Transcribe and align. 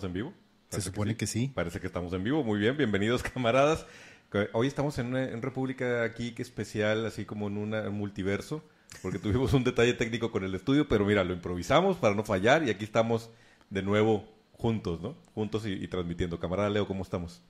estamos 0.00 0.04
en 0.04 0.12
vivo. 0.12 0.32
Se 0.70 0.80
supone 0.80 1.16
que 1.16 1.26
sí. 1.26 1.50
Parece 1.54 1.80
que 1.80 1.86
estamos 1.86 2.12
en 2.14 2.24
vivo. 2.24 2.42
Muy 2.42 2.58
bien, 2.58 2.76
bienvenidos 2.76 3.22
camaradas. 3.34 3.86
Hoy 4.52 4.66
estamos 4.66 4.98
en 4.98 5.08
una 5.08 5.24
en 5.24 5.42
República 5.42 6.04
aquí 6.04 6.32
que 6.32 6.42
especial, 6.42 7.04
así 7.04 7.24
como 7.24 7.48
en 7.48 7.58
un 7.58 7.92
multiverso, 7.92 8.62
porque 9.02 9.18
tuvimos 9.22 9.52
un 9.52 9.64
detalle 9.64 9.92
técnico 9.92 10.30
con 10.30 10.44
el 10.44 10.54
estudio, 10.54 10.88
pero 10.88 11.04
mira, 11.04 11.24
lo 11.24 11.34
improvisamos 11.34 11.96
para 11.98 12.14
no 12.14 12.24
fallar 12.24 12.62
y 12.62 12.70
aquí 12.70 12.84
estamos 12.84 13.30
de 13.68 13.82
nuevo 13.82 14.24
juntos, 14.52 15.02
¿no? 15.02 15.16
Juntos 15.34 15.66
y, 15.66 15.72
y 15.72 15.88
transmitiendo. 15.88 16.38
Camarada 16.38 16.70
Leo, 16.70 16.86
¿cómo 16.86 17.02
estamos? 17.02 17.42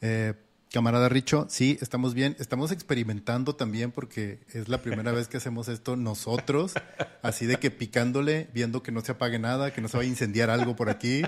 Eh, 0.00 0.34
Camarada 0.72 1.08
Richo, 1.08 1.46
sí, 1.48 1.78
estamos 1.80 2.14
bien. 2.14 2.36
Estamos 2.38 2.70
experimentando 2.70 3.56
también 3.56 3.90
porque 3.90 4.38
es 4.54 4.68
la 4.68 4.78
primera 4.78 5.10
vez 5.10 5.26
que 5.26 5.38
hacemos 5.38 5.66
esto 5.66 5.96
nosotros, 5.96 6.74
así 7.22 7.46
de 7.46 7.56
que 7.56 7.72
picándole, 7.72 8.46
viendo 8.54 8.80
que 8.80 8.92
no 8.92 9.00
se 9.00 9.10
apague 9.10 9.40
nada, 9.40 9.72
que 9.72 9.80
no 9.80 9.88
se 9.88 9.96
va 9.96 10.04
a 10.04 10.06
incendiar 10.06 10.48
algo 10.48 10.76
por 10.76 10.88
aquí. 10.88 11.22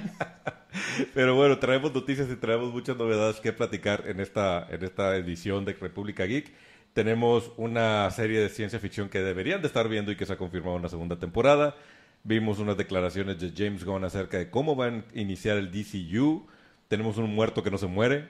Pero 1.15 1.35
bueno, 1.35 1.59
traemos 1.59 1.93
noticias 1.93 2.29
y 2.31 2.37
traemos 2.37 2.73
muchas 2.73 2.97
novedades 2.97 3.41
que 3.41 3.53
platicar 3.53 4.05
en 4.07 4.21
esta, 4.21 4.65
en 4.71 4.85
esta 4.85 5.17
edición 5.17 5.65
de 5.65 5.73
República 5.73 6.25
Geek. 6.25 6.53
Tenemos 6.93 7.51
una 7.57 8.09
serie 8.13 8.39
de 8.39 8.49
ciencia 8.49 8.79
ficción 8.79 9.09
que 9.09 9.23
deberían 9.23 9.61
de 9.61 9.67
estar 9.67 9.89
viendo 9.89 10.13
y 10.13 10.17
que 10.17 10.25
se 10.25 10.35
ha 10.35 10.39
confirmado 10.39 10.77
una 10.77 10.89
segunda 10.89 11.19
temporada. 11.19 11.75
Vimos 12.23 12.61
unas 12.61 12.77
declaraciones 12.77 13.41
de 13.41 13.53
James 13.57 13.85
Gunn 13.85 14.05
acerca 14.05 14.39
de 14.39 14.51
cómo 14.51 14.77
van 14.77 15.05
a 15.13 15.19
iniciar 15.19 15.57
el 15.57 15.73
DCU 15.73 16.47
tenemos 16.93 17.17
un 17.17 17.35
muerto 17.35 17.63
que 17.63 17.71
no 17.71 17.79
se 17.79 17.87
muere. 17.87 18.29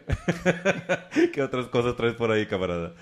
¿Qué 1.34 1.42
otras 1.42 1.66
cosas 1.66 1.96
traes 1.96 2.14
por 2.14 2.30
ahí, 2.30 2.46
camarada? 2.46 2.94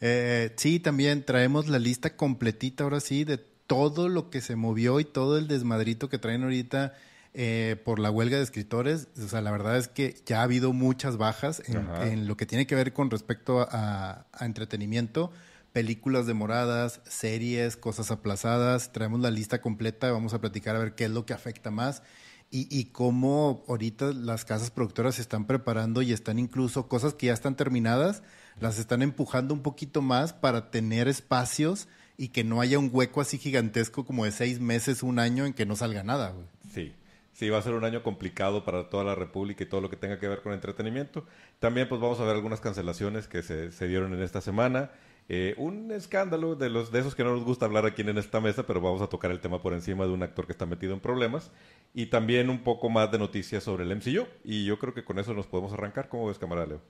Eh, 0.00 0.52
sí, 0.56 0.80
también 0.80 1.22
traemos 1.22 1.68
la 1.68 1.78
lista 1.78 2.16
completita 2.16 2.82
ahora 2.82 2.98
sí 2.98 3.22
de 3.22 3.38
todo 3.38 4.08
lo 4.08 4.28
que 4.28 4.40
se 4.40 4.56
movió 4.56 4.98
y 4.98 5.04
todo 5.04 5.38
el 5.38 5.46
desmadrito 5.46 6.08
que 6.08 6.18
traen 6.18 6.42
ahorita 6.42 6.94
eh, 7.32 7.76
por 7.84 8.00
la 8.00 8.10
huelga 8.10 8.38
de 8.38 8.42
escritores. 8.42 9.06
O 9.24 9.28
sea, 9.28 9.40
la 9.40 9.52
verdad 9.52 9.76
es 9.76 9.86
que 9.86 10.16
ya 10.26 10.40
ha 10.40 10.42
habido 10.42 10.72
muchas 10.72 11.16
bajas 11.16 11.62
en, 11.68 12.26
lo 12.26 12.36
que 12.36 12.46
tiene 12.46 12.66
que 12.66 12.74
ver 12.74 12.92
con 12.92 13.08
respecto 13.08 13.60
a, 13.70 14.26
a, 14.32 14.46
entretenimiento. 14.46 15.30
Películas 15.72 16.26
demoradas, 16.26 17.02
series, 17.04 17.76
cosas 17.76 18.10
aplazadas. 18.10 18.90
Traemos 18.90 19.20
la 19.20 19.30
lista 19.30 19.60
completa. 19.60 20.10
Vamos 20.10 20.34
a 20.34 20.40
platicar 20.40 20.74
a 20.74 20.80
ver 20.80 20.96
qué 20.96 21.04
es 21.04 21.10
lo 21.12 21.24
que 21.24 21.34
afecta 21.34 21.70
más 21.70 22.02
y, 22.50 22.66
y 22.70 22.86
cómo 22.86 23.64
ahorita 23.68 24.12
las 24.12 24.44
casas 24.44 24.70
productoras 24.70 25.16
se 25.16 25.22
están 25.22 25.46
preparando 25.46 26.02
y 26.02 26.12
están 26.12 26.38
incluso 26.38 26.88
cosas 26.88 27.14
que 27.14 27.26
ya 27.26 27.32
están 27.32 27.56
terminadas, 27.56 28.22
las 28.60 28.78
están 28.78 29.02
empujando 29.02 29.54
un 29.54 29.62
poquito 29.62 30.02
más 30.02 30.32
para 30.32 30.70
tener 30.70 31.08
espacios 31.08 31.88
y 32.16 32.28
que 32.28 32.44
no 32.44 32.60
haya 32.60 32.78
un 32.78 32.90
hueco 32.92 33.20
así 33.20 33.38
gigantesco 33.38 34.04
como 34.04 34.24
de 34.24 34.32
seis 34.32 34.60
meses, 34.60 35.02
un 35.02 35.18
año 35.20 35.46
en 35.46 35.54
que 35.54 35.64
no 35.64 35.76
salga 35.76 36.02
nada. 36.02 36.34
Sí, 36.72 36.92
sí, 37.32 37.48
va 37.48 37.58
a 37.58 37.62
ser 37.62 37.74
un 37.74 37.84
año 37.84 38.02
complicado 38.02 38.64
para 38.64 38.90
toda 38.90 39.04
la 39.04 39.14
República 39.14 39.62
y 39.62 39.68
todo 39.68 39.80
lo 39.80 39.88
que 39.88 39.96
tenga 39.96 40.18
que 40.18 40.26
ver 40.26 40.42
con 40.42 40.52
entretenimiento. 40.52 41.24
También 41.60 41.88
pues 41.88 42.00
vamos 42.00 42.18
a 42.18 42.24
ver 42.24 42.34
algunas 42.34 42.60
cancelaciones 42.60 43.28
que 43.28 43.42
se, 43.42 43.70
se 43.70 43.86
dieron 43.86 44.12
en 44.14 44.22
esta 44.22 44.40
semana. 44.40 44.90
Eh, 45.30 45.54
un 45.58 45.92
escándalo 45.92 46.56
de 46.56 46.70
los 46.70 46.90
de 46.90 47.00
esos 47.00 47.14
que 47.14 47.22
no 47.22 47.34
nos 47.34 47.44
gusta 47.44 47.66
hablar 47.66 47.84
aquí 47.84 48.00
en 48.00 48.16
esta 48.16 48.40
mesa, 48.40 48.66
pero 48.66 48.80
vamos 48.80 49.02
a 49.02 49.08
tocar 49.08 49.30
el 49.30 49.40
tema 49.40 49.60
por 49.60 49.74
encima 49.74 50.06
de 50.06 50.12
un 50.12 50.22
actor 50.22 50.46
que 50.46 50.52
está 50.52 50.64
metido 50.64 50.94
en 50.94 51.00
problemas 51.00 51.50
y 51.92 52.06
también 52.06 52.48
un 52.48 52.64
poco 52.64 52.88
más 52.88 53.12
de 53.12 53.18
noticias 53.18 53.62
sobre 53.62 53.84
el 53.84 53.94
MCU 53.94 54.26
y 54.42 54.64
yo 54.64 54.78
creo 54.78 54.94
que 54.94 55.04
con 55.04 55.18
eso 55.18 55.34
nos 55.34 55.46
podemos 55.46 55.72
arrancar. 55.74 56.08
¿Cómo 56.08 56.26
ves, 56.28 56.38
camarada 56.38 56.66
Leo? 56.66 56.80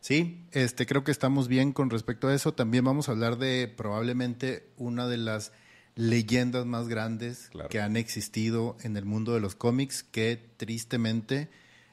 Sí, 0.00 0.46
este 0.52 0.86
creo 0.86 1.04
que 1.04 1.10
estamos 1.10 1.48
bien 1.48 1.72
con 1.72 1.90
respecto 1.90 2.28
a 2.28 2.34
eso. 2.34 2.54
También 2.54 2.84
vamos 2.84 3.08
a 3.08 3.12
hablar 3.12 3.36
de 3.36 3.68
probablemente 3.68 4.70
una 4.78 5.06
de 5.06 5.18
las 5.18 5.52
leyendas 5.96 6.64
más 6.64 6.88
grandes 6.88 7.50
que 7.68 7.80
han 7.80 7.96
existido 7.96 8.76
en 8.82 8.96
el 8.96 9.04
mundo 9.04 9.34
de 9.34 9.40
los 9.40 9.54
cómics, 9.54 10.02
que 10.02 10.40
tristemente 10.56 11.50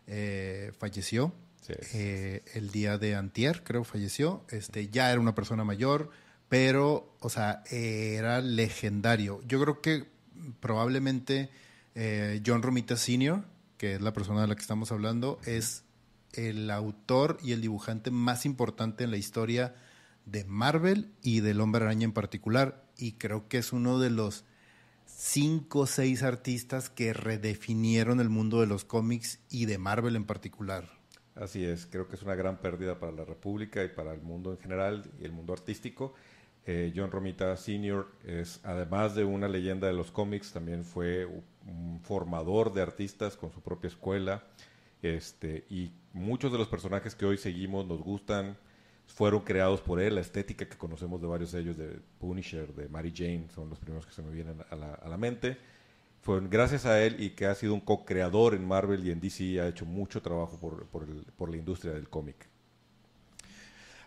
eh, 0.08 0.72
falleció 0.80 1.34
eh, 1.68 2.44
el 2.54 2.72
día 2.72 2.98
de 2.98 3.16
antier, 3.16 3.64
creo, 3.64 3.84
falleció. 3.84 4.44
Este, 4.50 4.90
ya 4.90 5.12
era 5.12 5.20
una 5.20 5.36
persona 5.36 5.64
mayor, 5.64 6.10
pero, 6.50 7.16
o 7.20 7.30
sea, 7.30 7.64
era 7.70 8.42
legendario. 8.42 9.42
Yo 9.48 9.62
creo 9.62 9.82
que 9.82 10.08
probablemente 10.60 11.50
eh, 11.96 12.42
John 12.46 12.62
Romita 12.62 12.98
Sr., 12.98 13.46
que 13.78 13.96
es 13.96 14.02
la 14.02 14.14
persona 14.14 14.42
de 14.42 14.48
la 14.48 14.56
que 14.56 14.62
estamos 14.62 14.92
hablando, 14.92 15.40
es 15.46 15.84
el 16.34 16.70
autor 16.72 17.38
y 17.44 17.52
el 17.52 17.62
dibujante 17.62 18.12
más 18.12 18.46
importante 18.46 19.04
en 19.04 19.12
la 19.12 19.18
historia 19.18 19.76
de 20.26 20.46
Marvel 20.46 21.12
y 21.22 21.40
del 21.40 21.62
Hombre 21.62 21.84
Araña 21.84 22.06
en 22.06 22.14
particular. 22.14 22.86
Y 22.98 23.14
creo 23.14 23.48
que 23.48 23.58
es 23.58 23.74
uno 23.74 24.00
de 24.00 24.10
los 24.10 24.46
cinco 25.06 25.80
o 25.80 25.88
seis 25.88 26.24
artistas 26.24 26.90
que 26.90 27.14
redefinieron 27.14 28.20
el 28.20 28.30
mundo 28.30 28.62
de 28.62 28.68
los 28.68 28.86
cómics 28.86 29.40
y 29.50 29.66
de 29.66 29.78
Marvel 29.78 30.16
en 30.16 30.26
particular. 30.26 31.01
Así 31.42 31.66
es, 31.66 31.88
creo 31.88 32.08
que 32.08 32.16
es 32.16 32.22
una 32.22 32.36
gran 32.36 32.58
pérdida 32.58 33.00
para 33.00 33.12
la 33.12 33.26
República 33.26 33.84
y 33.84 33.88
para 33.88 34.14
el 34.14 34.22
mundo 34.22 34.52
en 34.52 34.60
general 34.60 35.04
y 35.20 35.26
el 35.26 35.32
mundo 35.32 35.54
artístico. 35.54 36.14
Eh, 36.68 36.94
John 36.96 37.10
Romita 37.10 37.58
Sr. 37.58 38.06
es, 38.24 38.60
además 38.64 39.16
de 39.16 39.24
una 39.24 39.48
leyenda 39.48 39.88
de 39.88 39.94
los 39.94 40.12
cómics, 40.12 40.54
también 40.54 40.86
fue 40.86 41.26
un 41.26 42.00
formador 42.04 42.72
de 42.72 42.84
artistas 42.84 43.36
con 43.38 43.52
su 43.52 43.60
propia 43.62 43.88
escuela. 43.88 44.44
Este, 45.02 45.66
y 45.68 45.92
muchos 46.14 46.52
de 46.52 46.60
los 46.60 46.68
personajes 46.68 47.16
que 47.16 47.26
hoy 47.26 47.40
seguimos 47.40 47.88
nos 47.88 48.04
gustan, 48.04 48.56
fueron 49.08 49.42
creados 49.42 49.82
por 49.82 50.00
él. 50.00 50.14
La 50.14 50.22
estética 50.22 50.70
que 50.70 50.78
conocemos 50.78 51.22
de 51.22 51.28
varios 51.28 51.54
de 51.54 51.62
ellos, 51.62 51.76
de 51.76 52.02
Punisher, 52.20 52.72
de 52.76 52.88
Mary 52.88 53.12
Jane, 53.16 53.48
son 53.50 53.68
los 53.68 53.80
primeros 53.80 54.06
que 54.06 54.14
se 54.14 54.22
me 54.22 54.30
vienen 54.30 54.64
a 54.70 54.76
la, 54.76 54.94
a 54.94 55.10
la 55.10 55.18
mente 55.18 55.58
fue 56.22 56.40
gracias 56.48 56.86
a 56.86 57.02
él 57.04 57.18
y 57.20 57.32
que 57.32 57.48
ha 57.48 57.56
sido 57.56 57.74
un 57.74 57.82
co-creador 57.82 58.54
en 58.54 58.68
Marvel 58.68 59.06
y 59.06 59.12
en 59.12 59.20
DC, 59.20 59.60
ha 59.60 59.68
hecho 59.68 59.86
mucho 59.86 60.22
trabajo 60.22 60.58
por, 60.58 60.86
por, 60.88 61.04
el, 61.04 61.26
por 61.36 61.50
la 61.50 61.58
industria 61.58 61.94
del 61.94 62.10
cómic. 62.10 62.48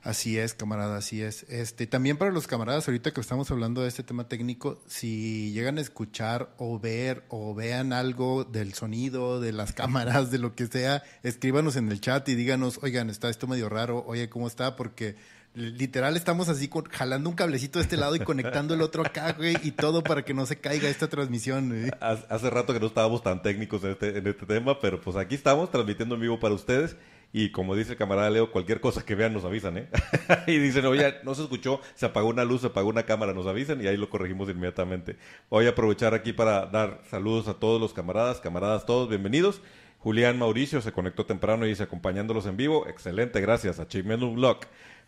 Así 0.05 0.39
es, 0.39 0.53
camarada, 0.53 0.99
así 0.99 1.23
es. 1.23 1.45
Este, 1.49 1.87
también 1.87 2.19
para 2.19 2.31
los 2.31 2.47
camaradas, 2.47 2.87
ahorita 2.87 3.13
que 3.13 3.23
estamos 3.23 3.51
hablando 3.51 3.81
de 3.81 3.89
este 3.89 4.03
tema 4.03 4.29
técnico, 4.29 4.79
si 4.87 5.51
llegan 5.53 5.79
a 5.79 5.81
escuchar 5.81 6.55
o 6.59 6.79
ver 6.79 7.25
o 7.31 7.55
vean 7.55 7.95
algo 7.95 8.45
del 8.45 8.75
sonido, 8.75 9.41
de 9.41 9.53
las 9.53 9.73
cámaras, 9.75 10.31
de 10.31 10.37
lo 10.37 10.55
que 10.55 10.67
sea, 10.67 11.03
escríbanos 11.23 11.77
en 11.77 11.91
el 11.91 12.03
chat 12.03 12.29
y 12.29 12.35
díganos, 12.35 12.81
oigan, 12.83 13.09
está 13.09 13.31
esto 13.31 13.47
medio 13.47 13.71
raro, 13.71 14.05
oye, 14.07 14.29
¿cómo 14.29 14.47
está? 14.47 14.77
Porque 14.77 15.17
Literal 15.55 16.17
estamos 16.17 16.49
así 16.49 16.69
jalando 16.91 17.31
un 17.31 17.37
cablecito 17.37 17.79
de 17.79 17.85
este 17.85 17.97
lado 17.97 18.17
y 18.17 18.19
conectando 18.19 18.75
el 18.75 18.83
otro 18.83 19.07
acá, 19.07 19.35
güey, 19.35 19.57
y 19.63 19.71
todo 19.71 20.03
para 20.03 20.25
que 20.25 20.35
no 20.35 20.47
se 20.47 20.57
caiga 20.57 20.89
esta 20.89 21.09
transmisión. 21.09 21.93
Hace 22.01 22.51
rato 22.51 22.73
que 22.73 22.81
no 22.81 22.87
estábamos 22.87 23.23
tan 23.23 23.41
técnicos 23.41 23.85
en 23.85 23.93
este, 23.93 24.19
en 24.19 24.27
este 24.27 24.47
tema, 24.47 24.81
pero 24.81 25.01
pues 25.01 25.17
aquí 25.17 25.37
estamos 25.37 25.71
transmitiendo 25.71 26.17
en 26.17 26.23
vivo 26.23 26.41
para 26.41 26.55
ustedes. 26.57 26.97
Y 27.33 27.51
como 27.51 27.77
dice 27.77 27.93
el 27.93 27.99
camarada 27.99 28.31
Leo, 28.31 28.51
cualquier 28.51 28.81
cosa 28.81 29.05
que 29.05 29.15
vean 29.15 29.33
nos 29.33 29.45
avisan, 29.45 29.79
¿eh? 29.79 29.89
y 30.49 30.59
dicen, 30.59 30.87
oye, 30.87 31.15
no 31.23 31.37
se 31.37 31.43
escuchó, 31.43 31.81
se 31.95 32.07
apagó 32.07 32.29
una 32.29 32.45
luz, 32.45 32.63
se 32.63 32.69
apagó 32.69 32.89
una 32.89 33.05
cámara, 33.05 33.33
nos 33.33 33.47
avisan 33.47 33.81
y 33.81 33.87
ahí 33.87 33.97
lo 33.97 34.11
corregimos 34.11 34.49
inmediatamente. 34.49 35.17
Voy 35.51 35.67
a 35.67 35.71
aprovechar 35.71 36.15
aquí 36.15 36.33
para 36.33 36.67
dar 36.67 37.01
saludos 37.11 37.47
a 37.47 37.55
todos 37.55 37.81
los 37.81 37.93
camaradas, 37.93 38.41
camaradas 38.41 38.87
todos, 38.87 39.09
bienvenidos. 39.09 39.61
Julián 39.99 40.39
Mauricio 40.39 40.83
se 40.83 40.93
conectó 40.93 41.25
temprano 41.25 41.65
y 41.65 41.71
dice 41.71 41.85
acompañándolos 41.85 42.45
en 42.47 42.57
vivo. 42.57 42.87
Excelente, 42.89 43.41
gracias 43.41 43.81
a 43.81 43.89
Chimeno 43.89 44.33
Vlog. 44.33 44.59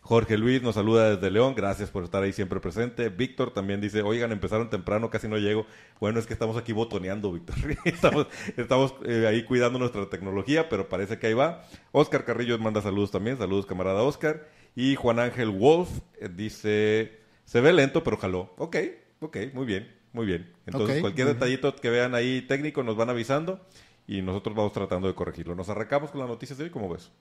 Jorge 0.01 0.37
Luis 0.37 0.61
nos 0.61 0.75
saluda 0.75 1.15
desde 1.15 1.29
León, 1.29 1.53
gracias 1.53 1.89
por 1.89 2.05
estar 2.05 2.23
ahí 2.23 2.31
siempre 2.31 2.61
presente. 2.61 3.09
Víctor 3.09 3.53
también 3.53 3.81
dice, 3.81 4.03
oigan, 4.03 4.31
empezaron 4.31 4.69
temprano, 4.69 5.09
casi 5.09 5.27
no 5.27 5.37
llego. 5.37 5.65
Bueno, 5.99 6.19
es 6.19 6.25
que 6.25 6.33
estamos 6.33 6.55
aquí 6.55 6.71
botoneando, 6.71 7.31
Víctor. 7.33 7.55
estamos, 7.85 8.27
estamos 8.55 8.93
eh, 9.05 9.27
ahí 9.27 9.43
cuidando 9.43 9.79
nuestra 9.79 10.09
tecnología, 10.09 10.69
pero 10.69 10.87
parece 10.87 11.19
que 11.19 11.27
ahí 11.27 11.33
va. 11.33 11.63
Oscar 11.91 12.23
Carrillo 12.23 12.57
manda 12.57 12.81
saludos 12.81 13.11
también, 13.11 13.37
saludos 13.37 13.65
camarada 13.65 14.01
Oscar. 14.03 14.47
Y 14.75 14.95
Juan 14.95 15.19
Ángel 15.19 15.49
Wolf 15.49 15.89
eh, 16.21 16.29
dice, 16.33 17.19
se 17.43 17.61
ve 17.61 17.73
lento, 17.73 18.03
pero 18.03 18.15
jaló. 18.15 18.53
Ok, 18.57 18.77
ok, 19.19 19.37
muy 19.53 19.65
bien, 19.65 19.93
muy 20.13 20.25
bien. 20.25 20.53
Entonces, 20.65 21.01
cualquier 21.01 21.27
detallito 21.27 21.75
que 21.75 21.89
vean 21.89 22.15
ahí 22.15 22.43
técnico 22.43 22.81
nos 22.81 22.95
van 22.95 23.09
avisando 23.09 23.59
y 24.07 24.21
nosotros 24.21 24.55
vamos 24.55 24.71
tratando 24.71 25.09
de 25.09 25.15
corregirlo. 25.15 25.53
Nos 25.53 25.67
arrancamos 25.67 26.11
con 26.11 26.21
las 26.21 26.29
noticias 26.29 26.57
de 26.57 26.65
hoy, 26.65 26.69
¿cómo 26.69 26.87
ves? 26.87 27.11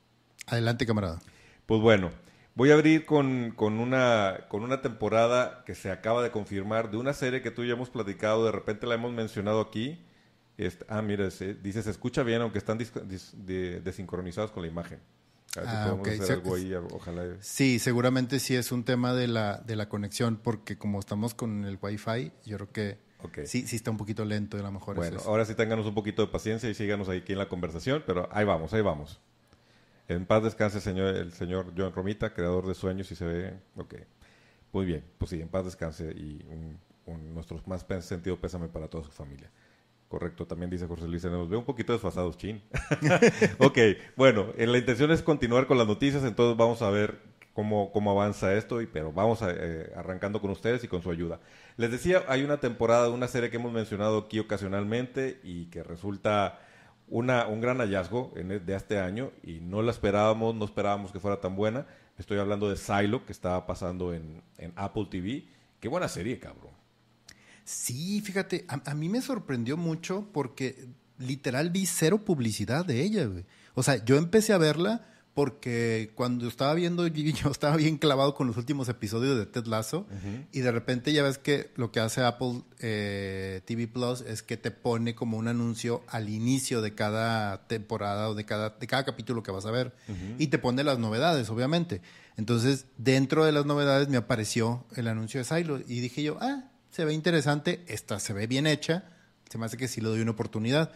Adelante, 0.46 0.86
camarada. 0.86 1.18
Pues 1.66 1.80
bueno. 1.80 2.10
Voy 2.56 2.70
a 2.70 2.74
abrir 2.74 3.04
con, 3.04 3.50
con, 3.50 3.78
una, 3.78 4.46
con 4.48 4.62
una 4.62 4.80
temporada 4.80 5.62
que 5.66 5.74
se 5.74 5.90
acaba 5.90 6.22
de 6.22 6.30
confirmar 6.30 6.90
de 6.90 6.96
una 6.96 7.12
serie 7.12 7.42
que 7.42 7.50
tú 7.50 7.64
ya 7.66 7.74
hemos 7.74 7.90
platicado, 7.90 8.46
de 8.46 8.52
repente 8.52 8.86
la 8.86 8.94
hemos 8.94 9.12
mencionado 9.12 9.60
aquí. 9.60 10.02
Este, 10.56 10.86
ah, 10.88 11.02
mira, 11.02 11.24
dice, 11.26 11.82
se 11.82 11.90
escucha 11.90 12.22
bien 12.22 12.40
aunque 12.40 12.56
están 12.56 12.78
desincronizados 12.78 14.52
con 14.52 14.62
la 14.62 14.68
imagen. 14.68 15.00
Ah, 15.54 15.94
Sí, 17.40 17.78
seguramente 17.78 18.40
sí 18.40 18.56
es 18.56 18.72
un 18.72 18.84
tema 18.84 19.12
de 19.12 19.28
la, 19.28 19.58
de 19.58 19.76
la 19.76 19.90
conexión, 19.90 20.38
porque 20.42 20.78
como 20.78 20.98
estamos 20.98 21.34
con 21.34 21.66
el 21.66 21.78
Wi-Fi, 21.80 22.32
yo 22.46 22.56
creo 22.56 22.72
que 22.72 22.98
sí, 23.44 23.66
sí 23.66 23.76
está 23.76 23.90
un 23.90 23.98
poquito 23.98 24.24
lento, 24.24 24.56
a 24.56 24.62
lo 24.62 24.72
mejor. 24.72 24.96
Bueno, 24.96 25.20
ahora 25.26 25.44
sí 25.44 25.54
ténganos 25.54 25.84
un 25.84 25.94
poquito 25.94 26.22
de 26.22 26.28
paciencia 26.28 26.70
y 26.70 26.74
síganos 26.74 27.10
aquí 27.10 27.32
en 27.32 27.38
la 27.38 27.50
conversación, 27.50 28.02
pero 28.06 28.30
ahí 28.32 28.46
vamos, 28.46 28.72
ahí 28.72 28.80
vamos. 28.80 29.20
En 30.08 30.24
paz 30.26 30.42
descanse 30.42 30.80
señor, 30.80 31.16
el 31.16 31.32
señor 31.32 31.72
John 31.76 31.92
Romita, 31.92 32.32
creador 32.32 32.66
de 32.66 32.74
sueños, 32.74 33.10
y 33.10 33.16
se 33.16 33.24
ve, 33.24 33.54
ok. 33.76 33.94
Muy 34.72 34.86
bien, 34.86 35.04
pues 35.18 35.30
sí, 35.30 35.40
en 35.40 35.48
paz 35.48 35.64
descanse 35.64 36.12
y 36.12 36.44
un, 36.50 36.78
nuestro 37.34 37.60
más 37.66 37.86
sentido 38.00 38.36
pésame 38.36 38.68
para 38.68 38.88
toda 38.88 39.04
su 39.04 39.10
familia. 39.10 39.50
Correcto, 40.08 40.46
también 40.46 40.70
dice 40.70 40.86
José 40.86 41.08
Luis, 41.08 41.24
nos 41.24 41.48
ve 41.48 41.56
un 41.56 41.64
poquito 41.64 41.92
desfasados, 41.92 42.36
chin. 42.36 42.62
ok, 43.58 43.78
bueno, 44.16 44.52
la 44.56 44.78
intención 44.78 45.10
es 45.10 45.22
continuar 45.22 45.66
con 45.66 45.78
las 45.78 45.86
noticias, 45.86 46.22
entonces 46.22 46.56
vamos 46.56 46.82
a 46.82 46.90
ver 46.90 47.20
cómo, 47.52 47.90
cómo 47.90 48.12
avanza 48.12 48.54
esto, 48.54 48.80
y, 48.82 48.86
pero 48.86 49.12
vamos 49.12 49.40
eh, 49.42 49.92
arrancando 49.96 50.40
con 50.40 50.50
ustedes 50.50 50.84
y 50.84 50.88
con 50.88 51.02
su 51.02 51.10
ayuda. 51.10 51.40
Les 51.76 51.90
decía, 51.90 52.22
hay 52.28 52.44
una 52.44 52.58
temporada 52.58 53.04
de 53.04 53.10
una 53.10 53.26
serie 53.26 53.50
que 53.50 53.56
hemos 53.56 53.72
mencionado 53.72 54.18
aquí 54.18 54.38
ocasionalmente 54.38 55.40
y 55.42 55.66
que 55.66 55.82
resulta 55.82 56.60
una, 57.08 57.46
un 57.46 57.60
gran 57.60 57.78
hallazgo 57.78 58.32
en, 58.36 58.52
e, 58.52 58.58
de 58.58 58.74
este 58.74 58.98
año 58.98 59.32
y 59.42 59.60
no 59.60 59.82
la 59.82 59.90
esperábamos, 59.90 60.54
no 60.54 60.64
esperábamos 60.64 61.12
que 61.12 61.20
fuera 61.20 61.40
tan 61.40 61.56
buena. 61.56 61.86
Estoy 62.18 62.38
hablando 62.38 62.68
de 62.68 62.76
Silo, 62.76 63.24
que 63.26 63.32
estaba 63.32 63.66
pasando 63.66 64.14
en, 64.14 64.42
en 64.58 64.72
Apple 64.76 65.06
TV. 65.10 65.46
Qué 65.80 65.88
buena 65.88 66.08
serie, 66.08 66.38
cabrón. 66.38 66.72
Sí, 67.64 68.20
fíjate, 68.20 68.64
a, 68.68 68.94
mí 68.94 69.08
me 69.08 69.20
sorprendió 69.20 69.76
mucho 69.76 70.28
porque 70.32 70.88
literal 71.18 71.70
vi 71.70 71.84
cero 71.84 72.24
publicidad 72.24 72.84
de 72.84 73.02
ella, 73.02 73.28
O 73.74 73.82
sea, 73.82 74.04
yo 74.04 74.16
empecé 74.16 74.52
a 74.52 74.58
verla 74.58 75.04
porque 75.36 76.12
cuando 76.14 76.48
estaba 76.48 76.72
viendo, 76.72 77.06
yo 77.08 77.50
estaba 77.50 77.76
bien 77.76 77.98
clavado 77.98 78.34
con 78.34 78.46
los 78.46 78.56
últimos 78.56 78.88
episodios 78.88 79.36
de 79.36 79.44
Ted 79.44 79.66
Lasso 79.66 80.06
y 80.50 80.60
de 80.60 80.72
repente 80.72 81.12
ya 81.12 81.22
ves 81.22 81.36
que 81.36 81.72
lo 81.76 81.92
que 81.92 82.00
hace 82.00 82.22
Apple 82.22 82.62
eh, 82.78 83.60
TV 83.66 83.86
Plus 83.86 84.22
es 84.22 84.42
que 84.42 84.56
te 84.56 84.70
pone 84.70 85.14
como 85.14 85.36
un 85.36 85.46
anuncio 85.46 86.02
al 86.08 86.30
inicio 86.30 86.80
de 86.80 86.94
cada 86.94 87.66
temporada 87.66 88.30
o 88.30 88.34
de 88.34 88.46
cada, 88.46 88.70
de 88.70 88.86
cada 88.86 89.04
capítulo 89.04 89.42
que 89.42 89.50
vas 89.52 89.66
a 89.66 89.70
ver 89.70 89.94
y 90.38 90.46
te 90.46 90.58
pone 90.58 90.82
las 90.84 90.98
novedades, 90.98 91.50
obviamente. 91.50 92.00
Entonces, 92.38 92.86
dentro 92.96 93.44
de 93.44 93.52
las 93.52 93.66
novedades 93.66 94.08
me 94.08 94.16
apareció 94.16 94.86
el 94.96 95.06
anuncio 95.06 95.38
de 95.38 95.44
Silo 95.44 95.80
y 95.86 96.00
dije 96.00 96.22
yo, 96.22 96.38
ah, 96.40 96.70
se 96.90 97.04
ve 97.04 97.12
interesante, 97.12 97.84
esta 97.88 98.20
se 98.20 98.32
ve 98.32 98.46
bien 98.46 98.66
hecha, 98.66 99.04
se 99.50 99.58
me 99.58 99.66
hace 99.66 99.76
que 99.76 99.86
sí 99.86 100.00
le 100.00 100.08
doy 100.08 100.22
una 100.22 100.30
oportunidad. 100.30 100.92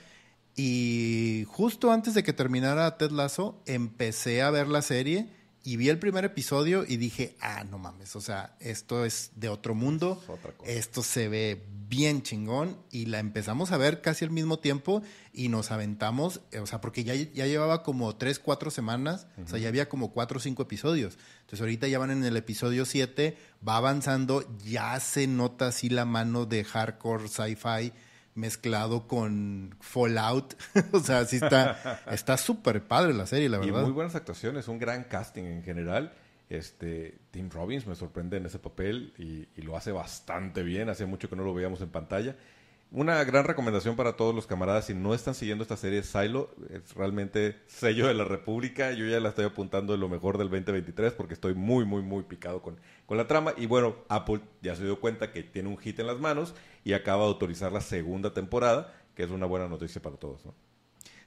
Y 0.57 1.45
justo 1.49 1.93
antes 1.93 2.15
de 2.15 2.23
que 2.23 2.33
terminara 2.33 2.97
Ted 2.97 3.11
Lasso, 3.11 3.63
empecé 3.67 4.43
a 4.43 4.51
ver 4.51 4.69
la 4.69 4.83
serie 4.83 5.29
y 5.63 5.77
vi 5.77 5.89
el 5.91 5.99
primer 5.99 6.25
episodio 6.25 6.85
y 6.87 6.97
dije, 6.97 7.37
ah, 7.41 7.65
no 7.65 7.79
mames, 7.79 8.17
o 8.17 8.21
sea, 8.21 8.57
esto 8.61 9.05
es 9.05 9.33
de 9.37 9.49
otro 9.49 9.75
mundo, 9.75 10.23
esto 10.65 11.03
se 11.03 11.29
ve 11.29 11.67
bien 11.89 12.23
chingón 12.23 12.79
y 12.91 13.07
la 13.07 13.19
empezamos 13.19 13.73
a 13.73 13.77
ver 13.77 14.01
casi 14.01 14.25
al 14.25 14.31
mismo 14.31 14.59
tiempo 14.59 15.03
y 15.35 15.49
nos 15.49 15.71
aventamos, 15.71 16.41
o 16.59 16.67
sea, 16.67 16.81
porque 16.81 17.05
ya, 17.05 17.15
ya 17.15 17.47
llevaba 17.47 17.83
como 17.83 18.17
tres, 18.17 18.39
cuatro 18.39 18.71
semanas, 18.71 19.27
o 19.45 19.49
sea, 19.49 19.59
ya 19.59 19.69
había 19.69 19.89
como 19.89 20.13
cuatro 20.13 20.39
o 20.39 20.41
cinco 20.41 20.63
episodios. 20.63 21.19
Entonces 21.41 21.61
ahorita 21.61 21.89
ya 21.89 21.99
van 21.99 22.11
en 22.11 22.25
el 22.25 22.37
episodio 22.37 22.87
7, 22.87 23.37
va 23.67 23.77
avanzando, 23.77 24.47
ya 24.65 24.99
se 25.01 25.27
nota 25.27 25.69
así 25.69 25.91
la 25.91 26.05
mano 26.07 26.47
de 26.47 26.65
hardcore 26.65 27.29
sci-fi 27.29 27.93
mezclado 28.41 29.07
con 29.07 29.77
Fallout. 29.81 30.55
o 30.93 31.01
sea, 31.01 31.25
sí 31.25 31.37
está 31.37 32.03
está 32.11 32.37
súper 32.37 32.83
padre 32.83 33.15
la 33.15 33.27
serie, 33.27 33.49
la 33.49 33.59
verdad. 33.59 33.81
Y 33.81 33.85
muy 33.85 33.93
buenas 33.93 34.15
actuaciones, 34.15 34.67
un 34.69 34.79
gran 34.79 35.05
casting 35.05 35.45
en 35.45 35.63
general. 35.63 36.13
Este, 36.49 37.19
Tim 37.31 37.49
Robbins 37.49 37.87
me 37.87 37.95
sorprende 37.95 38.39
en 38.39 38.47
ese 38.47 38.59
papel 38.59 39.13
y, 39.17 39.47
y, 39.57 39.63
lo 39.63 39.77
hace 39.77 39.93
bastante 39.93 40.65
bien. 40.65 40.89
Hace 40.89 41.07
mucho 41.07 41.29
que 41.29 41.37
no 41.37 41.45
lo 41.45 41.55
veíamos 41.55 41.81
en 41.81 41.91
pantalla. 41.91 42.35
Una 42.93 43.23
gran 43.23 43.45
recomendación 43.45 43.95
para 43.95 44.17
todos 44.17 44.35
los 44.35 44.49
camaradas, 44.49 44.87
si 44.87 44.95
no 44.95 45.15
están 45.15 45.37
siguiendo 45.37 45.63
esta 45.63 45.77
serie, 45.77 46.03
Silo 46.03 46.51
es 46.71 46.93
realmente 46.95 47.61
sello 47.69 48.09
de 48.09 48.15
la 48.15 48.25
República. 48.25 48.91
Yo 48.91 49.07
ya 49.07 49.21
la 49.21 49.29
estoy 49.29 49.45
apuntando 49.45 49.93
de 49.93 49.99
lo 50.01 50.09
mejor 50.09 50.39
del 50.39 50.49
2023 50.51 51.13
porque 51.13 51.35
estoy 51.35 51.55
muy, 51.55 51.85
muy, 51.85 52.03
muy 52.03 52.25
picado 52.25 52.63
con, 52.63 52.81
con 53.07 53.17
la 53.17 53.29
trama. 53.29 53.55
Y 53.57 53.67
bueno, 53.67 53.95
Apple 54.09 54.41
ya 54.61 54.75
se 54.75 54.83
dio 54.83 54.99
cuenta 54.99 55.31
que 55.31 55.45
tiene 55.45 55.69
un 55.69 55.79
hit 55.79 56.01
en 56.01 56.09
las 56.09 56.19
manos 56.19 56.53
y 56.85 56.93
acaba 56.93 57.25
de 57.25 57.29
autorizar 57.29 57.73
la 57.73 57.81
segunda 57.81 58.33
temporada, 58.33 58.95
que 59.15 59.23
es 59.23 59.31
una 59.31 59.47
buena 59.47 59.69
noticia 59.69 60.01
para 60.01 60.17
todos. 60.17 60.45
¿no? 60.45 60.55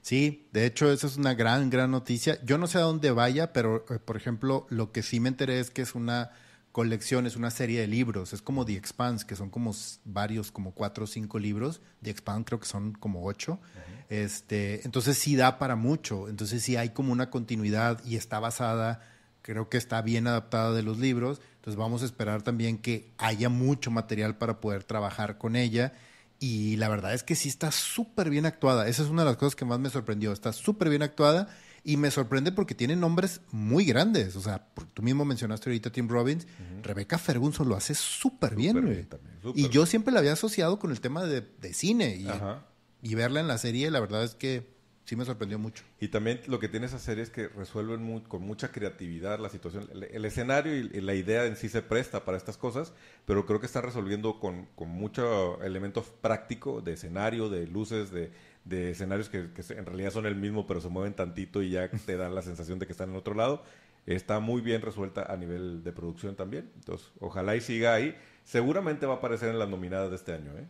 Sí, 0.02 0.48
de 0.52 0.66
hecho, 0.66 0.90
esa 0.92 1.06
es 1.06 1.16
una 1.16 1.34
gran, 1.34 1.70
gran 1.70 1.90
noticia. 1.90 2.38
Yo 2.44 2.58
no 2.58 2.66
sé 2.66 2.78
a 2.78 2.82
dónde 2.82 3.10
vaya, 3.10 3.52
pero, 3.52 3.84
eh, 3.88 3.98
por 3.98 4.16
ejemplo, 4.16 4.66
lo 4.68 4.92
que 4.92 5.02
sí 5.02 5.20
me 5.20 5.30
enteré 5.30 5.60
es 5.60 5.70
que 5.70 5.82
es 5.82 5.94
una 5.94 6.30
colección, 6.72 7.24
es 7.24 7.36
una 7.36 7.52
serie 7.52 7.80
de 7.80 7.86
libros, 7.86 8.32
es 8.32 8.42
como 8.42 8.64
The 8.64 8.74
Expanse, 8.74 9.24
que 9.24 9.36
son 9.36 9.48
como 9.48 9.72
varios, 10.04 10.50
como 10.50 10.74
cuatro 10.74 11.04
o 11.04 11.06
cinco 11.06 11.38
libros, 11.38 11.80
The 12.02 12.10
Expanse 12.10 12.44
creo 12.46 12.58
que 12.58 12.66
son 12.66 12.94
como 12.94 13.24
ocho, 13.24 13.60
este, 14.08 14.84
entonces 14.84 15.16
sí 15.16 15.36
da 15.36 15.60
para 15.60 15.76
mucho, 15.76 16.28
entonces 16.28 16.64
sí 16.64 16.76
hay 16.76 16.88
como 16.88 17.12
una 17.12 17.30
continuidad 17.30 18.04
y 18.04 18.16
está 18.16 18.40
basada, 18.40 19.00
creo 19.44 19.68
que 19.68 19.76
está 19.76 20.00
bien 20.00 20.26
adaptada 20.26 20.72
de 20.72 20.82
los 20.82 20.98
libros, 20.98 21.42
entonces 21.56 21.76
vamos 21.76 22.02
a 22.02 22.06
esperar 22.06 22.40
también 22.42 22.78
que 22.78 23.12
haya 23.18 23.50
mucho 23.50 23.90
material 23.90 24.38
para 24.38 24.58
poder 24.60 24.84
trabajar 24.84 25.36
con 25.36 25.54
ella 25.54 25.92
y 26.40 26.76
la 26.76 26.88
verdad 26.88 27.12
es 27.12 27.22
que 27.22 27.34
sí 27.34 27.50
está 27.50 27.70
súper 27.70 28.30
bien 28.30 28.46
actuada, 28.46 28.88
esa 28.88 29.02
es 29.02 29.10
una 29.10 29.22
de 29.22 29.28
las 29.28 29.36
cosas 29.36 29.54
que 29.54 29.66
más 29.66 29.78
me 29.78 29.90
sorprendió, 29.90 30.32
está 30.32 30.54
súper 30.54 30.88
bien 30.88 31.02
actuada 31.02 31.48
y 31.84 31.98
me 31.98 32.10
sorprende 32.10 32.52
porque 32.52 32.74
tiene 32.74 32.96
nombres 32.96 33.42
muy 33.52 33.84
grandes. 33.84 34.34
O 34.36 34.40
sea, 34.40 34.66
tú 34.94 35.02
mismo 35.02 35.26
mencionaste 35.26 35.68
ahorita 35.68 35.90
a 35.90 35.92
Tim 35.92 36.08
Robbins. 36.08 36.46
Rebecca 36.82 37.18
Ferguson 37.18 37.68
lo 37.68 37.76
hace 37.76 37.94
súper 37.94 38.56
bien, 38.56 39.06
y 39.54 39.68
yo 39.68 39.84
siempre 39.84 40.10
la 40.10 40.20
había 40.20 40.32
asociado 40.32 40.78
con 40.78 40.90
el 40.90 41.02
tema 41.02 41.24
de, 41.24 41.44
cine. 41.74 42.16
Y, 42.16 42.26
y, 43.02 43.14
verla 43.14 43.40
en 43.40 43.48
la 43.48 43.58
serie, 43.58 43.90
la 43.90 44.00
verdad 44.00 44.24
es 44.24 44.34
que 44.34 44.73
sí 45.04 45.16
me 45.16 45.24
sorprendió 45.24 45.58
mucho. 45.58 45.84
Y 46.00 46.08
también 46.08 46.40
lo 46.46 46.58
que 46.58 46.68
tiene 46.68 46.86
esa 46.86 46.98
serie 46.98 47.22
es 47.22 47.30
que 47.30 47.48
resuelven 47.48 48.20
con 48.20 48.42
mucha 48.42 48.72
creatividad 48.72 49.38
la 49.38 49.48
situación. 49.48 49.88
El, 49.92 50.24
escenario 50.24 50.74
y, 50.76 51.00
la 51.00 51.14
idea 51.14 51.46
en 51.46 51.56
sí 51.56 51.68
se 51.68 51.82
presta 51.82 52.24
para 52.24 52.36
estas 52.36 52.56
cosas, 52.56 52.92
pero 53.26 53.46
creo 53.46 53.60
que 53.60 53.66
están 53.66 53.82
resolviendo 53.82 54.40
con, 54.40 54.66
con 54.74 54.88
mucho 54.88 55.62
elemento 55.62 56.02
práctico 56.02 56.80
de 56.80 56.94
escenario, 56.94 57.48
de 57.48 57.66
luces, 57.66 58.10
de 58.10 58.30
de 58.64 58.90
escenarios 58.90 59.28
que, 59.28 59.38
en 59.38 59.86
realidad 59.86 60.10
son 60.10 60.26
el 60.26 60.36
mismo, 60.36 60.66
pero 60.66 60.80
se 60.80 60.88
mueven 60.88 61.14
tantito 61.14 61.62
y 61.62 61.70
ya 61.70 61.88
te 62.06 62.16
dan 62.16 62.34
la 62.34 62.42
sensación 62.42 62.78
de 62.78 62.86
que 62.86 62.92
están 62.92 63.10
en 63.10 63.16
otro 63.16 63.34
lado. 63.34 63.62
Está 64.06 64.40
muy 64.40 64.60
bien 64.60 64.82
resuelta 64.82 65.32
a 65.32 65.36
nivel 65.36 65.82
de 65.82 65.92
producción 65.92 66.36
también. 66.36 66.70
Entonces, 66.74 67.10
ojalá 67.20 67.56
y 67.56 67.60
siga 67.60 67.94
ahí. 67.94 68.14
Seguramente 68.44 69.06
va 69.06 69.14
a 69.14 69.16
aparecer 69.16 69.48
en 69.48 69.58
las 69.58 69.68
nominadas 69.68 70.10
de 70.10 70.16
este 70.16 70.32
año, 70.32 70.52
¿eh? 70.58 70.66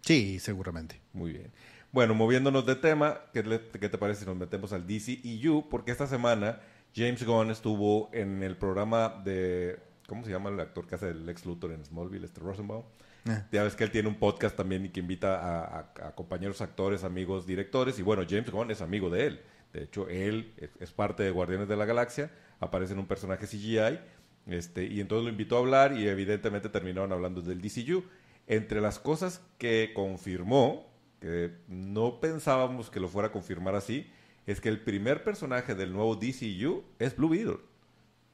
Sí, 0.00 0.38
seguramente. 0.40 1.00
Muy 1.12 1.32
bien. 1.32 1.52
Bueno, 1.94 2.12
moviéndonos 2.12 2.66
de 2.66 2.74
tema, 2.74 3.20
¿qué, 3.32 3.44
¿qué, 3.80 3.88
te 3.88 3.98
parece 3.98 4.22
si 4.22 4.26
nos 4.26 4.34
metemos 4.34 4.72
al 4.72 4.84
DCEU? 4.84 5.68
Porque 5.68 5.92
esta 5.92 6.08
semana 6.08 6.58
James 6.92 7.24
Gunn 7.24 7.52
estuvo 7.52 8.10
en 8.12 8.42
el 8.42 8.56
programa 8.56 9.22
de... 9.24 9.78
¿Cómo 10.08 10.24
se 10.24 10.32
llama 10.32 10.50
el 10.50 10.58
actor 10.58 10.88
que 10.88 10.96
hace 10.96 11.10
el 11.10 11.24
Lex 11.24 11.46
Luthor 11.46 11.70
en 11.70 11.84
Smallville, 11.84 12.24
este 12.24 12.40
Rosenbaum? 12.40 12.82
Eh. 13.28 13.44
Ya 13.52 13.62
ves 13.62 13.76
que 13.76 13.84
él 13.84 13.92
tiene 13.92 14.08
un 14.08 14.16
podcast 14.16 14.56
también 14.56 14.84
y 14.84 14.88
que 14.88 14.98
invita 14.98 15.78
a, 15.78 16.14
compañeros 16.16 16.60
actores, 16.62 17.04
amigos, 17.04 17.46
directores. 17.46 17.96
Y 18.00 18.02
bueno, 18.02 18.24
James 18.28 18.50
Gunn 18.50 18.72
es 18.72 18.80
amigo 18.80 19.08
de 19.08 19.26
él. 19.28 19.40
De 19.72 19.84
hecho, 19.84 20.08
él 20.08 20.52
es, 20.80 20.90
parte 20.90 21.22
de 21.22 21.30
Guardianes 21.30 21.68
de 21.68 21.76
la 21.76 21.84
Galaxia, 21.84 22.32
aparece 22.58 22.94
en 22.94 22.98
un 22.98 23.06
personaje 23.06 23.46
CGI. 23.46 24.00
Este, 24.48 24.84
y 24.84 24.98
entonces 24.98 25.26
lo 25.26 25.30
invitó 25.30 25.54
a 25.54 25.60
hablar 25.60 25.96
y 25.96 26.08
evidentemente 26.08 26.68
terminaron 26.70 27.12
hablando 27.12 27.40
del 27.40 27.62
DCU. 27.62 28.02
Entre 28.48 28.80
las 28.80 28.98
cosas 28.98 29.42
que 29.58 29.92
confirmó, 29.94 30.92
que 31.24 31.56
no 31.68 32.20
pensábamos 32.20 32.90
que 32.90 33.00
lo 33.00 33.08
fuera 33.08 33.28
a 33.28 33.32
confirmar 33.32 33.74
así, 33.74 34.10
es 34.44 34.60
que 34.60 34.68
el 34.68 34.80
primer 34.80 35.24
personaje 35.24 35.74
del 35.74 35.90
nuevo 35.90 36.16
DCU 36.16 36.84
es 36.98 37.16
Blue 37.16 37.30
Beetle. 37.30 37.60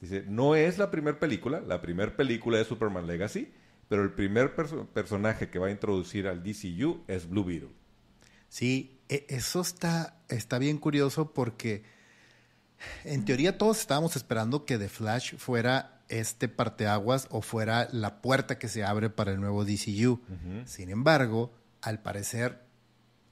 Dice, 0.01 0.25
no 0.27 0.57
es 0.57 0.77
la 0.77 0.91
primera 0.91 1.21
película, 1.21 1.61
la 1.61 1.81
primera 1.81 2.17
película 2.17 2.59
de 2.59 2.65
Superman 2.65 3.07
Legacy, 3.07 3.53
pero 3.89 4.03
el 4.03 4.13
primer 4.13 4.57
personaje 4.57 5.51
que 5.51 5.61
va 5.61 5.69
a 5.69 5.71
introducir 5.71 6.27
al 6.27 6.43
DCU 6.43 7.05
es 7.07 7.29
Blue 7.29 7.45
Beetle. 7.45 7.71
Sí, 8.49 8.99
e, 9.09 9.25
eso 9.29 9.61
está, 9.61 10.21
está 10.29 10.59
bien 10.59 10.79
curioso 10.79 11.33
porque 11.33 11.85
en 13.05 13.25
teoría 13.25 13.57
todos 13.57 13.79
estábamos 13.79 14.17
esperando 14.17 14.65
que 14.65 14.79
The 14.79 14.89
Flash 14.89 15.37
fuera 15.37 16.03
este 16.09 16.49
parteaguas 16.49 17.29
o 17.31 17.41
fuera 17.41 17.89
la 17.93 18.21
puerta 18.21 18.59
que 18.59 18.67
se 18.67 18.83
abre 18.83 19.11
para 19.11 19.31
el 19.31 19.41
nuevo 19.41 19.65
DCU. 19.65 20.21
Sin 20.65 20.91
embargo, 20.91 21.53
al 21.83 22.03
parecer 22.03 22.69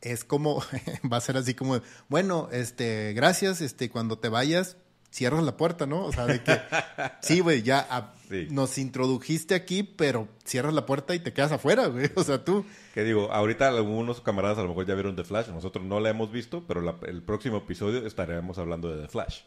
es 0.00 0.24
como 0.24 0.62
va 1.12 1.16
a 1.16 1.20
ser 1.20 1.36
así 1.36 1.54
como, 1.54 1.80
bueno, 2.08 2.48
este, 2.52 3.12
gracias, 3.14 3.60
este, 3.60 3.90
cuando 3.90 4.18
te 4.18 4.28
vayas, 4.28 4.76
cierras 5.10 5.42
la 5.42 5.56
puerta, 5.56 5.86
¿no? 5.86 6.04
O 6.04 6.12
sea, 6.12 6.26
de 6.26 6.42
que, 6.42 6.60
sí, 7.22 7.40
güey, 7.40 7.62
ya 7.62 7.86
ah, 7.90 8.14
nos 8.50 8.78
introdujiste 8.78 9.54
aquí, 9.54 9.82
pero 9.82 10.28
cierras 10.44 10.74
la 10.74 10.86
puerta 10.86 11.14
y 11.14 11.18
te 11.18 11.32
quedas 11.32 11.52
afuera, 11.52 11.86
güey. 11.86 12.10
O 12.14 12.22
sea, 12.24 12.44
tú. 12.44 12.64
Que 12.94 13.04
digo, 13.04 13.32
ahorita 13.32 13.68
algunos 13.68 14.20
camaradas 14.20 14.58
a 14.58 14.62
lo 14.62 14.68
mejor 14.68 14.86
ya 14.86 14.94
vieron 14.94 15.16
The 15.16 15.24
Flash, 15.24 15.48
nosotros 15.48 15.84
no 15.84 16.00
la 16.00 16.10
hemos 16.10 16.30
visto, 16.30 16.64
pero 16.66 16.98
el 17.06 17.22
próximo 17.22 17.58
episodio 17.58 18.06
estaremos 18.06 18.58
hablando 18.58 18.94
de 18.94 19.02
The 19.02 19.08
Flash. 19.08 19.40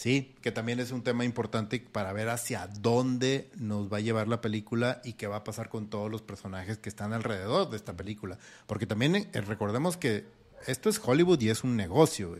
Sí, 0.00 0.34
que 0.40 0.50
también 0.50 0.80
es 0.80 0.92
un 0.92 1.02
tema 1.02 1.26
importante 1.26 1.78
para 1.78 2.14
ver 2.14 2.30
hacia 2.30 2.66
dónde 2.68 3.50
nos 3.58 3.92
va 3.92 3.98
a 3.98 4.00
llevar 4.00 4.28
la 4.28 4.40
película 4.40 5.02
y 5.04 5.12
qué 5.12 5.26
va 5.26 5.36
a 5.36 5.44
pasar 5.44 5.68
con 5.68 5.90
todos 5.90 6.10
los 6.10 6.22
personajes 6.22 6.78
que 6.78 6.88
están 6.88 7.12
alrededor 7.12 7.68
de 7.68 7.76
esta 7.76 7.94
película. 7.94 8.38
Porque 8.66 8.86
también 8.86 9.14
eh, 9.14 9.28
recordemos 9.42 9.98
que 9.98 10.24
esto 10.66 10.88
es 10.88 10.98
Hollywood 11.04 11.38
y 11.42 11.50
es 11.50 11.64
un 11.64 11.76
negocio. 11.76 12.34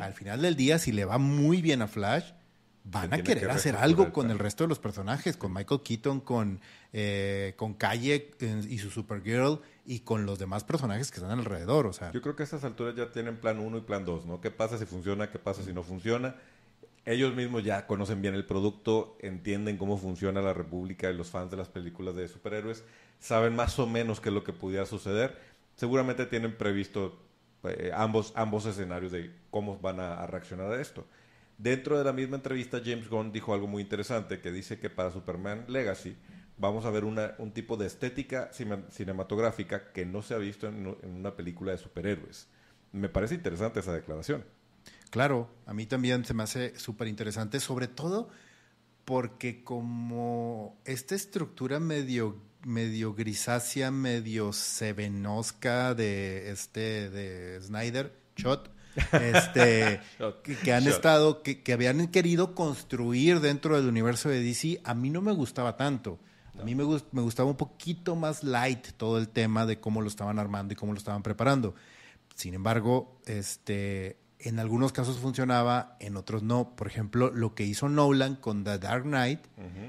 Al 0.00 0.12
final 0.12 0.40
del 0.40 0.54
día, 0.54 0.78
si 0.78 0.92
le 0.92 1.04
va 1.04 1.18
muy 1.18 1.60
bien 1.60 1.82
a 1.82 1.88
Flash, 1.88 2.30
van 2.84 3.12
a 3.12 3.24
querer 3.24 3.50
hacer 3.50 3.74
algo 3.74 4.12
con 4.12 4.30
el 4.30 4.38
resto 4.38 4.62
de 4.62 4.68
los 4.68 4.78
personajes, 4.78 5.36
con 5.36 5.52
Michael 5.52 5.80
Keaton, 5.82 6.20
con, 6.20 6.60
eh, 6.92 7.54
con 7.56 7.74
Calle 7.74 8.30
eh, 8.38 8.62
y 8.68 8.78
su 8.78 8.88
Supergirl 8.88 9.60
y 9.84 9.98
con 10.00 10.26
los 10.26 10.38
demás 10.38 10.62
personajes 10.62 11.10
que 11.10 11.16
están 11.16 11.36
alrededor. 11.36 11.88
O 11.88 11.92
sea. 11.92 12.12
Yo 12.12 12.22
creo 12.22 12.36
que 12.36 12.44
a 12.44 12.44
estas 12.44 12.62
alturas 12.62 12.94
ya 12.94 13.10
tienen 13.10 13.38
plan 13.38 13.58
1 13.58 13.78
y 13.78 13.80
plan 13.80 14.04
2, 14.04 14.26
¿no? 14.26 14.40
¿Qué 14.40 14.52
pasa 14.52 14.78
si 14.78 14.86
funciona? 14.86 15.28
¿Qué 15.28 15.40
pasa 15.40 15.64
si 15.64 15.72
no 15.72 15.82
funciona? 15.82 16.36
Ellos 17.04 17.34
mismos 17.34 17.64
ya 17.64 17.86
conocen 17.86 18.22
bien 18.22 18.34
el 18.34 18.44
producto, 18.44 19.16
entienden 19.20 19.78
cómo 19.78 19.96
funciona 19.96 20.42
la 20.42 20.52
República 20.52 21.10
y 21.10 21.16
los 21.16 21.30
fans 21.30 21.50
de 21.50 21.56
las 21.56 21.68
películas 21.68 22.14
de 22.14 22.28
superhéroes, 22.28 22.84
saben 23.18 23.56
más 23.56 23.78
o 23.78 23.86
menos 23.86 24.20
qué 24.20 24.28
es 24.28 24.34
lo 24.34 24.44
que 24.44 24.52
pudiera 24.52 24.86
suceder. 24.86 25.38
Seguramente 25.76 26.26
tienen 26.26 26.56
previsto 26.56 27.18
eh, 27.64 27.90
ambos, 27.94 28.32
ambos 28.36 28.66
escenarios 28.66 29.12
de 29.12 29.34
cómo 29.50 29.78
van 29.78 30.00
a 30.00 30.26
reaccionar 30.26 30.72
a 30.72 30.80
esto. 30.80 31.06
Dentro 31.60 31.98
de 31.98 32.04
la 32.04 32.14
misma 32.14 32.36
entrevista, 32.36 32.80
James 32.82 33.10
Gunn 33.10 33.32
dijo 33.32 33.52
algo 33.52 33.66
muy 33.66 33.82
interesante, 33.82 34.40
que 34.40 34.50
dice 34.50 34.78
que 34.78 34.88
para 34.88 35.10
Superman 35.10 35.66
Legacy 35.68 36.16
vamos 36.56 36.86
a 36.86 36.90
ver 36.90 37.04
una, 37.04 37.34
un 37.36 37.52
tipo 37.52 37.76
de 37.76 37.86
estética 37.86 38.50
cinematográfica 38.88 39.92
que 39.92 40.06
no 40.06 40.22
se 40.22 40.32
ha 40.32 40.38
visto 40.38 40.68
en, 40.68 40.96
una 41.02 41.36
película 41.36 41.72
de 41.72 41.76
superhéroes. 41.76 42.48
Me 42.92 43.10
parece 43.10 43.34
interesante 43.34 43.80
esa 43.80 43.92
declaración. 43.92 44.42
Claro, 45.10 45.50
a 45.66 45.74
mí 45.74 45.86
también 45.86 46.24
se 46.24 46.34
me 46.34 46.44
hace 46.44 46.78
súper 46.78 47.08
interesante, 47.08 47.60
sobre 47.60 47.88
todo 47.88 48.30
porque 49.04 49.64
como 49.64 50.78
esta 50.84 51.14
estructura 51.14 51.80
medio 51.80 52.38
medio 52.64 53.14
grisácea, 53.14 53.90
medio 53.90 54.52
sevenosca 54.52 55.94
de 55.94 56.50
este 56.50 57.10
de 57.10 57.60
Snyder, 57.60 58.14
Shot, 58.36 58.70
este, 59.12 60.00
que, 60.64 60.72
han 60.72 60.86
estado, 60.86 61.42
que, 61.42 61.62
habían 61.72 62.08
querido 62.08 62.54
construir 62.54 63.40
dentro 63.40 63.76
del 63.76 63.88
universo 63.88 64.28
de 64.28 64.42
DC, 64.42 64.80
a 64.84 64.94
mí 64.94 65.10
no 65.10 65.22
me 65.22 65.32
gustaba 65.32 65.76
tanto. 65.76 66.18
A 66.58 66.64
mí 66.64 66.74
me, 66.74 66.84
me 67.12 67.22
gustaba 67.22 67.48
un 67.48 67.56
poquito 67.56 68.16
más 68.16 68.44
light 68.44 68.88
todo 68.98 69.16
el 69.16 69.28
tema 69.28 69.64
de 69.64 69.80
cómo 69.80 70.02
lo 70.02 70.08
estaban 70.08 70.38
armando 70.38 70.74
y 70.74 70.76
cómo 70.76 70.92
lo 70.92 70.98
estaban 70.98 71.22
preparando. 71.22 71.74
Sin 72.34 72.52
embargo, 72.52 73.18
este, 73.24 74.18
en 74.42 74.58
algunos 74.58 74.92
casos 74.92 75.18
funcionaba, 75.18 75.96
en 76.00 76.16
otros 76.16 76.42
no. 76.42 76.74
Por 76.76 76.86
ejemplo, 76.86 77.30
lo 77.30 77.54
que 77.54 77.64
hizo 77.64 77.88
Nolan 77.88 78.36
con 78.36 78.64
The 78.64 78.78
Dark 78.78 79.04
Knight, 79.04 79.40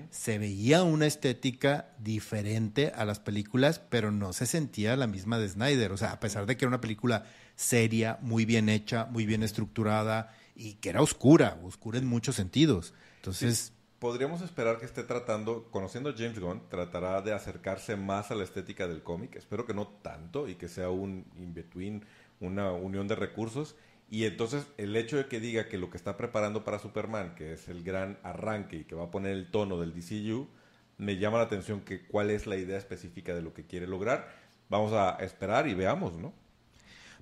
se 0.10 0.38
veía 0.38 0.84
una 0.84 1.08
estética 1.08 1.90
diferente 2.00 2.92
a 2.96 3.06
las 3.06 3.20
películas, 3.20 3.80
pero 3.80 4.12
no 4.12 4.34
se 4.34 4.46
sentía 4.46 4.96
la 4.96 5.08
misma 5.08 5.40
de 5.40 5.50
Snyder. 5.50 5.92
O 5.92 5.98
sea, 5.98 6.12
a 6.12 6.20
pesar 6.20 6.46
de 6.46 6.58
que 6.58 6.66
era 6.66 6.70
una 6.70 6.82
película 6.82 7.26
seria, 7.56 8.18
muy 8.22 8.46
bien 8.46 8.70
hecha, 8.70 9.06
muy 9.06 9.26
bien 9.26 9.44
estructurada 9.44 10.36
y 10.56 10.74
que 10.76 10.90
era 10.90 11.02
oscura, 11.02 11.60
oscura 11.64 11.98
en 12.00 12.08
muchos 12.08 12.36
sentidos. 12.36 12.94
Entonces... 13.18 13.74
Podríamos 14.00 14.42
esperar 14.42 14.80
que 14.80 14.86
esté 14.86 15.04
tratando, 15.04 15.70
conociendo 15.70 16.10
a 16.10 16.14
James 16.18 16.40
Gunn, 16.40 16.64
tratará 16.70 17.22
de 17.22 17.34
acercarse 17.34 17.96
más 17.96 18.32
a 18.32 18.36
la 18.36 18.44
estética 18.44 18.88
del 18.88 19.04
cómic. 19.04 19.36
Espero 19.36 19.68
que 19.68 19.76
no 19.76 19.88
tanto 19.88 20.48
y 20.48 20.56
que 20.56 20.68
sea 20.68 20.90
un 20.90 21.24
in-between, 21.38 22.04
una 22.40 22.72
unión 22.72 23.08
de 23.08 23.16
recursos. 23.16 23.76
Y 24.12 24.26
entonces 24.26 24.68
el 24.78 24.96
hecho 24.98 25.16
de 25.16 25.28
que 25.28 25.40
diga 25.40 25.70
que 25.70 25.78
lo 25.78 25.90
que 25.90 25.96
está 25.96 26.18
preparando 26.18 26.66
para 26.66 26.80
Superman, 26.80 27.34
que 27.34 27.54
es 27.54 27.70
el 27.70 27.82
gran 27.82 28.20
arranque 28.24 28.76
y 28.76 28.84
que 28.84 28.94
va 28.94 29.06
a 29.06 29.12
poner 29.12 29.32
el 29.32 29.50
tono 29.50 29.80
del 29.80 29.94
DCU, 29.94 30.50
me 30.98 31.18
llama 31.18 31.38
la 31.38 31.46
atención 31.46 31.80
que 31.82 32.06
cuál 32.06 32.30
es 32.30 32.46
la 32.46 32.58
idea 32.58 32.78
específica 32.78 33.34
de 33.34 33.42
lo 33.42 33.54
que 33.54 33.66
quiere 33.66 33.88
lograr. 33.88 34.30
Vamos 34.68 34.92
a 34.92 35.12
esperar 35.22 35.68
y 35.70 35.76
veamos, 35.76 36.18
¿no? 36.18 36.34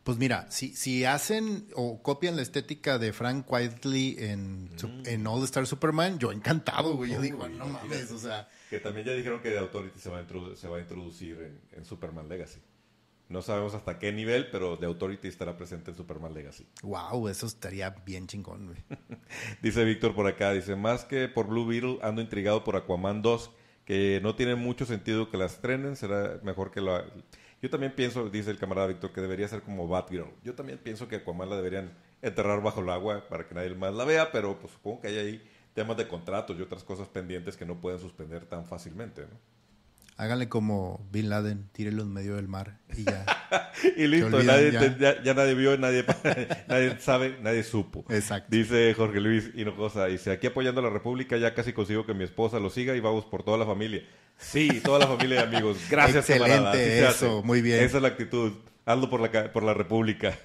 Pues 0.04 0.18
mira, 0.18 0.50
si, 0.50 0.76
si 0.76 1.06
hacen 1.06 1.68
o 1.76 2.02
copian 2.02 2.36
la 2.36 2.42
estética 2.42 2.98
de 2.98 3.14
Frank 3.14 3.46
Whiteley 3.48 4.16
en, 4.18 4.66
mm. 4.66 5.04
en 5.06 5.28
All 5.28 5.44
Star 5.44 5.68
Superman, 5.68 6.18
yo 6.18 6.32
encantado, 6.32 6.96
güey. 6.96 7.12
Yo 7.12 7.22
digo, 7.22 7.48
no 7.48 7.68
mames, 7.68 8.10
o 8.12 8.18
sea. 8.18 8.50
Que 8.72 8.80
también 8.80 9.06
ya 9.06 9.14
dijeron 9.14 9.40
que 9.42 9.52
The 9.52 9.60
Authority 9.60 10.00
se 10.00 10.10
va 10.10 10.20
a, 10.20 10.56
se 10.56 10.68
va 10.68 10.78
a 10.78 10.80
introducir 10.80 11.60
en, 11.72 11.86
Superman 11.86 12.28
Legacy. 12.28 12.60
No 13.30 13.42
sabemos 13.42 13.76
hasta 13.76 14.00
qué 14.00 14.12
nivel, 14.12 14.50
pero 14.52 14.78
The 14.78 14.88
Authority 14.88 15.28
estará 15.28 15.56
presente 15.56 15.92
en 15.92 15.98
Superman 15.98 16.34
Legacy. 16.34 16.68
Wow, 16.82 17.28
eso 17.28 17.46
estaría 17.46 17.92
bien 17.92 18.28
chingón, 18.28 18.66
güey. 18.66 18.84
dice 19.62 19.86
Víctor 19.86 20.16
por 20.16 20.28
acá, 20.28 20.52
dice, 20.52 20.76
más 20.76 21.06
que 21.06 21.28
por 21.28 21.48
Blue 21.48 21.66
Beetle, 21.66 22.00
ando 22.02 22.22
intrigado 22.22 22.64
por 22.64 22.76
Aquaman 22.76 23.22
2, 23.22 23.52
que 23.86 24.20
no 24.24 24.36
tiene 24.36 24.56
mucho 24.56 24.86
sentido 24.86 25.30
que 25.30 25.38
la 25.38 25.46
estrenen, 25.46 25.96
será 25.96 26.40
mejor 26.44 26.72
que 26.72 26.82
la 26.82 27.06
yo 27.62 27.70
también 27.70 27.94
pienso, 27.94 28.30
dice 28.30 28.52
el 28.52 28.58
camarada 28.58 28.88
Víctor, 28.88 29.12
que 29.12 29.22
debería 29.22 29.48
ser 29.48 29.62
como 29.62 29.88
Batgirl. 29.88 30.32
Yo 30.44 30.56
también 30.56 30.80
pienso 30.80 31.08
que 31.08 31.18
Aquaman 31.18 31.50
la 31.50 31.58
deberían 31.58 31.94
enterrar 32.22 32.62
bajo 32.64 32.82
el 32.82 32.90
agua 32.90 33.28
para 33.28 33.48
que 33.48 33.56
nadie 33.56 33.74
más 33.76 33.94
la 33.94 34.06
vea, 34.06 34.32
pero 34.32 34.58
pues 34.60 34.74
supongo 34.74 35.02
que 35.02 35.08
hay 35.10 35.18
ahí 35.18 35.50
temas 35.74 35.98
de 35.98 36.08
contratos 36.08 36.58
y 36.58 36.62
otras 36.62 36.84
cosas 36.84 37.10
pendientes 37.10 37.58
que 37.58 37.66
no 37.66 37.82
pueden 37.82 38.00
suspender 38.00 38.46
tan 38.46 38.66
fácilmente, 38.66 39.24
¿no? 39.24 39.59
Háganle 40.20 40.50
como 40.50 41.08
Bin 41.14 41.30
Laden, 41.30 41.70
tírelo 41.72 42.04
en 42.04 42.12
medio 42.12 42.36
del 42.36 42.50
mar 42.50 42.78
y 42.94 43.06
ya. 43.06 43.26
y 43.96 44.06
listo, 44.06 44.42
ya. 44.42 45.34
nadie 45.34 45.56
vio, 45.56 45.78
nadie, 45.78 46.04
nadie 46.68 46.98
sabe, 47.00 47.38
nadie 47.42 47.64
supo. 47.64 48.04
Exacto. 48.10 48.50
Dice 48.52 48.94
Jorge 48.96 49.22
Luis 49.22 49.50
Hinojosa, 49.56 50.08
dice, 50.08 50.32
aquí 50.32 50.48
apoyando 50.48 50.82
a 50.82 50.84
la 50.84 50.90
República 50.90 51.38
ya 51.38 51.54
casi 51.54 51.72
consigo 51.72 52.06
que 52.06 52.14
mi 52.14 52.26
esposa 52.26 52.60
lo 52.60 52.70
siga 52.70 52.98
y 52.98 53.00
vamos 53.00 53.24
por 53.24 53.44
toda 53.44 53.58
la 53.58 53.66
familia. 53.66 54.04
Sí, 54.38 54.82
toda 54.84 55.00
la 55.00 55.08
familia 55.08 55.38
de 55.38 55.56
amigos. 55.56 55.78
Gracias, 55.90 56.30
Excelente, 56.30 57.08
eso, 57.08 57.42
muy 57.42 57.62
bien. 57.62 57.82
Esa 57.82 57.96
es 57.96 58.04
la 58.04 58.10
actitud. 58.10 58.52
Hazlo 58.86 59.10
por 59.10 59.22
la, 59.22 59.54
por 59.54 59.64
la 59.64 59.74
República. 59.74 60.38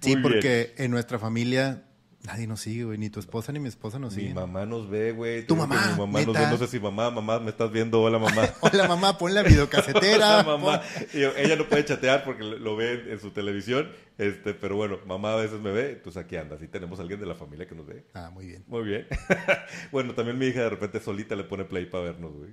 sí, 0.00 0.16
porque 0.16 0.72
en 0.78 0.92
nuestra 0.92 1.18
familia 1.18 1.82
Nadie 2.26 2.48
nos 2.48 2.60
sigue, 2.60 2.82
güey. 2.82 2.98
Ni 2.98 3.08
tu 3.08 3.20
esposa 3.20 3.52
ni 3.52 3.60
mi 3.60 3.68
esposa 3.68 4.00
nos 4.00 4.14
sigue. 4.14 4.28
Mi 4.30 4.34
mamá 4.34 4.66
nos 4.66 4.90
ve, 4.90 5.12
güey. 5.12 5.46
Tu 5.46 5.54
mamá. 5.54 5.92
Mi 5.92 5.98
mamá 5.98 6.22
nos 6.22 6.34
ve. 6.34 6.46
No 6.50 6.58
sé 6.58 6.66
si 6.66 6.80
mamá, 6.80 7.08
mamá, 7.08 7.38
me 7.38 7.50
estás 7.50 7.70
viendo. 7.70 8.02
Hola, 8.02 8.18
mamá. 8.18 8.42
Hola, 8.60 8.88
mamá. 8.88 9.16
Pon 9.16 9.32
la 9.32 9.44
videocasetera. 9.44 10.40
Hola, 10.40 10.42
mamá. 10.42 10.82
ella 11.12 11.54
no 11.54 11.68
puede 11.68 11.84
chatear 11.84 12.24
porque 12.24 12.42
lo 12.42 12.74
ve 12.74 13.12
en 13.12 13.20
su 13.20 13.30
televisión. 13.30 13.92
Este, 14.18 14.54
pero 14.54 14.74
bueno, 14.74 14.98
mamá 15.06 15.34
a 15.34 15.36
veces 15.36 15.60
me 15.60 15.70
ve. 15.70 15.92
Entonces 15.92 16.20
aquí 16.20 16.34
anda. 16.36 16.58
Sí 16.58 16.66
tenemos 16.66 16.98
alguien 16.98 17.20
de 17.20 17.26
la 17.26 17.36
familia 17.36 17.68
que 17.68 17.76
nos 17.76 17.86
ve. 17.86 18.04
Ah, 18.12 18.30
muy 18.34 18.46
bien. 18.46 18.64
Muy 18.66 18.82
bien. 18.82 19.06
bueno, 19.92 20.12
también 20.14 20.36
mi 20.36 20.46
hija 20.46 20.62
de 20.62 20.70
repente 20.70 20.98
solita 20.98 21.36
le 21.36 21.44
pone 21.44 21.64
play 21.64 21.86
para 21.86 22.04
vernos, 22.04 22.32
güey. 22.32 22.50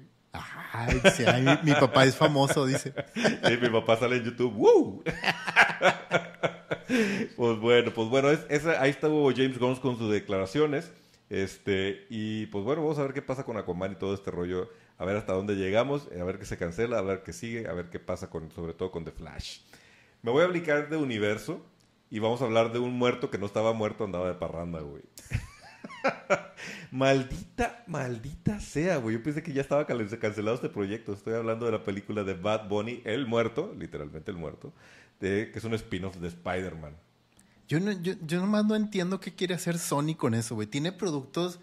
Ay, 0.71 1.01
sí, 1.15 1.23
mi, 1.63 1.73
papá 1.73 2.05
es 2.05 2.15
famoso, 2.15 2.65
dice. 2.65 2.93
Sí, 3.15 3.57
mi 3.61 3.69
papá 3.69 3.97
sale 3.97 4.17
en 4.17 4.23
YouTube. 4.23 4.53
¡Woo! 4.55 5.03
pues 7.35 7.59
bueno, 7.59 7.93
pues 7.93 8.09
bueno, 8.09 8.29
es, 8.29 8.65
ahí 8.65 8.91
estuvo 8.91 9.31
James 9.31 9.57
Gunn 9.57 9.75
con 9.77 9.97
sus 9.97 10.11
declaraciones. 10.11 10.91
Este, 11.29 12.05
y 12.09 12.45
pues 12.47 12.63
bueno, 12.63 12.83
vamos 12.83 12.99
a 12.99 13.03
ver 13.03 13.13
qué 13.13 13.21
pasa 13.21 13.43
con 13.43 13.57
Aquaman 13.57 13.93
y 13.93 13.95
todo 13.95 14.13
este 14.13 14.31
rollo. 14.31 14.69
A 14.97 15.05
ver 15.05 15.17
hasta 15.17 15.33
dónde 15.33 15.55
llegamos, 15.55 16.07
a 16.19 16.23
ver 16.23 16.37
qué 16.37 16.45
se 16.45 16.57
cancela, 16.57 16.99
a 16.99 17.01
ver 17.01 17.23
qué 17.23 17.33
sigue, 17.33 17.67
a 17.67 17.73
ver 17.73 17.89
qué 17.89 17.99
pasa 17.99 18.29
con, 18.29 18.51
sobre 18.51 18.73
todo 18.73 18.91
con 18.91 19.03
The 19.03 19.11
Flash. 19.11 19.61
Me 20.21 20.31
voy 20.31 20.43
a 20.43 20.45
aplicar 20.45 20.89
de 20.89 20.97
universo 20.97 21.61
y 22.09 22.19
vamos 22.19 22.41
a 22.41 22.45
hablar 22.45 22.71
de 22.71 22.79
un 22.79 22.93
muerto 22.93 23.31
que 23.31 23.37
no 23.39 23.47
estaba 23.47 23.73
muerto, 23.73 24.03
andaba 24.03 24.27
de 24.27 24.35
parranda, 24.35 24.81
güey. 24.81 25.03
maldita, 26.91 27.83
maldita 27.87 28.59
sea, 28.59 28.97
güey. 28.97 29.17
Yo 29.17 29.23
pensé 29.23 29.43
que 29.43 29.53
ya 29.53 29.61
estaba 29.61 29.85
cancelado 29.85 30.55
este 30.55 30.69
proyecto. 30.69 31.13
Estoy 31.13 31.33
hablando 31.33 31.65
de 31.65 31.71
la 31.71 31.83
película 31.83 32.23
de 32.23 32.33
Bad 32.33 32.67
Bunny, 32.67 33.01
El 33.05 33.27
Muerto, 33.27 33.73
literalmente 33.77 34.31
El 34.31 34.37
Muerto, 34.37 34.73
que 35.19 35.51
es 35.53 35.63
un 35.63 35.73
spin-off 35.73 36.17
de 36.17 36.27
Spider-Man. 36.27 36.95
Yo, 37.67 37.79
no, 37.79 37.91
yo, 37.91 38.13
yo 38.25 38.41
nomás 38.41 38.65
no 38.65 38.75
entiendo 38.75 39.19
qué 39.19 39.33
quiere 39.33 39.55
hacer 39.55 39.77
Sony 39.77 40.15
con 40.17 40.33
eso, 40.33 40.55
güey. 40.55 40.67
Tiene 40.67 40.91
productos 40.91 41.59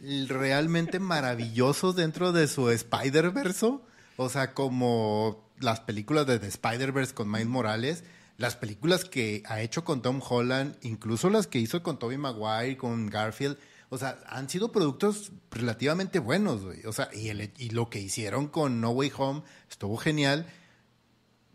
realmente 0.00 0.98
maravillosos 0.98 1.96
dentro 1.96 2.32
de 2.32 2.48
su 2.48 2.70
Spider-Verse. 2.70 3.78
O 4.16 4.28
sea, 4.28 4.52
como 4.52 5.48
las 5.60 5.80
películas 5.80 6.26
de 6.26 6.38
The 6.38 6.48
Spider-Verse 6.48 7.14
con 7.14 7.30
Miles 7.30 7.46
Morales, 7.46 8.04
las 8.36 8.56
películas 8.56 9.04
que 9.04 9.42
ha 9.46 9.60
hecho 9.60 9.84
con 9.84 10.02
Tom 10.02 10.20
Holland, 10.26 10.76
incluso 10.82 11.30
las 11.30 11.46
que 11.46 11.58
hizo 11.58 11.82
con 11.82 11.98
Tobey 11.98 12.18
Maguire, 12.18 12.76
con 12.76 13.06
Garfield. 13.06 13.58
O 13.90 13.98
sea, 13.98 14.18
han 14.26 14.48
sido 14.48 14.72
productos 14.72 15.32
relativamente 15.50 16.18
buenos, 16.18 16.64
güey. 16.64 16.84
O 16.86 16.92
sea, 16.92 17.10
y, 17.12 17.30
y 17.30 17.70
lo 17.70 17.90
que 17.90 18.00
hicieron 18.00 18.48
con 18.48 18.80
No 18.80 18.90
Way 18.90 19.12
Home 19.16 19.42
estuvo 19.68 19.96
genial. 19.96 20.46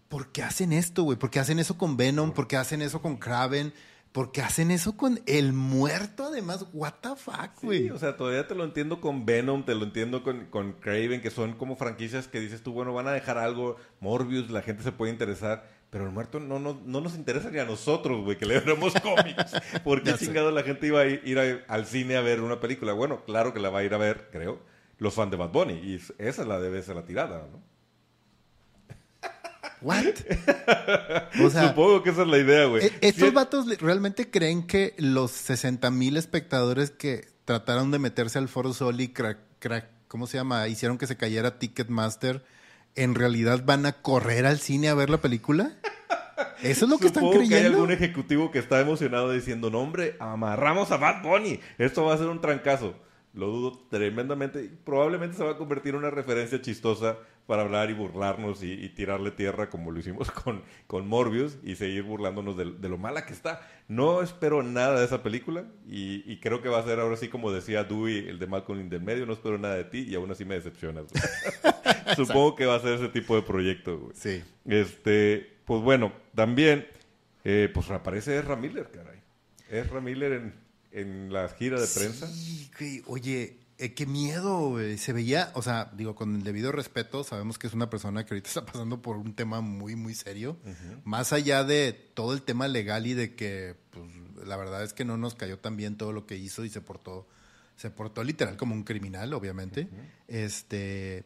¿por 0.09 0.31
qué 0.31 0.43
hacen 0.43 0.74
esto, 0.74 1.03
güey? 1.03 1.17
¿Por 1.17 1.29
qué 1.29 1.39
hacen 1.39 1.59
eso 1.59 1.77
con 1.77 1.95
Venom? 1.95 2.33
¿Por 2.33 2.48
qué 2.48 2.57
hacen 2.57 2.81
eso 2.81 3.01
con 3.01 3.17
Kraven? 3.17 3.71
¿Por 4.12 4.31
qué 4.31 4.41
hacen 4.41 4.71
eso 4.71 4.98
con 4.98 5.21
el 5.27 5.53
muerto 5.53 6.25
además? 6.25 6.65
What 6.74 6.95
the 7.01 7.09
fuck, 7.15 7.62
güey. 7.62 7.83
Sí, 7.83 7.89
o 7.91 8.00
sea, 8.00 8.17
todavía 8.17 8.48
te 8.48 8.55
lo 8.55 8.63
entiendo 8.63 9.00
con 9.00 9.24
Venom, 9.24 9.63
te 9.63 9.75
lo 9.75 9.83
entiendo 9.83 10.24
con, 10.24 10.48
con 10.48 10.74
Craven, 10.74 11.21
que 11.21 11.29
son 11.29 11.53
como 11.53 11.75
franquicias 11.75 12.27
que 12.27 12.39
dices 12.39 12.63
tú, 12.63 12.74
bueno, 12.74 12.91
van 12.91 13.07
a 13.07 13.12
dejar 13.12 13.38
algo, 13.38 13.77
Morbius, 14.00 14.50
la 14.50 14.63
gente 14.63 14.81
se 14.81 14.91
puede 14.91 15.12
interesar. 15.12 15.69
Pero 15.89 16.05
el 16.05 16.12
muerto 16.12 16.39
no, 16.39 16.60
no, 16.60 16.79
no 16.86 17.01
nos 17.01 17.15
interesa 17.15 17.50
ni 17.50 17.58
a 17.58 17.65
nosotros, 17.65 18.24
güey, 18.24 18.38
que 18.38 18.46
leemos 18.46 18.93
cómics. 19.01 19.53
¿Por 19.84 20.03
qué 20.03 20.13
chingado 20.13 20.51
la 20.51 20.62
gente 20.62 20.88
iba 20.88 21.01
a 21.01 21.08
ir, 21.08 21.63
al 21.67 21.86
cine 21.86 22.15
a 22.15 22.22
ver 22.22 22.41
una 22.41 22.60
película? 22.60 22.93
Bueno, 22.93 23.24
claro 23.25 23.53
que 23.53 23.60
la 23.60 23.69
va 23.69 23.79
a 23.79 23.84
ir 23.84 23.93
a 23.93 23.98
ver, 23.98 24.29
creo, 24.31 24.62
los 25.00 25.15
fans 25.15 25.31
de 25.31 25.38
Bad 25.38 25.50
Bunny. 25.50 25.74
Y 25.74 26.00
esa 26.19 26.46
la 26.46 26.60
debe 26.60 26.84
ser 26.84 26.96
la 26.96 27.05
tirada, 27.05 27.48
¿no? 27.51 27.63
¿What? 29.81 30.13
Supongo 31.34 32.03
que 32.03 32.12
esa 32.12 32.22
es 32.22 32.27
la 32.27 32.38
idea, 32.38 32.65
güey. 32.65 32.86
E-, 32.86 32.93
¿Estos 33.01 33.34
vatos 33.34 33.65
realmente 33.79 34.29
creen 34.29 34.67
que 34.67 34.93
los 34.98 35.31
60 35.31 35.89
mil 35.89 36.17
espectadores 36.17 36.91
que 36.91 37.27
trataron 37.46 37.89
de 37.89 37.98
meterse 37.98 38.38
al 38.38 38.48
Foro 38.48 38.74
Sol 38.74 39.01
y 39.01 39.08
crack, 39.08 39.39
crack, 39.58 39.88
¿cómo 40.08 40.27
se 40.27 40.38
llama? 40.38 40.67
Hicieron 40.67 41.00
que 41.00 41.08
se 41.08 41.17
cayera 41.17 41.58
Ticketmaster. 41.58 42.43
¿En 42.96 43.15
realidad 43.15 43.63
van 43.65 43.86
a 43.86 43.93
correr 43.93 44.46
al 44.46 44.60
cine 44.60 44.89
a 44.89 44.93
ver 44.93 45.10
la 45.10 45.19
película? 45.19 45.74
Eso 46.62 46.86
es 46.86 46.91
lo 46.91 46.98
que 46.98 47.08
están 47.08 47.29
creyendo. 47.29 47.50
que 47.50 47.55
hay 47.55 47.65
algún 47.65 47.91
ejecutivo 47.91 48.51
que 48.51 48.60
está 48.60 48.79
emocionado 48.79 49.31
diciendo, 49.31 49.69
no 49.69 49.79
hombre, 49.79 50.15
amarramos 50.19 50.91
a 50.91 50.98
Bad 50.98 51.24
Bunny. 51.24 51.60
Esto 51.77 52.03
va 52.05 52.13
a 52.13 52.17
ser 52.17 52.27
un 52.27 52.41
trancazo. 52.41 52.96
Lo 53.33 53.48
dudo 53.48 53.79
tremendamente. 53.89 54.69
Probablemente 54.83 55.38
se 55.38 55.43
va 55.43 55.51
a 55.51 55.57
convertir 55.57 55.93
en 55.93 56.00
una 56.00 56.09
referencia 56.09 56.62
chistosa 56.62 57.17
para 57.50 57.63
hablar 57.63 57.89
y 57.89 57.93
burlarnos 57.93 58.62
y, 58.62 58.89
tirarle 58.89 59.31
tierra 59.31 59.71
como 59.71 59.89
lo 59.89 60.00
hicimos 60.00 60.29
con, 60.43 60.62
con 60.86 61.07
Morbius 61.07 61.57
y 61.63 61.75
seguir 61.77 62.03
burlándonos 62.03 62.55
de, 62.55 62.89
lo 62.89 62.98
mala 63.00 63.25
que 63.25 63.33
está. 63.33 63.67
No 63.88 64.21
espero 64.21 64.62
nada 64.62 65.00
de 65.00 65.05
esa 65.05 65.24
película 65.24 65.65
y, 65.88 66.39
creo 66.41 66.62
que 66.62 66.69
va 66.69 66.77
a 66.77 66.83
ser 66.83 67.00
ahora 67.00 67.17
sí 67.17 67.27
como 67.27 67.51
decía 67.51 67.83
Dewey, 67.83 68.27
el 68.27 68.38
de 68.38 68.45
Malcolm 68.45 68.79
in 68.81 68.89
the 68.91 69.00
medio, 69.00 69.25
no 69.25 69.33
espero 69.33 69.57
nada 69.57 69.74
de 69.74 69.86
ti 69.86 70.05
y 70.07 70.13
aún 70.13 70.29
así 70.29 70.45
me 70.45 70.53
decepcionas. 70.53 71.05
Supongo 72.15 72.55
que 72.55 72.67
va 72.67 72.75
a 72.75 72.81
ser 72.81 72.93
ese 72.93 73.09
tipo 73.09 73.36
de 73.36 73.41
proyecto. 73.41 74.12
Sí. 74.13 74.43
Este, 74.65 75.57
pues 75.65 75.81
bueno, 75.81 76.13
también, 76.36 76.88
eh, 77.43 77.67
pues 77.74 77.89
aparece 77.89 78.38
Ezra 78.38 78.55
Miller, 78.57 78.91
caray. 78.91 79.19
Ezra 79.71 80.01
Miller 80.01 80.33
en, 80.33 80.53
en 80.91 81.31
la 81.31 81.50
gira 81.50 81.79
de 81.79 81.88
prensa. 81.88 82.27
Sí, 82.27 83.03
oye, 83.08 83.60
eh, 83.77 83.93
qué 83.93 84.05
miedo, 84.05 84.77
Se 84.98 85.13
veía, 85.13 85.51
o 85.55 85.62
sea, 85.62 85.91
digo, 85.93 86.15
con 86.15 86.36
el 86.36 86.43
debido 86.43 86.72
respeto, 86.72 87.24
sabemos 87.24 87.58
que 87.58 87.67
es 87.67 87.74
una 87.74 87.89
persona 87.89 88.25
que 88.25 88.34
ahorita 88.34 88.48
está 88.50 88.65
pasando 88.65 89.01
por 89.01 89.17
un 89.17 89.34
tema 89.34 89.62
muy, 89.62 89.96
muy 89.96 90.15
serio. 90.15 90.58
Más 91.03 91.34
allá 91.34 91.63
de 91.63 91.93
todo 91.93 92.34
el 92.34 92.41
tema 92.41 92.67
legal 92.67 93.08
y 93.08 93.13
de 93.13 93.36
que, 93.36 93.75
pues, 93.91 94.05
la 94.46 94.58
verdad 94.58 94.84
es 94.84 94.93
que 94.93 95.05
no 95.05 95.17
nos 95.17 95.36
cayó 95.36 95.60
tan 95.60 95.77
bien 95.77 95.98
todo 95.98 96.12
lo 96.12 96.25
que 96.25 96.38
hizo 96.38 96.65
y 96.65 96.69
se 96.69 96.81
portó, 96.81 97.27
se 97.75 97.89
portó 97.89 98.24
literal 98.24 98.58
como 98.58 98.74
un 98.74 98.84
criminal, 98.84 99.34
obviamente. 99.34 99.88
Este 100.27 101.25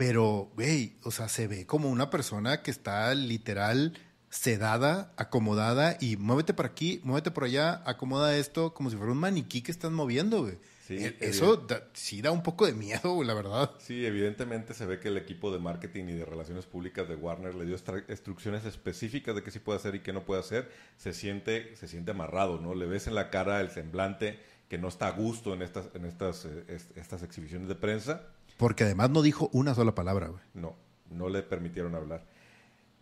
pero, 0.00 0.50
güey, 0.54 0.94
o 1.02 1.10
sea, 1.10 1.28
se 1.28 1.46
ve 1.46 1.66
como 1.66 1.90
una 1.90 2.08
persona 2.08 2.62
que 2.62 2.70
está 2.70 3.14
literal 3.14 3.92
sedada, 4.30 5.12
acomodada 5.16 5.96
y 6.00 6.16
muévete 6.16 6.54
por 6.54 6.66
aquí, 6.66 7.00
muévete 7.04 7.30
por 7.30 7.44
allá, 7.44 7.82
acomoda 7.84 8.36
esto 8.36 8.72
como 8.72 8.88
si 8.88 8.96
fuera 8.96 9.12
un 9.12 9.18
maniquí 9.18 9.60
que 9.62 9.72
están 9.72 9.92
moviendo, 9.92 10.42
güey. 10.42 10.58
Sí, 10.86 10.96
e, 10.96 11.16
Eso 11.20 11.66
sí 11.92 12.22
da 12.22 12.30
un 12.30 12.42
poco 12.42 12.66
de 12.66 12.72
miedo, 12.72 13.22
la 13.22 13.34
verdad. 13.34 13.72
Sí, 13.78 14.04
evidentemente 14.06 14.74
se 14.74 14.86
ve 14.86 14.98
que 14.98 15.08
el 15.08 15.16
equipo 15.16 15.52
de 15.52 15.58
marketing 15.58 16.04
y 16.04 16.12
de 16.14 16.24
relaciones 16.24 16.66
públicas 16.66 17.08
de 17.08 17.14
Warner 17.14 17.54
le 17.54 17.64
dio 17.64 17.76
instrucciones 18.08 18.64
específicas 18.64 19.34
de 19.34 19.42
qué 19.42 19.50
sí 19.50 19.58
puede 19.58 19.78
hacer 19.78 19.94
y 19.94 20.00
qué 20.00 20.12
no 20.12 20.24
puede 20.24 20.40
hacer. 20.40 20.70
Se 20.96 21.12
siente, 21.12 21.76
se 21.76 21.86
siente 21.86 22.10
amarrado, 22.10 22.58
¿no? 22.58 22.74
Le 22.74 22.86
ves 22.86 23.06
en 23.06 23.14
la 23.14 23.30
cara 23.30 23.60
el 23.60 23.70
semblante 23.70 24.40
que 24.68 24.78
no 24.78 24.88
está 24.88 25.08
a 25.08 25.12
gusto 25.12 25.54
en 25.54 25.62
estas, 25.62 25.90
en 25.94 26.06
estas, 26.06 26.44
eh, 26.44 26.78
estas 26.96 27.22
exhibiciones 27.22 27.68
de 27.68 27.74
prensa 27.74 28.22
porque 28.60 28.84
además 28.84 29.08
no 29.08 29.22
dijo 29.22 29.48
una 29.54 29.74
sola 29.74 29.94
palabra, 29.94 30.28
güey. 30.28 30.42
No, 30.52 30.76
no 31.08 31.30
le 31.30 31.42
permitieron 31.42 31.94
hablar. 31.94 32.26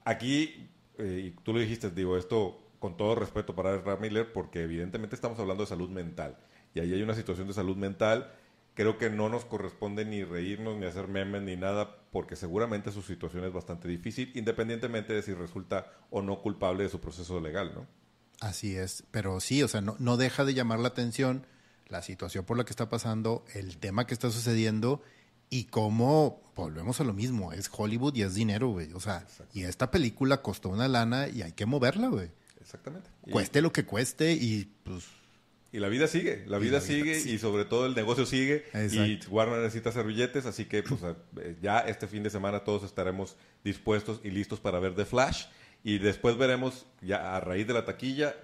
Aquí, 0.05 0.71
eh, 0.99 1.26
y 1.26 1.31
tú 1.43 1.52
lo 1.52 1.61
dijiste, 1.61 1.90
digo, 1.90 2.17
esto 2.17 2.61
con 2.78 2.97
todo 2.97 3.14
respeto 3.14 3.55
para 3.55 3.75
Ezra 3.75 3.97
Miller, 3.97 4.33
porque 4.33 4.62
evidentemente 4.62 5.14
estamos 5.14 5.38
hablando 5.38 5.64
de 5.64 5.69
salud 5.69 5.90
mental. 5.90 6.38
Y 6.75 6.81
ahí 6.81 6.93
hay 6.93 7.02
una 7.02 7.14
situación 7.14 7.49
de 7.49 7.55
salud 7.55 7.76
mental. 7.76 8.33
Creo 8.75 8.99
que 8.99 9.11
no 9.11 9.28
nos 9.28 9.45
corresponde 9.45 10.05
ni 10.05 10.23
reírnos, 10.23 10.76
ni 10.76 10.87
hacer 10.87 11.09
memes, 11.09 11.43
ni 11.43 11.57
nada, 11.57 11.97
porque 12.12 12.37
seguramente 12.37 12.93
su 12.93 13.02
situación 13.02 13.45
es 13.45 13.52
bastante 13.52 13.88
difícil, 13.88 14.31
independientemente 14.35 15.12
de 15.12 15.23
si 15.23 15.35
resulta 15.35 15.90
o 16.11 16.23
no 16.23 16.40
culpable 16.40 16.85
de 16.85 16.88
su 16.88 17.00
proceso 17.00 17.40
legal, 17.40 17.73
¿no? 17.75 17.87
Así 18.40 18.76
es, 18.76 19.02
pero 19.11 19.40
sí, 19.40 19.64
o 19.64 19.69
sea, 19.69 19.81
no, 19.81 19.97
no 19.99 20.17
deja 20.17 20.45
de 20.45 20.55
llamar 20.55 20.78
la 20.78 20.88
atención 20.88 21.45
la 21.88 22.02
situación 22.02 22.45
por 22.45 22.57
la 22.57 22.64
que 22.64 22.71
está 22.71 22.88
pasando, 22.88 23.45
el 23.55 23.78
tema 23.78 24.07
que 24.07 24.14
está 24.14 24.31
sucediendo 24.31 25.03
y 25.51 25.65
cómo, 25.65 26.43
volvemos 26.55 27.01
a 27.01 27.05
lo 27.05 27.13
mismo, 27.13 27.53
es 27.53 27.71
Hollywood 27.75 28.15
y 28.17 28.23
es 28.23 28.35
dinero, 28.35 28.69
güey. 28.69 28.93
O 28.93 29.01
sea, 29.01 29.27
y 29.55 29.63
esta 29.63 29.91
película 29.91 30.43
costó 30.43 30.69
una 30.69 30.89
lana 30.89 31.29
y 31.29 31.43
hay 31.43 31.53
que 31.53 31.67
moverla, 31.67 32.09
güey. 32.09 32.31
Exactamente. 32.61 33.09
Cueste 33.31 33.63
lo 33.63 33.73
que 33.73 33.85
cueste 33.85 34.33
y 34.33 34.71
pues... 34.85 35.05
Y 35.71 35.81
la 35.81 35.89
vida 35.89 36.07
sigue, 36.07 36.45
la 36.47 36.57
vida, 36.57 36.81
sigue, 36.81 37.21
y 37.21 37.39
sobre 37.39 37.67
todo 37.67 37.85
el 37.85 37.95
negocio 37.95 38.25
sigue 38.25 38.65
y 38.91 39.21
Warner 39.29 39.59
necesita 39.59 39.91
hacer 39.91 40.07
billetes, 40.07 40.47
así 40.47 40.65
que 40.65 40.83
pues 40.83 41.03
eh, 41.03 41.57
ya 41.61 41.81
este 41.81 42.07
fin 42.07 42.23
de 42.23 42.31
semana 42.31 42.61
todos 42.61 42.85
estaremos 42.85 43.37
dispuestos 43.63 44.23
y 44.25 44.31
listos 44.31 44.61
para 44.61 44.79
ver 44.81 44.95
The 44.95 45.05
Flash 45.05 45.45
y 45.85 45.99
después 45.99 46.39
veremos 46.39 46.87
ya 47.03 47.37
a 47.37 47.41
raíz 47.41 47.67
de 47.67 47.75
la 47.75 47.85
taquilla 47.85 48.35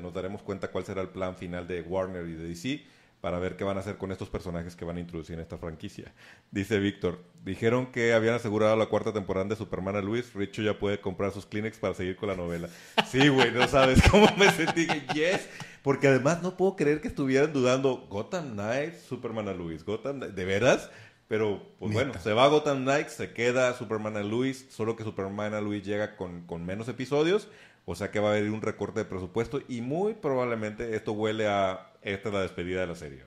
nos 0.00 0.12
daremos 0.12 0.42
cuenta 0.42 0.70
cuál 0.70 0.84
será 0.84 1.00
el 1.00 1.08
plan 1.08 1.34
final 1.34 1.66
de 1.66 1.80
Warner 1.80 2.26
y 2.26 2.34
de 2.34 2.48
DC 2.48 2.84
para 3.26 3.40
ver 3.40 3.56
qué 3.56 3.64
van 3.64 3.76
a 3.76 3.80
hacer 3.80 3.96
con 3.96 4.12
estos 4.12 4.28
personajes 4.28 4.76
que 4.76 4.84
van 4.84 4.98
a 4.98 5.00
introducir 5.00 5.34
en 5.34 5.40
esta 5.40 5.58
franquicia. 5.58 6.12
Dice 6.52 6.78
Víctor, 6.78 7.24
dijeron 7.44 7.86
que 7.90 8.12
habían 8.12 8.34
asegurado 8.34 8.76
la 8.76 8.86
cuarta 8.86 9.12
temporada 9.12 9.46
de 9.46 9.56
Superman 9.56 9.96
a 9.96 10.00
Luis, 10.00 10.32
Richo 10.32 10.62
ya 10.62 10.78
puede 10.78 11.00
comprar 11.00 11.32
sus 11.32 11.44
Kleenex 11.44 11.76
para 11.78 11.92
seguir 11.92 12.14
con 12.14 12.28
la 12.28 12.36
novela. 12.36 12.68
Sí, 13.10 13.28
güey, 13.28 13.50
no 13.50 13.66
sabes 13.66 14.00
cómo 14.12 14.28
me 14.36 14.48
sentí. 14.52 14.86
Yes, 15.12 15.48
porque 15.82 16.06
además 16.06 16.40
no 16.40 16.56
puedo 16.56 16.76
creer 16.76 17.00
que 17.00 17.08
estuvieran 17.08 17.52
dudando 17.52 18.06
Gotham 18.08 18.52
Knights, 18.52 19.00
Superman 19.00 19.48
a 19.48 19.54
Luis, 19.54 19.84
Gotham, 19.84 20.20
¿de 20.20 20.44
veras? 20.44 20.88
Pero, 21.26 21.60
pues 21.80 21.92
bueno, 21.92 22.12
se 22.22 22.32
va 22.32 22.46
Gotham 22.46 22.84
Knights, 22.84 23.14
se 23.14 23.32
queda 23.32 23.74
Superman 23.74 24.16
a 24.16 24.22
Luis, 24.22 24.68
solo 24.70 24.94
que 24.94 25.02
Superman 25.02 25.52
a 25.52 25.60
Luis 25.60 25.84
llega 25.84 26.14
con, 26.14 26.46
con 26.46 26.64
menos 26.64 26.86
episodios, 26.86 27.48
o 27.86 27.96
sea 27.96 28.12
que 28.12 28.20
va 28.20 28.28
a 28.28 28.30
haber 28.36 28.48
un 28.50 28.62
recorte 28.62 29.00
de 29.00 29.04
presupuesto 29.04 29.62
y 29.66 29.80
muy 29.80 30.14
probablemente 30.14 30.94
esto 30.94 31.10
huele 31.10 31.48
a 31.48 31.90
esta 32.12 32.28
es 32.28 32.34
la 32.34 32.42
despedida 32.42 32.80
de 32.80 32.86
la 32.86 32.94
serie. 32.94 33.22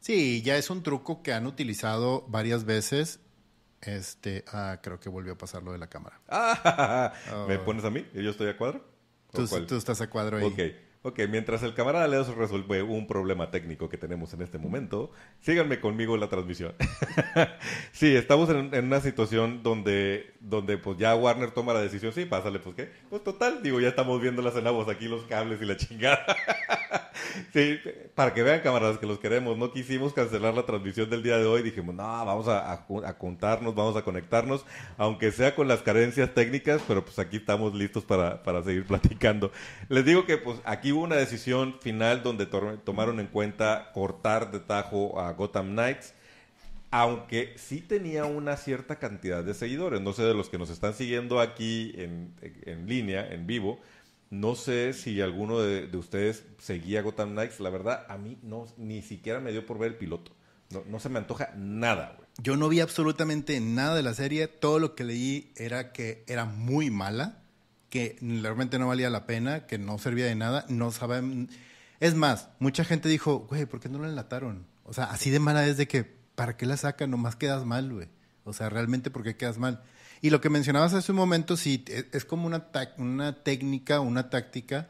Sí, 0.00 0.42
ya 0.42 0.56
es 0.56 0.70
un 0.70 0.82
truco 0.82 1.22
que 1.22 1.32
han 1.32 1.46
utilizado 1.46 2.24
varias 2.28 2.64
veces. 2.64 3.20
Este, 3.80 4.44
ah, 4.52 4.78
creo 4.82 5.00
que 5.00 5.08
volvió 5.08 5.32
a 5.32 5.38
pasar 5.38 5.62
lo 5.62 5.72
de 5.72 5.78
la 5.78 5.88
cámara. 5.88 6.20
¿Me 7.48 7.56
oh. 7.56 7.64
pones 7.64 7.84
a 7.84 7.90
mí? 7.90 8.06
¿Yo 8.14 8.30
estoy 8.30 8.48
a 8.48 8.56
cuadro? 8.56 8.84
Tú, 9.32 9.46
tú, 9.66 9.76
estás 9.76 10.00
a 10.00 10.10
cuadro 10.10 10.38
ahí. 10.38 10.44
Ok. 10.44 10.60
Ok, 11.04 11.18
mientras 11.28 11.64
el 11.64 11.74
camarada 11.74 12.06
Leo 12.06 12.22
resuelve 12.32 12.80
un 12.82 13.08
problema 13.08 13.50
técnico 13.50 13.88
que 13.88 13.98
tenemos 13.98 14.32
en 14.34 14.42
este 14.42 14.58
momento, 14.58 15.10
síganme 15.40 15.80
conmigo 15.80 16.14
en 16.14 16.20
la 16.20 16.28
transmisión. 16.28 16.74
sí, 17.92 18.14
estamos 18.14 18.48
en, 18.50 18.72
una 18.84 19.00
situación 19.00 19.64
donde, 19.64 20.31
donde 20.42 20.76
pues 20.76 20.98
ya 20.98 21.14
Warner 21.14 21.52
toma 21.52 21.72
la 21.72 21.80
decisión, 21.80 22.12
sí, 22.12 22.24
pásale, 22.24 22.58
pues 22.58 22.74
qué. 22.74 22.90
Pues 23.08 23.22
total, 23.22 23.62
digo, 23.62 23.80
ya 23.80 23.88
estamos 23.88 24.20
viendo 24.20 24.42
las 24.42 24.54
cenabos 24.54 24.88
aquí, 24.88 25.06
los 25.06 25.22
cables 25.24 25.62
y 25.62 25.64
la 25.64 25.76
chingada. 25.76 26.24
sí, 27.52 27.78
para 28.14 28.34
que 28.34 28.42
vean 28.42 28.60
camaradas 28.60 28.98
que 28.98 29.06
los 29.06 29.20
queremos, 29.20 29.56
no 29.56 29.72
quisimos 29.72 30.12
cancelar 30.12 30.54
la 30.54 30.66
transmisión 30.66 31.08
del 31.08 31.22
día 31.22 31.38
de 31.38 31.46
hoy, 31.46 31.62
dijimos, 31.62 31.94
no, 31.94 32.02
vamos 32.02 32.48
a, 32.48 32.72
a, 32.72 33.12
juntarnos, 33.18 33.74
vamos 33.74 33.96
a 33.96 34.02
conectarnos, 34.02 34.64
aunque 34.98 35.30
sea 35.30 35.54
con 35.54 35.68
las 35.68 35.80
carencias 35.80 36.34
técnicas, 36.34 36.82
pero 36.88 37.04
pues 37.04 37.18
aquí 37.20 37.36
estamos 37.36 37.74
listos 37.74 38.04
para, 38.04 38.42
para 38.42 38.62
seguir 38.64 38.84
platicando. 38.84 39.52
Les 39.88 40.04
digo 40.04 40.26
que 40.26 40.38
pues 40.38 40.60
aquí 40.64 40.92
hubo 40.92 41.02
una 41.02 41.16
decisión 41.16 41.76
final 41.80 42.22
donde 42.22 42.46
tomaron 42.46 43.20
en 43.20 43.28
cuenta 43.28 43.90
cortar 43.94 44.50
de 44.50 44.58
tajo 44.58 45.20
a 45.20 45.32
Gotham 45.32 45.70
Knights, 45.70 46.14
aunque 46.92 47.54
sí 47.56 47.80
tenía 47.80 48.26
una 48.26 48.56
cierta 48.58 48.98
cantidad 48.98 49.42
de 49.42 49.54
seguidores. 49.54 50.02
No 50.02 50.12
sé 50.12 50.22
de 50.22 50.34
los 50.34 50.50
que 50.50 50.58
nos 50.58 50.68
están 50.68 50.92
siguiendo 50.92 51.40
aquí 51.40 51.94
en, 51.96 52.86
línea, 52.86 53.26
en 53.32 53.46
vivo. 53.46 53.80
No 54.28 54.54
sé 54.54 54.92
si 54.92 55.22
alguno 55.22 55.58
de, 55.58 55.88
ustedes 55.96 56.44
seguía 56.58 57.00
Gotham 57.00 57.32
Knights. 57.32 57.60
La 57.60 57.70
verdad, 57.70 58.04
a 58.10 58.18
mí 58.18 58.38
no, 58.42 58.66
ni 58.76 59.00
siquiera 59.00 59.40
me 59.40 59.52
dio 59.52 59.64
por 59.64 59.78
ver 59.78 59.92
el 59.92 59.96
piloto. 59.96 60.32
No, 60.86 61.00
se 61.00 61.08
me 61.08 61.18
antoja 61.18 61.52
nada, 61.56 62.16
Yo 62.38 62.56
no 62.56 62.68
vi 62.68 62.80
absolutamente 62.80 63.58
nada 63.60 63.94
de 63.94 64.02
la 64.02 64.14
serie. 64.14 64.46
Todo 64.46 64.78
lo 64.78 64.94
que 64.94 65.04
leí 65.04 65.50
era 65.56 65.92
que 65.92 66.24
era 66.26 66.44
muy 66.44 66.90
mala 66.90 67.42
que 67.88 68.16
realmente 68.20 68.78
no 68.78 68.88
valía 68.88 69.10
la 69.10 69.26
pena, 69.26 69.66
que 69.66 69.76
no 69.76 69.98
servía 69.98 70.24
de 70.24 70.34
nada, 70.34 70.64
no 70.68 70.92
saben... 70.92 71.50
Es 72.00 72.14
más, 72.14 72.48
mucha 72.58 72.84
gente 72.84 73.06
dijo, 73.06 73.40
güey, 73.40 73.66
¿por 73.66 73.80
qué 73.80 73.90
no 73.90 73.98
la 73.98 74.08
enlataron? 74.08 74.66
O 74.84 74.94
sea, 74.94 75.04
así 75.04 75.28
de 75.28 75.38
mala 75.38 75.66
es 75.66 75.76
de 75.76 75.86
que, 75.86 76.21
¿para 76.34 76.56
qué 76.56 76.66
la 76.66 76.76
sacan? 76.76 77.10
Nomás 77.10 77.36
quedas 77.36 77.64
mal, 77.64 77.92
güey. 77.92 78.08
O 78.44 78.52
sea, 78.52 78.68
realmente, 78.68 79.10
¿por 79.10 79.22
qué 79.22 79.36
quedas 79.36 79.58
mal? 79.58 79.82
Y 80.20 80.30
lo 80.30 80.40
que 80.40 80.50
mencionabas 80.50 80.94
hace 80.94 81.12
un 81.12 81.18
momento, 81.18 81.56
sí, 81.56 81.84
e, 81.88 82.08
es 82.12 82.24
como 82.24 82.46
una, 82.46 82.68
una 82.98 83.42
técnica, 83.42 84.00
una 84.00 84.30
táctica 84.30 84.88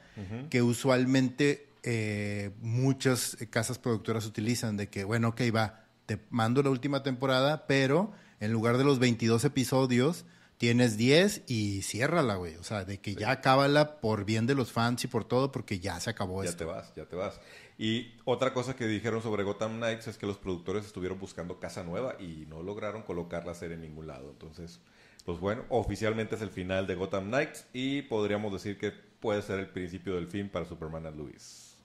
que 0.50 0.62
usualmente 0.62 1.68
eh, 1.83 2.50
muchas 2.61 3.37
casas 3.50 3.78
productoras 3.78 4.26
utilizan, 4.26 4.76
de 4.76 4.88
que, 4.88 5.05
bueno, 5.05 5.28
ok, 5.28 5.40
va, 5.55 5.85
te 6.07 6.18
mando 6.31 6.62
la 6.62 6.70
última 6.70 7.02
temporada, 7.02 7.66
pero 7.66 8.12
en 8.40 8.52
lugar 8.52 8.76
de 8.76 8.85
los 8.85 8.98
22 8.98 9.44
episodios, 9.44 10.26
tienes 10.59 10.96
10 10.96 11.42
y 11.48 11.83
ciérrala, 11.83 12.37
güey. 12.37 12.55
O 12.57 12.62
sea, 12.62 12.85
de 12.85 13.00
que 13.00 13.14
ya 13.14 13.33
acábala 13.33 14.00
por 14.00 14.24
bien 14.24 14.46
de 14.46 14.55
los 14.55 14.70
fans 14.70 15.02
y 15.02 15.09
por 15.09 15.24
todo, 15.24 15.50
porque 15.50 15.81
ya 15.81 15.98
se 15.98 16.11
acabó 16.11 16.44
ya 16.44 16.50
esto. 16.50 16.64
Ya 16.64 16.70
te 16.70 16.76
vas, 16.76 16.94
ya 16.94 17.05
te 17.07 17.16
vas. 17.16 17.40
Y 17.78 18.14
otra 18.24 18.52
cosa 18.52 18.76
que 18.76 18.87
dijeron 18.87 19.22
sobre 19.22 19.44
Gotham 19.44 19.76
Knights 19.76 20.08
es 20.08 20.18
que 20.18 20.26
los 20.26 20.38
productores 20.38 20.85
estuvieron 20.85 21.18
buscando 21.18 21.58
casa 21.58 21.82
nueva 21.82 22.16
y 22.20 22.46
no 22.48 22.62
lograron 22.62 23.02
colocar 23.02 23.46
la 23.46 23.54
serie 23.54 23.76
en 23.76 23.82
ningún 23.82 24.06
lado. 24.06 24.30
Entonces, 24.30 24.80
pues 25.24 25.38
bueno, 25.40 25.64
oficialmente 25.68 26.37
es 26.37 26.42
el 26.42 26.50
final 26.50 26.87
de 26.87 26.94
Gotham 26.94 27.28
Knights 27.28 27.66
y 27.72 28.02
podríamos 28.02 28.52
decir 28.52 28.78
que 28.78 28.92
puede 28.92 29.42
ser 29.42 29.61
el 29.61 29.68
principio 29.68 30.16
del 30.16 30.26
fin 30.26 30.48
para 30.48 30.64
Superman 30.66 31.06
and 31.06 31.16
Luis. 31.16 31.76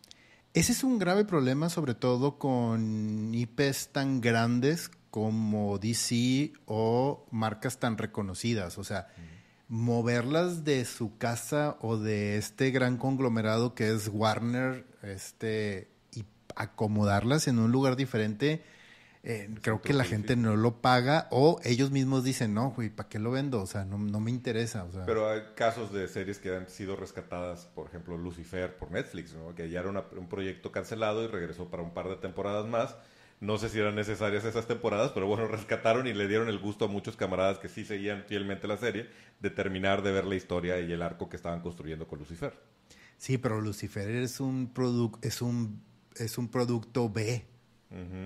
Ese 0.53 0.71
es 0.71 0.83
un 0.83 0.97
grave 0.97 1.23
problema, 1.23 1.69
sobre 1.69 1.93
todo 1.93 2.39
con 2.39 3.33
IPs 3.33 3.89
tan 3.89 4.21
grandes 4.21 4.89
como 5.11 5.77
DC 5.77 6.53
o 6.65 7.27
marcas 7.31 7.79
tan 7.79 7.97
reconocidas. 7.97 8.77
O 8.77 8.83
sea, 8.83 9.07
moverlas 9.69 10.63
de 10.63 10.85
su 10.85 11.17
casa 11.17 11.77
o 11.81 11.97
de 11.97 12.37
este 12.37 12.71
gran 12.71 12.97
conglomerado 12.97 13.75
que 13.75 13.89
es 13.89 14.09
Warner, 14.11 14.85
este, 15.03 15.89
y 16.13 16.25
acomodarlas 16.55 17.47
en 17.47 17.59
un 17.59 17.71
lugar 17.71 17.95
diferente, 17.95 18.63
eh, 19.23 19.49
creo 19.61 19.81
que 19.81 19.91
la 19.91 20.05
gente 20.05 20.37
no 20.37 20.55
lo 20.55 20.81
paga 20.81 21.27
o 21.31 21.59
ellos 21.65 21.91
mismos 21.91 22.23
dicen, 22.23 22.53
no, 22.53 22.71
güey, 22.71 22.89
¿para 22.89 23.09
qué 23.09 23.19
lo 23.19 23.31
vendo? 23.31 23.61
O 23.61 23.65
sea, 23.65 23.83
no, 23.83 23.97
me 23.97 24.31
interesa. 24.31 24.87
Pero 25.05 25.29
hay 25.29 25.41
casos 25.55 25.91
de 25.91 26.07
series 26.07 26.39
que 26.39 26.55
han 26.55 26.69
sido 26.69 26.95
rescatadas, 26.95 27.65
por 27.65 27.87
ejemplo, 27.87 28.17
Lucifer 28.17 28.77
por 28.77 28.91
Netflix, 28.91 29.33
¿no? 29.33 29.53
que 29.53 29.69
ya 29.69 29.81
era 29.81 29.89
un 29.89 30.29
proyecto 30.29 30.71
cancelado 30.71 31.23
y 31.23 31.27
regresó 31.27 31.69
para 31.69 31.83
un 31.83 31.93
par 31.93 32.07
de 32.07 32.15
temporadas 32.15 32.67
más 32.67 32.95
no 33.39 33.57
sé 33.57 33.69
si 33.69 33.79
eran 33.79 33.95
necesarias 33.95 34.45
esas 34.45 34.67
temporadas, 34.67 35.11
pero 35.11 35.27
bueno, 35.27 35.47
rescataron 35.47 36.07
y 36.07 36.13
le 36.13 36.27
dieron 36.27 36.49
el 36.49 36.59
gusto 36.59 36.85
a 36.85 36.87
muchos 36.87 37.15
camaradas 37.15 37.59
que 37.59 37.69
sí 37.69 37.85
seguían 37.85 38.23
fielmente 38.27 38.67
la 38.67 38.77
serie 38.77 39.07
de 39.39 39.49
terminar 39.49 40.01
de 40.01 40.11
ver 40.11 40.25
la 40.25 40.35
historia 40.35 40.79
y 40.79 40.91
el 40.91 41.01
arco 41.01 41.29
que 41.29 41.35
estaban 41.35 41.61
construyendo 41.61 42.07
con 42.07 42.19
Lucifer. 42.19 42.53
Sí, 43.17 43.37
pero 43.37 43.61
Lucifer 43.61 44.09
es 44.09 44.39
un 44.39 44.71
producto 44.73 45.19
es 45.27 45.41
un 45.41 45.81
es 46.15 46.37
un 46.37 46.49
producto 46.49 47.09
B. 47.09 47.45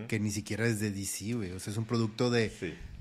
Que 0.08 0.20
ni 0.20 0.32
siquiera 0.32 0.66
es 0.66 0.80
de 0.80 0.90
DC, 0.90 1.34
güey. 1.36 1.52
O 1.52 1.60
sea, 1.60 1.70
es 1.70 1.78
un 1.78 1.86
producto 1.86 2.32
de, 2.32 2.52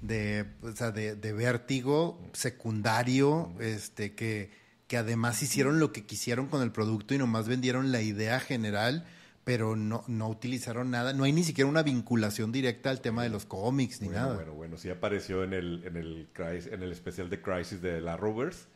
de, 0.03 0.45
o 0.61 0.73
sea, 0.73 0.91
de, 0.91 1.17
de 1.17 1.33
vértigo 1.33 2.21
secundario, 2.35 3.51
este, 3.61 4.15
que, 4.15 4.51
que 4.87 4.99
además 4.99 5.43
hicieron 5.43 5.81
lo 5.81 5.91
que 5.91 6.05
quisieron 6.05 6.49
con 6.49 6.61
el 6.61 6.71
producto 6.71 7.15
y 7.15 7.19
nomás 7.19 7.49
vendieron 7.49 7.93
la 7.93 8.03
idea 8.03 8.41
general 8.41 9.07
pero 9.51 9.75
no, 9.75 10.05
no 10.07 10.29
utilizaron 10.29 10.93
nada. 10.93 11.13
No 11.13 11.25
hay 11.25 11.33
ni 11.33 11.43
siquiera 11.43 11.69
una 11.69 11.83
vinculación 11.83 12.53
directa 12.53 12.89
al 12.89 13.01
tema 13.01 13.25
de 13.25 13.31
los 13.31 13.47
cómics 13.47 14.01
ni 14.01 14.07
nada. 14.07 14.37
Bueno, 14.37 14.53
bueno, 14.53 14.77
sí 14.77 14.91
apareció 14.91 15.43
en 15.43 15.55
el, 15.55 15.83
en 15.85 15.97
el, 15.97 16.29
en 16.39 16.83
el 16.85 16.93
especial 16.93 17.29
de 17.29 17.43
Crisis 17.43 17.83
de 17.83 18.01
la 18.01 18.17
Rovers. 18.17 18.69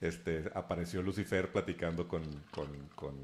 Este, 0.00 0.50
apareció 0.54 1.02
Lucifer 1.02 1.52
platicando 1.52 2.08
con, 2.08 2.22
con, 2.50 2.66
con... 2.94 3.14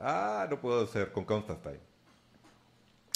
Ah, 0.00 0.46
no 0.48 0.58
puedo 0.58 0.86
ser, 0.86 1.12
con 1.12 1.26
Constantine. 1.26 1.80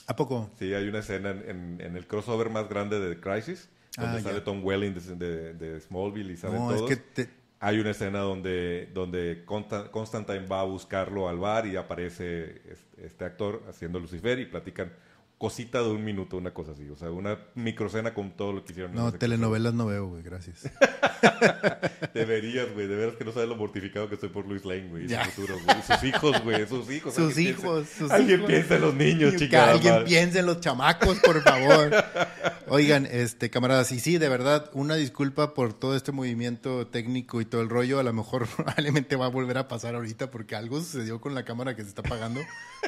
¿A 0.07 0.15
poco? 0.15 0.51
Sí, 0.59 0.75
hay 0.75 0.87
una 0.87 0.99
escena 0.99 1.31
en, 1.31 1.81
en, 1.81 1.97
el 1.97 2.07
crossover 2.07 2.51
más 2.51 2.69
grande 2.69 3.01
de 3.01 3.19
Crisis, 3.19 3.71
donde 3.97 4.19
ah, 4.19 4.21
sale 4.21 4.43
Tom 4.43 4.63
Welling 4.63 4.93
de, 4.93 5.55
de, 5.55 5.81
Smallville 5.81 6.35
y 6.35 6.37
salen 6.37 6.59
no, 6.59 6.69
todos. 6.69 6.91
Es 6.91 6.99
que 6.99 7.03
te, 7.25 7.31
hay 7.61 7.79
una 7.79 7.91
escena 7.91 8.21
donde, 8.21 8.91
donde 8.93 9.45
Constantine 9.45 10.47
va 10.47 10.61
a 10.61 10.65
buscarlo 10.65 11.29
al 11.29 11.39
bar 11.39 11.67
y 11.67 11.77
aparece 11.77 12.61
este 12.99 13.25
actor 13.25 13.63
haciendo 13.69 13.99
Lucifer 13.99 14.39
y 14.39 14.47
platican 14.47 14.93
cosita 15.39 15.83
de 15.83 15.91
un 15.91 16.05
minuto, 16.05 16.37
una 16.37 16.53
cosa 16.55 16.73
así. 16.73 16.89
O 16.89 16.97
sea, 16.97 17.11
una 17.11 17.39
microcena 17.55 18.15
con 18.15 18.37
todo 18.37 18.53
lo 18.53 18.65
que 18.65 18.73
hicieron. 18.73 18.95
No, 18.95 19.13
telenovelas 19.13 19.75
no 19.75 19.87
veo, 19.87 20.07
güey, 20.09 20.23
gracias. 20.23 20.71
Deberías, 22.15 22.73
güey. 22.73 22.87
De 22.87 22.97
veras 22.97 23.17
que 23.17 23.25
no 23.25 23.33
sabes 23.33 23.49
lo 23.49 23.57
mortificado 23.57 24.09
que 24.09 24.15
estoy 24.15 24.31
por 24.31 24.47
Luis 24.47 24.65
Lane, 24.65 24.89
güey. 24.89 25.09
Sus 25.09 26.05
hijos, 26.05 26.43
güey. 26.43 26.67
Sus 26.67 26.91
hijos. 26.91 27.15
Sus 27.15 27.39
hijos. 27.39 27.87
alguien 28.11 28.45
piensa 28.47 28.77
en 28.77 28.81
los 28.81 28.95
niños, 28.95 29.37
chicas. 29.37 29.69
alguien 29.69 30.05
piense 30.05 30.39
en 30.39 30.47
los 30.47 30.61
chamacos, 30.61 31.19
por 31.19 31.43
favor. 31.43 31.93
Oigan, 32.69 33.07
este, 33.07 33.49
camaradas, 33.49 33.93
y 33.93 34.01
sí, 34.01 34.19
de 34.19 34.29
verdad, 34.29 34.71
una 34.73 34.97
disculpa 34.97 35.55
por 35.55 35.73
todo 35.73 35.95
este 35.95 36.11
movimiento 36.11 36.89
técnico 36.89 37.41
y 37.41 37.45
todo 37.45 37.61
el 37.61 37.69
rollo. 37.69 38.01
A 38.01 38.03
lo 38.03 38.13
mejor 38.13 38.49
probablemente 38.57 39.17
va 39.17 39.27
a 39.27 39.29
volver 39.29 39.59
a 39.59 39.69
pasar 39.69 39.95
ahorita 39.95 40.31
porque 40.31 40.57
algo 40.57 40.81
sucedió 40.81 41.21
con 41.21 41.35
la 41.35 41.45
cámara 41.45 41.77
que 41.77 41.83
se 41.83 41.91
está 41.91 42.01
apagando. 42.01 42.41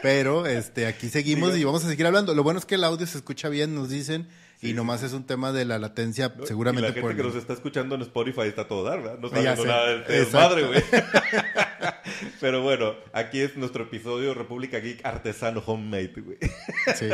Pero 0.02 0.46
este, 0.46 0.86
aquí 0.86 1.08
seguimos 1.08 1.56
y 1.56 1.64
vamos 1.64 1.84
a 1.84 1.88
seguir 1.88 2.06
hablando. 2.06 2.34
Lo 2.38 2.44
bueno 2.44 2.60
es 2.60 2.66
que 2.66 2.76
el 2.76 2.84
audio 2.84 3.04
se 3.04 3.18
escucha 3.18 3.48
bien, 3.48 3.74
nos 3.74 3.90
dicen. 3.90 4.28
y 4.62 4.72
nomás 4.72 5.02
es 5.02 5.12
un 5.12 5.26
tema 5.26 5.50
de 5.50 5.64
la 5.64 5.80
latencia, 5.80 6.32
seguramente. 6.44 6.86
Y 6.86 6.94
la 6.94 6.94
gente 6.94 7.16
que 7.16 7.22
nos 7.24 7.34
está 7.34 7.52
escuchando 7.52 7.96
en 7.96 8.02
Spotify 8.02 8.42
está 8.42 8.68
todo 8.68 8.84
dar, 8.84 9.02
¿verdad? 9.02 9.18
No 9.18 9.26
está 9.26 9.40
viendo 9.40 9.64
nada 9.64 9.96
de 9.96 10.26
madre, 10.32 10.62
güey. 10.68 10.80
Pero 12.40 12.62
bueno, 12.62 12.94
aquí 13.12 13.40
es 13.40 13.56
nuestro 13.56 13.82
episodio 13.82 14.34
República 14.34 14.78
Geek 14.78 15.04
Artesano 15.04 15.64
Homemade, 15.66 16.14
güey. 16.16 16.38
Sí. 16.94 17.08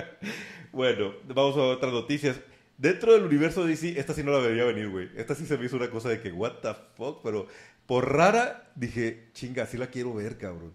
bueno, 0.72 1.12
vamos 1.26 1.58
a 1.58 1.60
otras 1.60 1.92
noticias. 1.92 2.40
Dentro 2.78 3.12
del 3.12 3.24
universo 3.24 3.66
DC, 3.66 4.00
esta 4.00 4.14
sí 4.14 4.22
no 4.22 4.32
la 4.32 4.38
debería 4.38 4.64
venir, 4.64 4.88
güey. 4.88 5.10
Esta 5.14 5.34
sí 5.34 5.44
se 5.44 5.58
me 5.58 5.66
hizo 5.66 5.76
una 5.76 5.90
cosa 5.90 6.08
de 6.08 6.22
que, 6.22 6.32
what 6.32 6.52
the 6.62 6.74
fuck, 6.96 7.20
pero 7.22 7.48
por 7.84 8.10
rara 8.10 8.72
dije, 8.76 9.28
chinga, 9.34 9.66
sí 9.66 9.76
la 9.76 9.88
quiero 9.88 10.14
ver, 10.14 10.38
cabrón. 10.38 10.72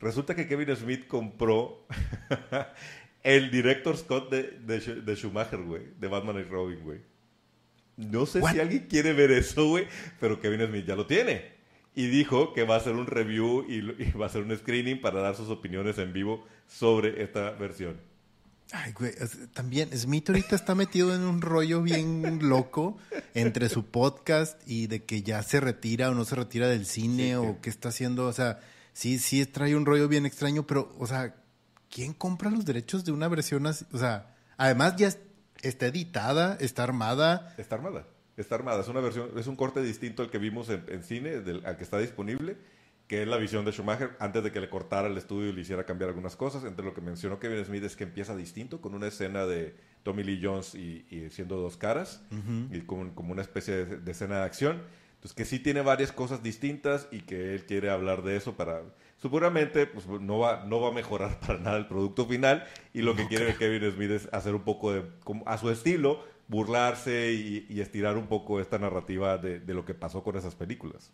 Resulta 0.00 0.34
que 0.34 0.46
Kevin 0.46 0.76
Smith 0.76 1.06
compró 1.06 1.86
el 3.22 3.50
director 3.50 3.96
Scott 3.96 4.30
de, 4.30 4.42
de, 4.42 5.16
Schumacher, 5.16 5.60
güey, 5.62 5.82
de 5.98 6.08
Batman 6.08 6.38
y 6.38 6.44
Robin, 6.44 6.80
güey. 6.80 7.00
No 7.96 8.26
sé 8.26 8.40
si 8.40 8.58
alguien 8.58 8.86
quiere 8.88 9.12
ver 9.12 9.30
eso, 9.30 9.68
güey, 9.68 9.86
pero 10.18 10.40
Kevin 10.40 10.66
Smith 10.66 10.86
ya 10.86 10.96
lo 10.96 11.06
tiene. 11.06 11.52
Y 11.94 12.06
dijo 12.08 12.54
que 12.54 12.64
va 12.64 12.76
a 12.76 12.78
hacer 12.78 12.94
un 12.94 13.06
review 13.06 13.66
y, 13.68 13.80
va 14.12 14.26
a 14.26 14.28
hacer 14.28 14.42
un 14.42 14.56
screening 14.56 15.00
para 15.00 15.20
dar 15.20 15.36
sus 15.36 15.50
opiniones 15.50 15.98
en 15.98 16.12
vivo 16.12 16.46
sobre 16.66 17.22
esta 17.22 17.50
versión. 17.50 18.00
Ay, 18.72 18.92
güey, 18.92 19.12
también 19.52 19.96
Smith 19.96 20.30
ahorita 20.30 20.56
está 20.56 20.74
metido 20.74 21.14
en 21.14 21.20
un 21.20 21.42
rollo 21.42 21.82
bien 21.82 22.48
loco 22.48 22.96
entre 23.34 23.68
su 23.68 23.84
podcast 23.84 24.58
y 24.66 24.86
de 24.86 25.04
que 25.04 25.22
ya 25.22 25.42
se 25.42 25.60
retira 25.60 26.08
o 26.08 26.14
no 26.14 26.24
se 26.24 26.36
retira 26.36 26.68
del 26.68 26.86
cine 26.86 27.36
o 27.36 27.60
qué 27.60 27.68
está 27.68 27.90
haciendo, 27.90 28.26
o 28.26 28.32
sea, 28.32 28.60
sí, 28.94 29.18
sí 29.18 29.44
trae 29.44 29.76
un 29.76 29.84
rollo 29.84 30.08
bien 30.08 30.24
extraño, 30.24 30.66
pero, 30.66 30.90
o 30.98 31.06
sea, 31.06 31.34
¿quién 31.92 32.14
compra 32.14 32.50
los 32.50 32.64
derechos 32.64 33.04
de 33.04 33.12
una 33.12 33.28
versión 33.28 33.66
así? 33.66 33.84
O 33.92 33.98
sea, 33.98 34.34
además 34.56 34.96
ya 34.96 35.12
está 35.62 35.86
editada, 35.86 36.56
está 36.58 36.82
armada. 36.82 37.54
Está 37.58 37.76
armada, 37.76 38.06
está 38.36 38.56
armada. 38.56 38.80
Es 38.80 38.88
una 38.88 39.00
versión, 39.00 39.30
es 39.38 39.46
un 39.46 39.54
corte 39.54 39.82
distinto 39.82 40.22
al 40.22 40.30
que 40.30 40.38
vimos 40.38 40.68
en, 40.70 41.04
cine, 41.04 41.40
del, 41.40 41.64
al 41.66 41.76
que 41.76 41.84
está 41.84 41.98
disponible, 41.98 42.56
que 43.06 43.22
es 43.22 43.28
la 43.28 43.36
visión 43.36 43.64
de 43.64 43.72
Schumacher 43.72 44.16
antes 44.18 44.42
de 44.42 44.50
que 44.50 44.60
le 44.60 44.70
cortara 44.70 45.06
el 45.06 45.16
estudio 45.18 45.50
y 45.50 45.52
le 45.52 45.60
hiciera 45.60 45.84
cambiar 45.84 46.08
algunas 46.08 46.34
cosas. 46.34 46.64
Entre 46.64 46.84
lo 46.84 46.94
que 46.94 47.02
mencionó 47.02 47.38
Kevin 47.38 47.64
Smith 47.64 47.84
es 47.84 47.94
que 47.94 48.04
empieza 48.04 48.34
distinto, 48.34 48.80
con 48.80 48.94
una 48.94 49.08
escena 49.08 49.44
de 49.44 49.76
Tommy 50.02 50.24
Lee 50.24 50.40
Jones 50.42 50.74
y, 50.74 51.28
siendo 51.30 51.56
dos 51.58 51.76
caras, 51.76 52.22
y 52.70 52.80
como, 52.80 53.14
como, 53.14 53.32
una 53.32 53.42
especie 53.42 53.84
de, 53.84 53.96
de 53.98 54.10
escena 54.10 54.38
de 54.38 54.44
acción. 54.44 54.82
Entonces 55.16 55.36
que 55.36 55.44
sí 55.44 55.60
tiene 55.60 55.82
varias 55.82 56.10
cosas 56.10 56.42
distintas 56.42 57.06
y 57.12 57.20
que 57.20 57.54
él 57.54 57.64
quiere 57.64 57.90
hablar 57.90 58.22
de 58.24 58.36
eso 58.36 58.56
para 58.56 58.82
seguramente 59.22 59.86
pues, 59.86 60.06
no, 60.08 60.40
va, 60.40 60.64
no 60.66 60.80
va 60.80 60.88
a 60.88 60.92
mejorar 60.92 61.38
para 61.46 61.58
nada 61.58 61.78
el 61.78 61.86
producto 61.86 62.26
final 62.26 62.66
y 62.92 63.02
lo 63.02 63.14
que 63.14 63.28
quiere 63.28 63.54
Kevin 63.56 63.90
Smith 63.92 64.10
es 64.10 64.28
hacer 64.32 64.54
un 64.54 64.62
poco 64.62 64.92
de, 64.92 65.04
a 65.46 65.56
su 65.56 65.70
estilo, 65.70 66.24
burlarse 66.48 67.32
y, 67.32 67.80
estirar 67.80 68.18
un 68.18 68.26
poco 68.26 68.60
esta 68.60 68.78
narrativa 68.78 69.38
de, 69.38 69.60
lo 69.72 69.84
que 69.84 69.94
pasó 69.94 70.22
con 70.22 70.36
esas 70.36 70.56
películas. 70.56 71.12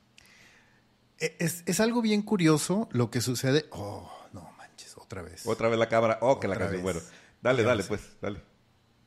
E, 1.19 1.37
es, 1.39 1.81
algo 1.81 2.01
bien 2.01 2.23
curioso 2.23 2.89
lo 2.91 3.11
que 3.11 3.21
sucede. 3.21 3.67
Oh, 3.71 4.11
no 4.33 4.51
manches, 4.57 4.97
otra 4.97 5.23
vez. 5.23 5.47
Otra 5.47 5.69
vez 5.69 5.79
la 5.79 5.89
cámara. 5.89 6.19
Oh, 6.23 6.41
que 6.41 6.49
la 6.49 6.57
canción. 6.57 6.83
Bueno, 6.83 7.01
dale, 7.43 7.63
dale, 7.63 7.85
pues, 7.85 8.17
dale. 8.21 8.41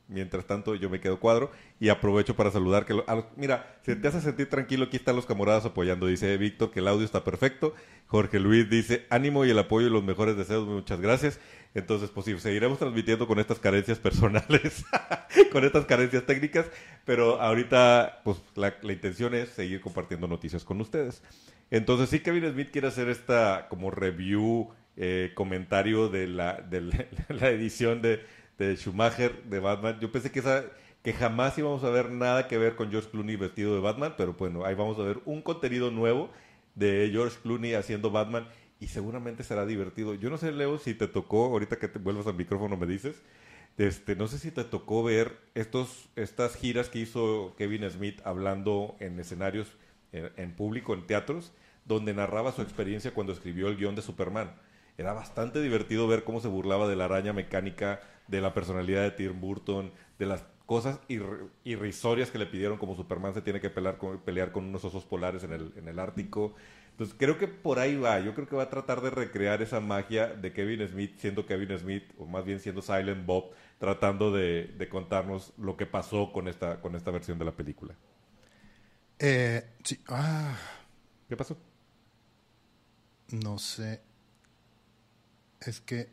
Mientras 0.08 0.44
tanto, 0.44 0.74
yo 0.74 0.90
me 0.90 1.00
quedo 1.00 1.20
cuadro 1.20 1.50
y 1.80 1.88
aprovecho 1.88 2.36
para 2.36 2.50
saludar. 2.50 2.84
que 2.84 2.94
Mira, 3.36 3.78
si 3.82 3.94
te 3.96 4.08
hace 4.08 4.20
sentir 4.20 4.48
tranquilo, 4.48 4.84
aquí 4.84 4.96
están 4.96 5.16
los 5.16 5.26
camaradas 5.26 5.64
apoyando. 5.64 6.06
Dice 6.06 6.36
Víctor 6.36 6.70
que 6.70 6.80
el 6.80 6.88
audio 6.88 7.04
está 7.04 7.24
perfecto. 7.24 7.74
Jorge 8.06 8.38
Luis 8.40 8.68
dice 8.68 9.06
ánimo 9.08 9.44
y 9.46 9.50
el 9.50 9.58
apoyo 9.58 9.86
y 9.86 9.90
los 9.90 10.04
mejores 10.04 10.36
deseos. 10.36 10.66
Muchas 10.66 11.00
gracias. 11.00 11.40
Entonces, 11.74 12.10
pues 12.10 12.26
sí, 12.26 12.38
seguiremos 12.38 12.78
transmitiendo 12.78 13.26
con 13.26 13.38
estas 13.38 13.58
carencias 13.58 13.98
personales, 13.98 14.84
con 15.52 15.64
estas 15.64 15.86
carencias 15.86 16.26
técnicas, 16.26 16.66
pero 17.06 17.40
ahorita, 17.40 18.20
pues 18.24 18.42
la, 18.54 18.74
intención 18.82 19.34
es 19.34 19.48
seguir 19.48 19.80
compartiendo 19.80 20.28
noticias 20.28 20.64
con 20.64 20.80
ustedes. 20.82 21.22
Entonces, 21.70 22.10
sí, 22.10 22.20
Kevin 22.20 22.52
Smith 22.52 22.68
quiere 22.70 22.88
hacer 22.88 23.08
esta 23.08 23.68
como 23.70 23.90
review, 23.90 24.68
eh, 24.98 25.32
comentario 25.34 26.10
de 26.10 26.26
la, 26.26 26.60
de 26.60 27.08
la 27.30 27.48
edición 27.48 28.02
de 28.02 28.22
de 28.66 28.76
Schumacher 28.76 29.42
de 29.44 29.60
Batman. 29.60 29.98
Yo 30.00 30.10
pensé 30.10 30.30
que 30.30 30.40
esa 30.40 30.64
que 31.02 31.12
jamás 31.12 31.58
íbamos 31.58 31.82
a 31.84 31.90
ver 31.90 32.10
nada 32.10 32.46
que 32.46 32.58
ver 32.58 32.76
con 32.76 32.90
George 32.90 33.10
Clooney 33.10 33.36
vestido 33.36 33.74
de 33.74 33.80
Batman, 33.80 34.14
pero 34.16 34.34
bueno, 34.34 34.64
ahí 34.64 34.74
vamos 34.74 34.98
a 34.98 35.02
ver 35.02 35.20
un 35.24 35.42
contenido 35.42 35.90
nuevo 35.90 36.30
de 36.76 37.08
George 37.10 37.38
Clooney 37.42 37.74
haciendo 37.74 38.10
Batman 38.10 38.46
y 38.78 38.86
seguramente 38.86 39.42
será 39.42 39.66
divertido. 39.66 40.14
Yo 40.14 40.30
no 40.30 40.38
sé, 40.38 40.52
Leo, 40.52 40.78
si 40.78 40.94
te 40.94 41.08
tocó, 41.08 41.46
ahorita 41.46 41.76
que 41.76 41.88
te 41.88 41.98
vuelvas 41.98 42.26
al 42.28 42.34
micrófono 42.34 42.76
me 42.76 42.86
dices, 42.86 43.20
este, 43.78 44.14
no 44.14 44.28
sé 44.28 44.38
si 44.38 44.52
te 44.52 44.64
tocó 44.64 45.02
ver 45.02 45.38
estos, 45.54 46.08
estas 46.14 46.54
giras 46.54 46.88
que 46.88 47.00
hizo 47.00 47.54
Kevin 47.58 47.88
Smith 47.90 48.20
hablando 48.24 48.96
en 49.00 49.18
escenarios, 49.18 49.72
en, 50.12 50.30
en 50.36 50.54
público, 50.54 50.94
en 50.94 51.06
teatros, 51.06 51.52
donde 51.84 52.14
narraba 52.14 52.52
su 52.52 52.62
experiencia 52.62 53.12
cuando 53.12 53.32
escribió 53.32 53.68
el 53.68 53.76
guion 53.76 53.96
de 53.96 54.02
Superman. 54.02 54.54
Era 54.98 55.12
bastante 55.12 55.60
divertido 55.60 56.06
ver 56.06 56.24
cómo 56.24 56.40
se 56.40 56.48
burlaba 56.48 56.88
de 56.88 56.96
la 56.96 57.06
araña 57.06 57.32
mecánica 57.32 58.00
de 58.28 58.40
la 58.40 58.54
personalidad 58.54 59.02
de 59.02 59.10
Tim 59.12 59.40
Burton, 59.40 59.92
de 60.18 60.26
las 60.26 60.44
cosas 60.66 61.00
irrisorias 61.64 62.30
que 62.30 62.38
le 62.38 62.46
pidieron, 62.46 62.78
como 62.78 62.94
Superman 62.94 63.34
se 63.34 63.42
tiene 63.42 63.60
que 63.60 63.70
pelear 63.70 63.98
con, 63.98 64.20
pelear 64.20 64.52
con 64.52 64.64
unos 64.64 64.84
osos 64.84 65.04
polares 65.04 65.44
en 65.44 65.52
el, 65.52 65.72
en 65.76 65.88
el 65.88 65.98
Ártico. 65.98 66.54
Entonces 66.92 67.16
creo 67.18 67.38
que 67.38 67.48
por 67.48 67.78
ahí 67.78 67.96
va. 67.96 68.20
Yo 68.20 68.34
creo 68.34 68.46
que 68.46 68.56
va 68.56 68.64
a 68.64 68.70
tratar 68.70 69.00
de 69.00 69.10
recrear 69.10 69.62
esa 69.62 69.80
magia 69.80 70.28
de 70.28 70.52
Kevin 70.52 70.86
Smith 70.86 71.14
siendo 71.18 71.46
Kevin 71.46 71.78
Smith, 71.78 72.04
o 72.18 72.26
más 72.26 72.44
bien 72.44 72.60
siendo 72.60 72.82
Silent 72.82 73.26
Bob, 73.26 73.50
tratando 73.78 74.30
de, 74.30 74.88
contarnos 74.90 75.52
lo 75.58 75.76
que 75.76 75.86
pasó 75.86 76.32
con 76.32 76.48
esta, 76.48 76.80
con 76.80 76.94
esta 76.94 77.10
versión 77.10 77.38
de 77.38 77.44
la 77.46 77.52
película. 77.52 77.94
Eh, 79.18 79.64
sí. 79.82 80.00
Ah. 80.08 80.56
¿Qué 81.28 81.36
pasó? 81.36 81.56
No 83.30 83.58
sé. 83.58 84.02
Es 85.66 85.80
que. 85.80 86.08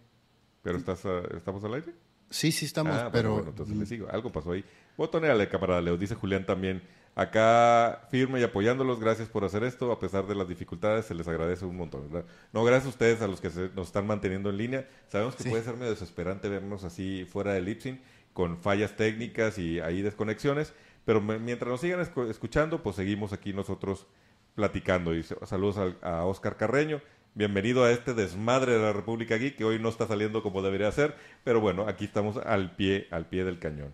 ¿Pero 0.63 0.77
estás, 0.77 1.03
estamos 1.35 1.63
al 1.63 1.73
aire? 1.75 1.93
Sí, 2.29 2.51
sí 2.51 2.65
estamos, 2.65 2.95
ah, 2.95 3.09
pero... 3.11 3.33
Bueno, 3.35 3.49
entonces 3.49 3.75
le 3.75 3.85
sigo. 3.85 4.07
Algo 4.09 4.31
pasó 4.31 4.51
ahí. 4.51 4.63
Botoneale, 4.97 5.49
camarada 5.49 5.81
Leo. 5.81 5.97
Dice 5.97 6.15
Julián 6.15 6.45
también. 6.45 6.83
Acá 7.15 8.07
firme 8.11 8.39
y 8.39 8.43
apoyándolos. 8.43 8.99
Gracias 8.99 9.27
por 9.29 9.43
hacer 9.45 9.63
esto. 9.63 9.91
A 9.91 9.99
pesar 9.99 10.27
de 10.27 10.35
las 10.35 10.47
dificultades, 10.47 11.05
se 11.05 11.15
les 11.15 11.27
agradece 11.27 11.65
un 11.65 11.75
montón. 11.75 12.11
¿verdad? 12.11 12.29
No, 12.53 12.63
gracias 12.63 12.85
a 12.85 12.89
ustedes, 12.89 13.21
a 13.21 13.27
los 13.27 13.41
que 13.41 13.49
nos 13.75 13.87
están 13.87 14.05
manteniendo 14.05 14.51
en 14.51 14.57
línea. 14.57 14.87
Sabemos 15.07 15.35
que 15.35 15.49
puede 15.49 15.63
ser 15.63 15.75
medio 15.75 15.91
desesperante 15.91 16.49
vernos 16.49 16.83
así 16.83 17.25
fuera 17.25 17.53
de 17.53 17.61
Lipsyn, 17.61 17.99
con 18.33 18.57
fallas 18.57 18.95
técnicas 18.95 19.57
y 19.57 19.79
ahí 19.79 20.01
desconexiones. 20.01 20.73
Pero 21.05 21.21
mientras 21.21 21.67
nos 21.67 21.81
sigan 21.81 21.99
escuchando, 21.99 22.83
pues 22.83 22.95
seguimos 22.95 23.33
aquí 23.33 23.53
nosotros 23.53 24.05
platicando. 24.53 25.15
Y 25.15 25.23
saludos 25.23 25.95
a 26.01 26.25
Oscar 26.25 26.57
Carreño. 26.57 27.01
Bienvenido 27.39 27.85
a 27.85 27.91
este 27.91 28.13
desmadre 28.13 28.73
de 28.73 28.79
la 28.79 28.91
República 28.91 29.37
Geek 29.37 29.55
que 29.55 29.63
hoy 29.63 29.79
no 29.79 29.87
está 29.87 30.05
saliendo 30.05 30.43
como 30.43 30.61
debería 30.61 30.91
ser, 30.91 31.15
pero 31.45 31.61
bueno, 31.61 31.87
aquí 31.87 32.03
estamos 32.03 32.35
al 32.35 32.75
pie, 32.75 33.07
al 33.11 33.27
pie 33.27 33.45
del 33.45 33.59
cañón. 33.59 33.93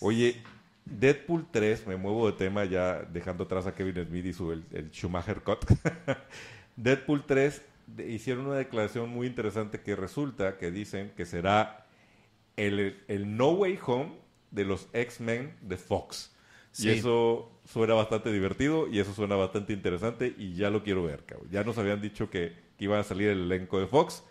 Oye, 0.00 0.42
Deadpool 0.84 1.46
3, 1.50 1.86
me 1.86 1.96
muevo 1.96 2.30
de 2.30 2.36
tema 2.36 2.66
ya 2.66 3.00
dejando 3.04 3.44
atrás 3.44 3.66
a 3.66 3.74
Kevin 3.74 4.04
Smith 4.04 4.26
y 4.26 4.32
su 4.34 4.52
el, 4.52 4.90
Schumacher 4.92 5.40
Cut. 5.40 5.64
Deadpool 6.76 7.24
3 7.24 7.62
hicieron 8.06 8.48
una 8.48 8.56
declaración 8.56 9.08
muy 9.08 9.28
interesante 9.28 9.80
que 9.80 9.96
resulta 9.96 10.58
que 10.58 10.70
dicen 10.70 11.12
que 11.16 11.24
será 11.24 11.86
el, 12.58 13.02
el 13.08 13.34
No 13.34 13.52
Way 13.52 13.78
Home 13.86 14.12
de 14.50 14.66
los 14.66 14.88
X-Men 14.92 15.56
de 15.62 15.78
Fox. 15.78 16.35
Y 16.78 16.90
eso 16.90 17.50
suena 17.64 17.94
bastante 17.94 18.32
divertido 18.32 18.88
y 18.88 19.00
eso 19.00 19.12
suena 19.12 19.34
bastante 19.36 19.72
interesante 19.72 20.34
y 20.36 20.54
ya 20.54 20.70
lo 20.70 20.82
quiero 20.82 21.04
ver, 21.04 21.24
cabrón. 21.24 21.48
Ya 21.50 21.64
nos 21.64 21.78
habían 21.78 22.00
dicho 22.00 22.30
que, 22.30 22.54
que 22.76 22.84
iba 22.84 22.98
a 22.98 23.04
salir 23.04 23.28
el 23.28 23.50
elenco 23.50 23.80
de 23.80 23.86
Fox. 23.86 24.24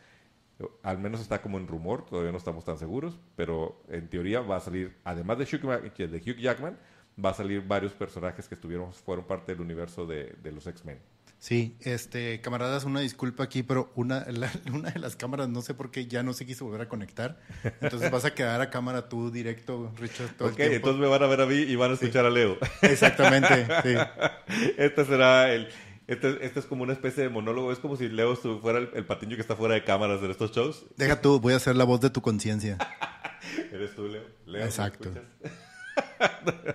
Al 0.84 1.00
menos 1.00 1.20
está 1.20 1.42
como 1.42 1.58
en 1.58 1.68
rumor, 1.68 2.06
todavía 2.06 2.32
no 2.32 2.38
estamos 2.38 2.64
tan 2.64 2.78
seguros, 2.78 3.20
pero 3.36 3.82
en 3.90 4.08
teoría 4.10 4.40
va 4.40 4.58
a 4.58 4.62
salir, 4.62 4.96
además 5.04 5.38
de 5.38 5.44
Hugh, 5.44 5.92
de 5.98 6.18
Hugh 6.18 6.40
Jackman, 6.40 6.78
va 7.24 7.32
a 7.32 7.34
salir 7.34 7.66
varios 7.66 7.94
personajes 7.94 8.48
que 8.48 8.56
estuvieron, 8.56 8.94
fueron 8.94 9.26
parte 9.26 9.52
del 9.52 9.62
universo 9.62 10.06
de, 10.06 10.36
de 10.42 10.52
los 10.52 10.66
X-Men. 10.66 11.00
Sí, 11.40 11.76
este, 11.82 12.42
camaradas, 12.42 12.86
una 12.86 13.02
disculpa 13.02 13.44
aquí, 13.44 13.62
pero 13.62 13.92
una, 13.96 14.26
una 14.74 14.90
de 14.90 15.00
las 15.00 15.16
cámaras, 15.16 15.50
no 15.50 15.62
sé 15.62 15.74
por 15.74 15.92
qué, 15.92 16.08
ya 16.08 16.24
no 16.24 16.34
se 16.34 16.46
quiso 16.46 16.66
volver 16.66 16.82
a 16.82 16.90
conectar. 16.90 17.40
Entonces 17.82 18.10
vas 18.10 18.26
a 18.26 18.34
quedar 18.34 18.62
a 18.62 18.70
cámara 18.70 19.10
tú 19.10 19.32
directo, 19.32 19.94
Richard. 19.98 20.36
Todo 20.38 20.50
ok, 20.50 20.60
entonces 20.60 21.00
me 21.00 21.08
van 21.08 21.22
a 21.22 21.28
ver 21.28 21.42
a 21.42 21.46
mí 21.46 21.56
y 21.56 21.76
van 21.76 21.92
a 21.92 21.94
escuchar 21.94 22.26
a 22.26 22.30
Leo. 22.30 22.58
Exactamente, 22.82 23.68
sí. 23.84 23.96
Este 24.78 25.06
será 25.06 25.54
el... 25.54 25.70
Este, 26.08 26.46
este, 26.46 26.60
es 26.60 26.66
como 26.68 26.84
una 26.84 26.94
especie 26.94 27.24
de 27.24 27.30
monólogo. 27.30 27.72
Es 27.72 27.80
como 27.80 27.96
si 27.96 28.10
Leo 28.10 28.36
fuera 28.36 28.80
el, 28.80 29.06
patiño 29.06 29.36
que 29.36 29.42
está 29.42 29.56
fuera 29.56 29.74
de 29.74 29.84
cámaras 29.84 30.22
en 30.22 30.32
estos 30.32 30.52
shows. 30.52 30.86
Deja 30.98 31.20
tú, 31.20 31.40
voy 31.40 31.54
a 31.54 31.60
ser 31.60 31.76
la 31.76 31.84
voz 31.84 32.00
de 32.02 32.12
tu 32.12 32.22
conciencia. 32.22 32.78
Eres 33.72 33.96
tú, 33.96 34.08
Leo. 34.08 34.24
Leo 34.46 34.66
Exacto. 34.66 35.12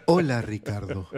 Hola, 0.07 0.43
Ricardo. 0.43 1.09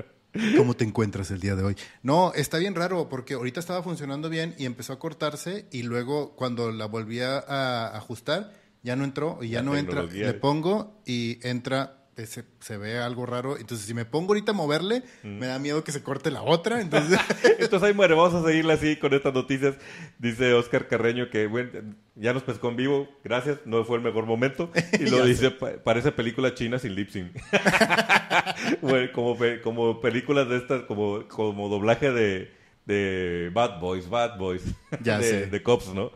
¿Cómo 0.57 0.75
te 0.75 0.85
encuentras 0.85 1.31
el 1.31 1.41
día 1.41 1.55
de 1.55 1.63
hoy? 1.63 1.77
No, 2.03 2.33
está 2.35 2.59
bien 2.59 2.75
raro 2.75 3.09
porque 3.09 3.35
ahorita 3.35 3.61
estaba 3.61 3.83
funcionando 3.83 4.29
bien 4.29 4.55
y 4.59 4.65
empezó 4.65 4.93
a 4.93 4.99
cortarse 4.99 5.67
y 5.71 5.83
luego 5.83 6.35
cuando 6.37 6.73
la 6.73 6.87
volví 6.87 7.21
a 7.21 7.89
ajustar 7.97 8.53
ya 8.83 8.97
no 8.97 9.05
entró 9.05 9.39
y 9.43 9.51
ya 9.51 9.63
no 9.63 9.77
entra. 9.77 10.03
Le 10.03 10.35
pongo 10.35 11.01
y 11.07 11.39
entra 11.47 12.02
se, 12.17 12.45
se, 12.61 12.77
ve 12.77 12.99
algo 12.99 13.27
raro. 13.27 13.57
Entonces, 13.57 13.87
si 13.87 13.95
me 13.95 14.05
pongo 14.05 14.29
ahorita 14.29 14.53
a 14.53 14.55
moverle, 14.55 15.03
mm. 15.23 15.39
me 15.39 15.47
da 15.47 15.59
miedo 15.59 15.83
que 15.83 15.93
se 15.93 16.03
corte 16.03 16.31
la 16.31 16.43
otra. 16.43 16.81
Entonces, 16.81 17.19
entonces 17.59 17.83
ahí 17.83 17.95
muere. 17.95 18.15
Vamos 18.15 18.35
a 18.35 18.47
seguirle 18.47 18.75
así 18.75 18.97
con 18.97 19.15
estas 19.15 19.33
noticias. 19.33 19.77
Dice 20.19 20.53
Oscar 20.55 20.89
Carreño 20.89 21.31
que 21.31 21.47
bueno, 21.47 21.71
ya 22.15 22.33
nos 22.33 22.43
pescó 22.43 22.69
en 22.69 22.77
vivo. 22.77 23.09
Gracias, 23.25 23.59
no 23.65 23.85
fue 23.85 23.97
el 23.97 24.03
mejor 24.03 24.27
momento. 24.27 24.71
Y 25.01 25.09
lo 25.09 25.25
dice, 25.25 25.51
parece 25.51 26.13
película 26.13 26.55
china 26.55 26.79
sin 26.79 26.95
lip 26.95 27.09
sync. 27.09 27.33
como, 29.13 29.37
como 29.63 30.01
películas 30.01 30.49
de 30.49 30.59
estas, 30.59 30.83
como, 30.83 31.27
como 31.29 31.69
doblaje 31.69 32.13
de, 32.13 32.53
de 32.85 33.51
Bad 33.53 33.81
Boys, 33.81 34.09
Bad 34.09 34.39
Boys. 34.39 34.63
Ya 35.03 35.19
de, 35.19 35.47
de 35.47 35.63
Cops, 35.63 35.95
¿no? 35.95 36.13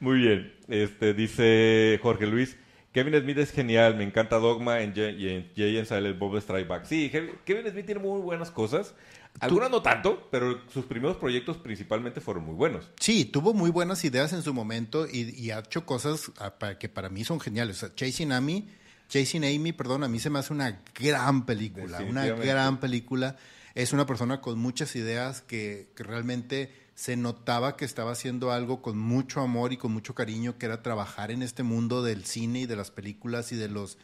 Muy 0.00 0.18
bien. 0.18 0.52
Este, 0.68 1.14
dice 1.14 1.98
Jorge 2.02 2.26
Luis. 2.26 2.56
Kevin 2.98 3.22
Smith 3.22 3.38
es 3.38 3.52
genial, 3.52 3.94
me 3.94 4.02
encanta 4.02 4.38
Dogma 4.38 4.80
en 4.80 4.92
y 4.96 5.28
en 5.28 5.48
Jay 5.54 5.78
and 5.78 5.86
Silent 5.86 6.18
Bob 6.18 6.36
Strike 6.38 6.66
Back. 6.66 6.84
Sí, 6.84 7.08
Kevin 7.44 7.70
Smith 7.70 7.86
tiene 7.86 8.00
muy 8.00 8.20
buenas 8.20 8.50
cosas. 8.50 8.92
Algunas 9.38 9.70
no 9.70 9.82
tanto, 9.82 10.26
pero 10.32 10.62
sus 10.68 10.84
primeros 10.84 11.16
proyectos 11.16 11.58
principalmente 11.58 12.20
fueron 12.20 12.44
muy 12.44 12.56
buenos. 12.56 12.90
Sí, 12.98 13.24
tuvo 13.24 13.54
muy 13.54 13.70
buenas 13.70 14.04
ideas 14.04 14.32
en 14.32 14.42
su 14.42 14.52
momento 14.52 15.06
y, 15.06 15.52
ha 15.52 15.60
hecho 15.60 15.86
cosas 15.86 16.32
ah, 16.40 16.52
que 16.76 16.88
para 16.88 17.08
mí 17.08 17.22
son 17.22 17.38
geniales. 17.38 17.86
Chasing 17.94 18.32
Amy, 18.32 18.68
Chasing 19.08 19.44
Amy, 19.44 19.72
perdón, 19.72 20.02
a 20.02 20.08
mí 20.08 20.18
se 20.18 20.28
me 20.28 20.40
hace 20.40 20.52
una 20.52 20.82
gran 20.98 21.46
película, 21.46 22.00
una 22.00 22.26
gran 22.26 22.80
película. 22.80 23.36
Es 23.76 23.92
una 23.92 24.06
persona 24.06 24.40
con 24.40 24.58
muchas 24.58 24.96
ideas 24.96 25.40
que, 25.42 25.86
que 25.94 26.02
realmente 26.02 26.72
se 26.98 27.16
notaba 27.16 27.76
que 27.76 27.84
estaba 27.84 28.10
haciendo 28.10 28.50
algo 28.50 28.82
con 28.82 28.98
mucho 28.98 29.40
amor 29.40 29.72
y 29.72 29.76
con 29.76 29.92
mucho 29.92 30.16
cariño, 30.16 30.58
que 30.58 30.66
era 30.66 30.82
trabajar 30.82 31.30
en 31.30 31.44
este 31.44 31.62
mundo 31.62 32.02
del 32.02 32.24
cine 32.24 32.62
y 32.62 32.66
de 32.66 32.74
las 32.74 32.90
películas 32.90 33.52
y 33.52 33.54
de 33.54 33.68
los 33.68 33.98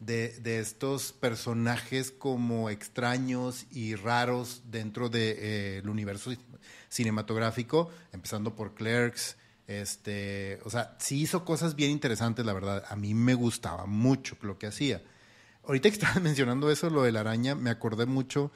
de, 0.00 0.58
estos 0.58 1.12
personajes 1.12 2.10
como 2.10 2.70
extraños 2.70 3.66
y 3.70 3.96
raros 3.96 4.62
dentro 4.70 5.10
del 5.10 5.36
de, 5.36 5.78
eh, 5.80 5.82
universo 5.90 6.32
cinematográfico, 6.88 7.90
empezando 8.14 8.54
por 8.54 8.74
Clerks, 8.74 9.36
este, 9.66 10.58
o 10.64 10.70
sea, 10.70 10.96
sí 10.98 11.20
hizo 11.20 11.44
cosas 11.44 11.76
bien 11.76 11.90
interesantes, 11.90 12.46
la 12.46 12.54
verdad. 12.54 12.82
A 12.88 12.96
mí 12.96 13.12
me 13.12 13.34
gustaba 13.34 13.84
mucho 13.84 14.38
lo 14.40 14.58
que 14.58 14.68
hacía. 14.68 15.02
Ahorita 15.66 15.90
que 15.90 15.96
estabas 15.96 16.22
mencionando 16.22 16.70
eso, 16.70 16.88
lo 16.88 17.02
de 17.02 17.12
la 17.12 17.20
araña, 17.20 17.54
me 17.54 17.68
acordé 17.68 18.06
mucho 18.06 18.50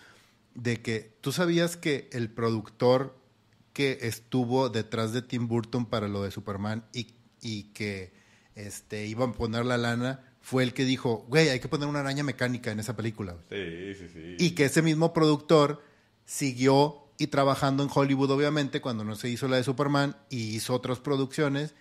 de 0.55 0.81
que 0.81 1.15
tú 1.21 1.31
sabías 1.31 1.77
que 1.77 2.09
el 2.13 2.31
productor 2.31 3.21
que 3.73 3.99
estuvo 4.03 4.69
detrás 4.69 5.13
de 5.13 5.23
Tim 5.23 5.49
Burton 5.49 5.87
para 5.87 6.09
lo 6.09 6.23
de 6.23 6.31
Superman 6.31 6.85
y, 6.93 7.15
y 7.41 7.65
que 7.73 8.13
este, 8.55 9.07
iban 9.07 9.31
a 9.31 9.33
poner 9.35 9.65
la 9.65 9.79
lana 9.79 10.33
fue 10.43 10.65
el 10.65 10.75
que 10.75 10.85
dijo, 10.85 11.25
güey, 11.29 11.49
hay 11.49 11.61
que 11.61 11.69
poner 11.69 11.89
una 11.89 12.01
araña 12.01 12.25
mecánica 12.25 12.73
en 12.73 12.81
esa 12.81 12.97
película. 12.97 13.37
Sí, 13.49 13.95
sí, 13.95 14.09
sí. 14.13 14.37
Y 14.39 14.51
que 14.51 14.65
ese 14.65 14.83
mismo 14.83 15.13
productor 15.13 15.83
siguió 16.25 17.03
y 17.17 17.29
trabajando 17.29 17.85
en 17.85 17.91
Hollywood, 17.93 18.33
obviamente, 18.33 18.81
cuando 18.81 19.05
no 19.05 19.15
se 19.15 19.29
hizo 19.29 19.47
la 19.47 19.57
de 19.57 19.65
Superman, 19.65 20.17
y 20.29 20.57
hizo 20.57 20.75
otras 20.75 20.99
producciones. 20.99 21.75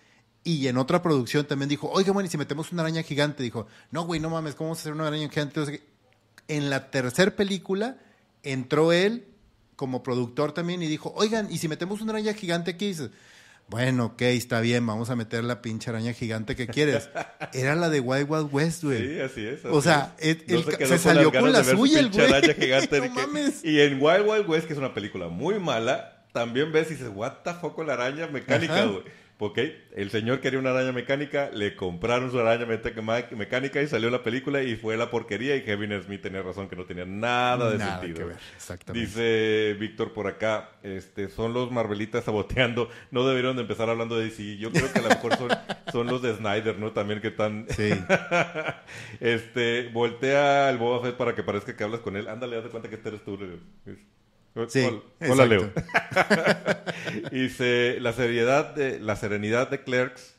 Y 0.44 0.68
en 0.68 0.78
otra 0.78 1.02
producción 1.02 1.46
también 1.48 1.70
dijo, 1.70 1.90
oiga, 1.90 2.12
bueno, 2.12 2.28
y 2.28 2.30
si 2.30 2.38
metemos 2.38 2.72
una 2.72 2.84
araña 2.84 3.04
gigante, 3.04 3.42
dijo, 3.42 3.68
no, 3.90 4.06
güey, 4.06 4.20
no 4.20 4.30
mames, 4.30 4.56
¿cómo 4.56 4.70
vamos 4.70 4.80
a 4.80 4.82
hacer 4.82 4.94
una 4.94 5.08
araña 5.08 5.30
gigante? 5.30 5.82
en 6.48 6.70
la 6.70 6.92
tercera 6.92 7.36
película 7.36 7.98
entró 8.44 8.92
él 8.92 9.26
como 9.82 10.04
productor 10.04 10.52
también 10.52 10.84
y 10.84 10.86
dijo, 10.86 11.12
oigan, 11.16 11.48
¿y 11.52 11.58
si 11.58 11.68
metemos 11.68 12.02
una 12.02 12.12
araña 12.12 12.36
gigante 12.36 12.70
aquí? 12.70 12.86
dices, 12.90 13.10
bueno, 13.68 14.06
ok, 14.06 14.22
está 14.22 14.62
bien, 14.62 14.86
vamos 14.86 15.10
a 15.10 15.16
meter 15.16 15.44
la 15.44 15.64
pinche 15.64 15.90
araña 15.90 16.14
gigante 16.14 16.56
que 16.56 16.68
quieres. 16.68 17.10
Era 17.56 17.76
la 17.76 17.90
de 17.90 18.00
Wild 18.00 18.30
Wild 18.30 18.50
West, 18.52 18.84
güey. 18.84 19.00
Sí, 19.00 19.20
así 19.20 19.44
es. 19.44 19.66
o 19.66 19.82
sea, 19.82 20.16
se, 20.20 21.00
salió 21.00 21.32
con, 21.32 21.52
la 21.52 21.64
suya 21.64 22.00
el 22.00 22.12
güey. 22.12 22.28
Gigante 22.54 23.12
Y 23.64 23.80
en 23.80 24.00
Wild 24.00 24.28
Wild 24.28 24.48
West, 24.48 24.68
que 24.68 24.74
es 24.74 24.78
una 24.78 24.94
película 24.94 25.30
muy 25.30 25.58
mala, 25.58 26.26
también 26.32 26.72
ves 26.72 26.92
y 26.92 26.94
dices, 26.94 27.10
what 27.12 27.38
the 27.44 27.56
fuck 27.56 27.74
con 27.74 27.88
la 27.88 27.94
araña 27.94 28.28
mecánica, 28.28 28.86
güey. 28.86 29.02
Ok, 29.44 29.58
el 29.96 30.12
señor 30.12 30.40
quería 30.40 30.60
una 30.60 30.70
araña 30.70 30.92
mecánica, 30.92 31.50
le 31.52 31.76
compraron 31.76 32.30
su 32.30 32.40
araña 32.40 32.68
mecánica 32.68 33.82
y 33.82 33.88
salió 33.88 34.12
la 34.12 34.22
película 34.22 34.62
y 34.62 34.76
fue 34.76 34.96
la 34.98 35.10
porquería 35.10 35.56
y 35.56 35.64
Kevin 35.64 36.00
Smith 36.04 36.22
tenía 36.22 36.44
razón 36.44 36.70
que 36.70 36.76
no 36.76 36.86
tenía 36.86 37.06
nada 37.06 37.72
de 37.72 37.80
sentido. 37.80 38.30
Dice 38.94 39.76
Víctor 39.80 40.14
por 40.14 40.28
acá, 40.28 40.70
este, 40.84 41.28
son 41.28 41.54
los 41.54 41.72
Marvelitas 41.72 42.24
saboteando, 42.24 42.92
no 43.10 43.26
debieron 43.26 43.56
de 43.56 43.64
empezar 43.64 43.90
hablando 43.90 44.16
de 44.16 44.26
DC. 44.26 44.58
Yo 44.58 44.72
creo 44.72 44.94
que 44.94 45.00
a 45.00 45.02
lo 45.02 45.10
mejor 45.10 45.36
son, 45.92 46.06
los 46.06 46.22
de 46.22 46.36
Snyder, 46.36 46.78
¿no? 46.78 46.92
También 46.92 47.20
que 47.20 47.30
están... 47.30 47.66
Sí. 47.70 47.94
este, 49.22 49.90
voltea 49.92 50.70
al 50.70 50.78
Boba 50.78 51.02
Fett 51.02 51.18
para 51.18 51.34
que 51.34 51.42
parezca 51.42 51.76
que 51.76 51.84
hablas 51.84 52.02
con 52.02 52.16
él. 52.16 52.28
Ándale, 52.28 52.58
date 52.58 52.70
cuenta 52.70 52.90
que 52.90 52.96
este 52.96 53.10
eres 53.10 53.26
tú. 53.26 53.40
Sí, 54.68 54.86
hola, 55.30 55.46
Leo. 55.46 55.72
Dice, 57.32 57.98
la 58.02 58.12
seriedad 58.14 58.76
de, 58.76 59.00
la 59.00 59.16
serenidad 59.16 59.70
de 59.70 59.84
Clerks, 59.84 60.36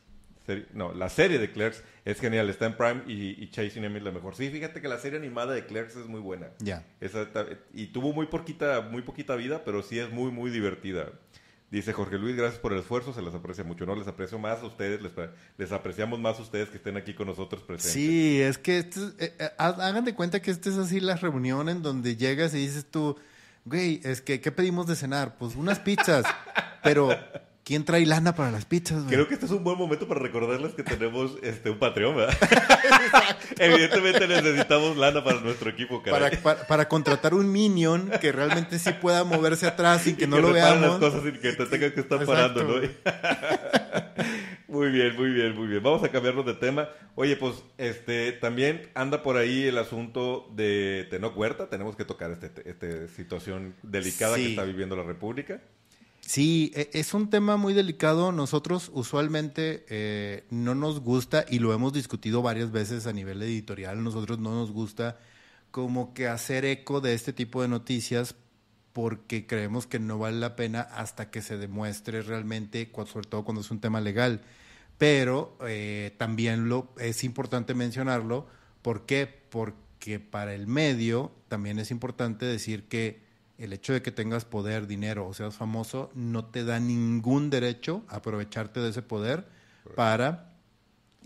no, 0.74 0.92
la 0.92 1.08
serie 1.08 1.38
de 1.38 1.50
Clerks 1.50 1.82
es 2.04 2.20
genial, 2.20 2.50
está 2.50 2.66
en 2.66 2.76
Prime 2.76 3.02
y, 3.06 3.48
Chasing 3.50 3.84
Amy 3.84 3.98
es 3.98 4.02
la 4.02 4.10
mejor. 4.10 4.34
Sí, 4.34 4.50
fíjate 4.50 4.82
que 4.82 4.88
la 4.88 4.98
serie 4.98 5.18
animada 5.18 5.54
de 5.54 5.64
Clerks 5.64 5.96
es 5.96 6.06
muy 6.06 6.20
buena. 6.20 6.48
Ya. 6.58 6.84
y 7.72 7.86
tuvo 7.86 8.12
muy 8.12 8.26
poquita, 8.26 8.82
muy 8.82 9.02
poquita 9.02 9.34
vida, 9.36 9.64
pero 9.64 9.82
sí 9.82 9.98
es 9.98 10.10
muy, 10.10 10.30
muy 10.30 10.50
divertida. 10.50 11.10
Dice 11.72 11.94
Jorge 11.94 12.18
Luis, 12.18 12.36
gracias 12.36 12.60
por 12.60 12.74
el 12.74 12.80
esfuerzo, 12.80 13.14
se 13.14 13.22
les 13.22 13.34
aprecia 13.34 13.64
mucho. 13.64 13.86
No 13.86 13.94
les 13.96 14.06
aprecio 14.06 14.38
más 14.38 14.60
a 14.60 14.66
ustedes, 14.66 15.00
les, 15.56 15.72
apreciamos 15.72 16.20
más 16.20 16.38
a 16.38 16.42
ustedes 16.42 16.68
que 16.68 16.76
estén 16.76 16.98
aquí 16.98 17.14
con 17.14 17.26
nosotros 17.26 17.62
presentes. 17.62 17.94
Sí, 17.94 18.42
es 18.42 18.58
que 18.58 18.76
este 18.76 19.00
eh, 19.18 19.34
eh, 19.38 19.48
hagan 19.56 20.04
de 20.04 20.14
cuenta 20.14 20.42
que 20.42 20.50
esta 20.50 20.68
es 20.68 20.76
así 20.76 21.00
la 21.00 21.16
reunión 21.16 21.70
en 21.70 21.80
donde 21.80 22.14
llegas 22.14 22.52
y 22.52 22.58
dices 22.58 22.84
tú, 22.84 23.16
güey, 23.64 24.00
es 24.04 24.20
que, 24.20 24.40
¿qué 24.40 24.52
pedimos 24.52 24.86
de 24.86 24.96
cenar? 24.96 25.36
Pues 25.38 25.56
unas 25.56 25.78
pizzas, 25.78 26.24
pero 26.82 27.10
¿Quién 27.64 27.84
trae 27.84 28.04
lana 28.04 28.34
para 28.34 28.50
las 28.50 28.64
pizzas? 28.64 29.04
Creo 29.08 29.28
que 29.28 29.34
este 29.34 29.46
es 29.46 29.52
un 29.52 29.62
buen 29.62 29.78
momento 29.78 30.08
para 30.08 30.18
recordarles 30.18 30.74
que 30.74 30.82
tenemos 30.82 31.36
este, 31.42 31.70
un 31.70 31.78
Patreon, 31.78 32.16
¿verdad? 32.16 32.36
Evidentemente 33.58 34.26
necesitamos 34.26 34.96
lana 34.96 35.22
para 35.22 35.40
nuestro 35.40 35.70
equipo, 35.70 36.02
para, 36.02 36.28
para, 36.66 36.88
contratar 36.88 37.34
un 37.34 37.52
minion 37.52 38.10
que 38.20 38.32
realmente 38.32 38.80
sí 38.80 38.90
pueda 39.00 39.22
moverse 39.22 39.68
atrás 39.68 40.02
sin 40.02 40.16
que, 40.16 40.26
no 40.26 40.38
lo 40.38 40.52
veamos. 40.52 40.80
las 40.80 40.98
cosas 40.98 41.22
sin 41.22 41.40
que 41.40 41.52
te 41.52 41.66
tengas 41.66 41.92
que 41.92 42.00
estar 42.00 42.26
parando, 42.26 42.64
¿no? 42.64 42.74
muy 44.72 44.90
bien, 44.90 45.14
muy 45.16 45.30
bien, 45.30 45.54
muy 45.54 45.68
bien. 45.68 45.82
Vamos 45.82 46.02
a 46.02 46.10
cambiarnos 46.10 46.46
de 46.46 46.54
tema. 46.54 46.88
Oye, 47.14 47.36
pues 47.36 47.62
este 47.76 48.32
también 48.32 48.88
anda 48.94 49.22
por 49.22 49.36
ahí 49.36 49.64
el 49.64 49.76
asunto 49.76 50.48
de 50.54 51.06
Tenoch 51.10 51.36
Huerta. 51.36 51.68
Tenemos 51.68 51.94
que 51.94 52.06
tocar 52.06 52.30
esta 52.30 52.46
este 52.64 53.08
situación 53.08 53.74
delicada 53.82 54.36
que 54.36 54.48
está 54.48 54.64
viviendo 54.64 54.96
la 54.96 55.02
República. 55.02 55.60
Sí, 56.22 56.72
e, 56.74 56.88
es 56.94 57.12
un 57.12 57.28
tema 57.28 57.58
muy 57.58 57.74
delicado. 57.74 58.32
Nosotros 58.32 58.90
usualmente 58.94 59.84
eh, 59.90 60.44
no 60.48 60.74
nos 60.74 61.00
gusta, 61.00 61.44
y 61.50 61.58
lo 61.58 61.74
hemos 61.74 61.92
discutido 61.92 62.40
varias 62.40 62.72
veces 62.72 63.06
a 63.06 63.12
nivel 63.12 63.42
editorial, 63.42 64.02
nosotros 64.02 64.38
no 64.38 64.52
nos 64.54 64.72
gusta 64.72 65.18
como 65.70 66.14
que 66.14 66.28
hacer 66.28 66.64
eco 66.64 67.02
de 67.02 67.12
este 67.12 67.34
tipo 67.34 67.60
de 67.60 67.68
noticias 67.68 68.36
porque 68.92 69.46
creemos 69.46 69.86
que 69.86 69.98
no 69.98 70.18
vale 70.18 70.38
la 70.38 70.56
pena 70.56 70.80
hasta 70.80 71.30
que 71.30 71.42
se 71.42 71.56
demuestre 71.56 72.22
realmente, 72.22 72.90
sobre 73.06 73.28
todo 73.28 73.44
cuando 73.44 73.60
es 73.60 73.70
un 73.70 73.80
tema 73.80 74.00
legal. 74.00 74.42
Pero 75.02 75.58
eh, 75.66 76.14
también 76.16 76.68
lo, 76.68 76.94
es 76.96 77.24
importante 77.24 77.74
mencionarlo. 77.74 78.46
¿Por 78.82 79.04
qué? 79.04 79.26
Porque 79.26 80.20
para 80.20 80.54
el 80.54 80.68
medio 80.68 81.32
también 81.48 81.80
es 81.80 81.90
importante 81.90 82.46
decir 82.46 82.86
que 82.86 83.20
el 83.58 83.72
hecho 83.72 83.92
de 83.92 84.00
que 84.00 84.12
tengas 84.12 84.44
poder, 84.44 84.86
dinero 84.86 85.26
o 85.26 85.34
seas 85.34 85.56
famoso 85.56 86.12
no 86.14 86.44
te 86.44 86.62
da 86.62 86.78
ningún 86.78 87.50
derecho 87.50 88.04
a 88.06 88.18
aprovecharte 88.18 88.78
de 88.78 88.90
ese 88.90 89.02
poder 89.02 89.48
para 89.96 90.54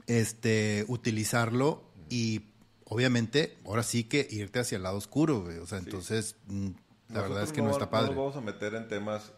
este 0.07 0.87
utilizarlo 0.89 1.85
y 2.09 2.47
obviamente 2.85 3.59
ahora 3.67 3.83
sí 3.83 4.05
que 4.05 4.27
irte 4.31 4.59
hacia 4.59 4.77
el 4.77 4.85
lado 4.85 4.97
oscuro, 4.97 5.45
O 5.63 5.67
sea, 5.67 5.77
entonces 5.77 6.37
mm, 6.47 6.69
la 7.11 7.21
verdad 7.21 7.43
es 7.43 7.53
que 7.53 7.61
no, 7.61 7.73
está 7.73 7.91
padre. 7.91 8.07
No 8.07 8.15
nos 8.15 8.33
vamos 8.33 8.37
a 8.37 8.41
meter 8.41 8.75
en 8.75 8.89
temas 8.89 9.35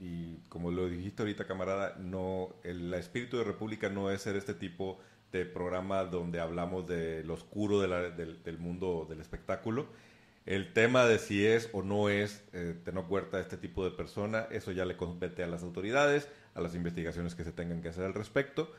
y, 0.00 0.35
como 0.56 0.70
lo 0.70 0.88
dijiste 0.88 1.22
ahorita, 1.22 1.46
camarada, 1.46 1.96
no 1.98 2.56
el, 2.64 2.94
espíritu 2.94 3.36
de 3.36 3.44
República 3.44 3.90
no 3.90 4.10
es 4.10 4.22
ser 4.22 4.36
este 4.36 4.54
tipo 4.54 4.98
de 5.30 5.44
programa 5.44 6.04
donde 6.04 6.40
hablamos 6.40 6.86
de 6.86 7.22
lo 7.24 7.34
oscuro 7.34 7.80
del 7.82 8.58
mundo 8.58 9.06
del 9.06 9.20
espectáculo 9.20 9.86
el 10.46 10.72
tema 10.72 11.04
de 11.04 11.18
si 11.18 11.44
es 11.44 11.68
o 11.74 11.82
no 11.82 12.08
es 12.08 12.42
eh, 12.54 12.74
Tenoch 12.84 13.10
Huerta 13.10 13.38
este 13.38 13.58
tipo 13.58 13.84
de 13.84 13.90
persona, 13.90 14.46
eso 14.50 14.72
ya 14.72 14.86
le 14.86 14.96
compete 14.96 15.42
a 15.42 15.46
las 15.46 15.62
autoridades, 15.62 16.26
a 16.54 16.62
las 16.62 16.74
investigaciones 16.74 17.34
que 17.34 17.44
se 17.44 17.52
tengan 17.52 17.82
que 17.82 17.88
hacer 17.88 18.04
al 18.04 18.14
respecto. 18.14 18.72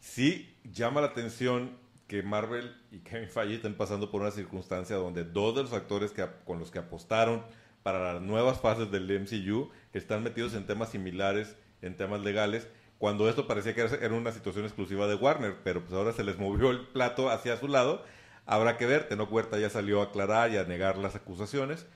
Sí 0.00 0.56
llama 0.72 1.00
la 1.02 1.08
atención 1.08 1.76
que 2.08 2.24
Marvel 2.24 2.74
y 2.90 3.00
Kevin 3.00 3.28
Feige 3.28 3.54
estén 3.54 3.74
pasando 3.76 4.10
por 4.10 4.22
una 4.22 4.32
circunstancia 4.32 4.96
donde 4.96 5.22
dos 5.22 5.54
de 5.54 5.62
los 5.62 5.72
actores 5.74 6.10
que, 6.10 6.26
con 6.44 6.58
los 6.58 6.72
que 6.72 6.80
apostaron 6.80 7.44
para 7.82 8.14
las 8.14 8.22
nuevas 8.22 8.60
fases 8.60 8.90
del 8.90 9.08
MCU 9.20 9.70
están 9.92 10.22
metidos 10.22 10.54
en 10.54 10.66
temas 10.66 10.90
similares, 10.90 11.56
en 11.82 11.96
temas 11.96 12.20
legales, 12.20 12.68
cuando 12.98 13.28
esto 13.28 13.46
parecía 13.46 13.74
que 13.74 13.80
era 13.80 14.14
una 14.14 14.32
situación 14.32 14.66
exclusiva 14.66 15.06
de 15.06 15.14
Warner, 15.14 15.56
pero 15.64 15.80
pues 15.80 15.92
ahora 15.94 16.12
se 16.12 16.24
les 16.24 16.38
movió 16.38 16.70
el 16.70 16.86
plato 16.88 17.30
hacia 17.30 17.56
su 17.56 17.68
lado 17.68 18.04
Habrá 18.50 18.76
que 18.76 18.84
ver, 18.84 19.06
Tenoch 19.08 19.30
Huerta 19.30 19.60
ya 19.60 19.70
salió 19.70 20.00
a 20.00 20.06
aclarar 20.06 20.50
y 20.50 20.56
a 20.56 20.64
negar 20.64 20.98
las 20.98 21.14
acusaciones. 21.14 21.86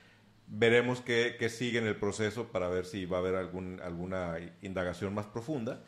Veremos 0.47 1.01
qué, 1.01 1.37
sigue 1.49 1.81
en 1.81 1.87
el 1.88 1.97
proceso 1.97 2.53
para 2.53 2.68
ver 2.68 2.87
si 2.87 3.07
va 3.07 3.16
a 3.16 3.20
haber 3.20 3.35
algún, 3.35 3.81
alguna 3.81 4.37
indagación 4.62 5.14
más 5.14 5.27
profunda. 5.27 5.83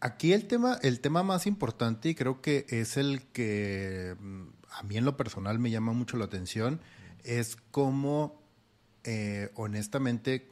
Aquí 0.00 0.34
el 0.34 0.46
tema, 0.46 0.78
el 0.82 1.00
tema 1.00 1.22
más 1.22 1.46
importante 1.46 2.10
y 2.10 2.14
creo 2.14 2.42
que 2.42 2.66
es 2.68 2.98
el 2.98 3.22
que 3.32 4.14
mm, 4.20 4.42
a 4.72 4.82
mí 4.82 4.98
en 4.98 5.06
lo 5.06 5.16
personal 5.16 5.58
me 5.58 5.70
llama 5.70 5.92
mucho 5.92 6.18
la 6.18 6.26
atención 6.26 6.82
es 7.24 7.56
cómo, 7.70 8.37
eh, 9.10 9.50
honestamente, 9.54 10.50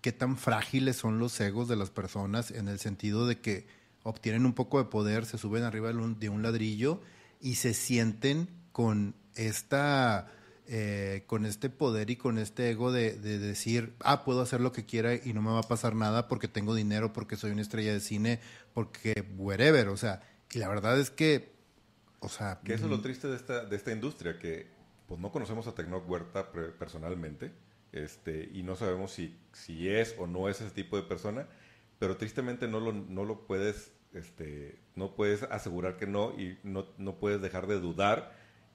qué 0.00 0.10
tan 0.10 0.36
frágiles 0.36 0.96
son 0.96 1.20
los 1.20 1.40
egos 1.40 1.68
de 1.68 1.76
las 1.76 1.90
personas 1.90 2.50
en 2.50 2.66
el 2.66 2.80
sentido 2.80 3.28
de 3.28 3.40
que 3.40 3.68
obtienen 4.02 4.46
un 4.46 4.52
poco 4.52 4.78
de 4.78 4.90
poder, 4.90 5.26
se 5.26 5.38
suben 5.38 5.62
arriba 5.62 5.92
de 5.92 6.28
un 6.28 6.42
ladrillo 6.42 7.00
y 7.40 7.54
se 7.54 7.72
sienten 7.72 8.48
con 8.72 9.14
esta 9.36 10.26
eh, 10.66 11.22
con 11.28 11.46
este 11.46 11.70
poder 11.70 12.10
y 12.10 12.16
con 12.16 12.38
este 12.38 12.68
ego 12.70 12.90
de, 12.90 13.16
decir, 13.16 13.94
ah, 14.00 14.24
puedo 14.24 14.40
hacer 14.40 14.60
lo 14.60 14.72
que 14.72 14.84
quiera 14.84 15.14
y 15.14 15.32
no 15.32 15.40
me 15.40 15.52
va 15.52 15.60
a 15.60 15.62
pasar 15.62 15.94
nada 15.94 16.26
porque 16.26 16.48
tengo 16.48 16.74
dinero, 16.74 17.12
porque 17.12 17.36
soy 17.36 17.52
una 17.52 17.62
estrella 17.62 17.92
de 17.92 18.00
cine, 18.00 18.40
porque 18.72 19.24
wherever, 19.36 19.86
o 19.86 19.96
sea, 19.96 20.20
y 20.50 20.58
la 20.58 20.66
verdad 20.66 20.98
es 20.98 21.10
que, 21.10 21.52
o 22.18 22.28
sea... 22.28 22.58
Que 22.64 22.74
eso 22.74 22.86
es 22.86 22.90
lo 22.90 22.98
mm, 22.98 23.02
triste 23.02 23.28
de 23.28 23.36
esta, 23.36 23.64
de 23.64 23.76
esta 23.76 23.92
industria, 23.92 24.36
que 24.36 24.66
pues 25.06 25.20
no 25.20 25.30
conocemos 25.30 25.68
a 25.68 25.76
Tecnoc 25.76 26.10
Huerta 26.10 26.50
personalmente, 26.50 27.52
este, 27.94 28.50
y 28.52 28.62
no 28.62 28.76
sabemos 28.76 29.12
si, 29.12 29.36
si 29.52 29.88
es 29.88 30.16
o 30.18 30.26
no 30.26 30.48
es 30.48 30.60
ese 30.60 30.72
tipo 30.72 30.96
de 30.96 31.04
persona, 31.04 31.46
pero 31.98 32.16
tristemente 32.16 32.66
no 32.66 32.80
lo, 32.80 32.92
no 32.92 33.24
lo 33.24 33.46
puedes, 33.46 33.92
este, 34.12 34.80
no 34.96 35.14
puedes 35.14 35.44
asegurar 35.44 35.96
que 35.96 36.06
no 36.06 36.32
y 36.38 36.58
no, 36.64 36.86
no 36.98 37.18
puedes 37.20 37.40
dejar 37.40 37.66
de 37.66 37.80
dudar 37.80 38.32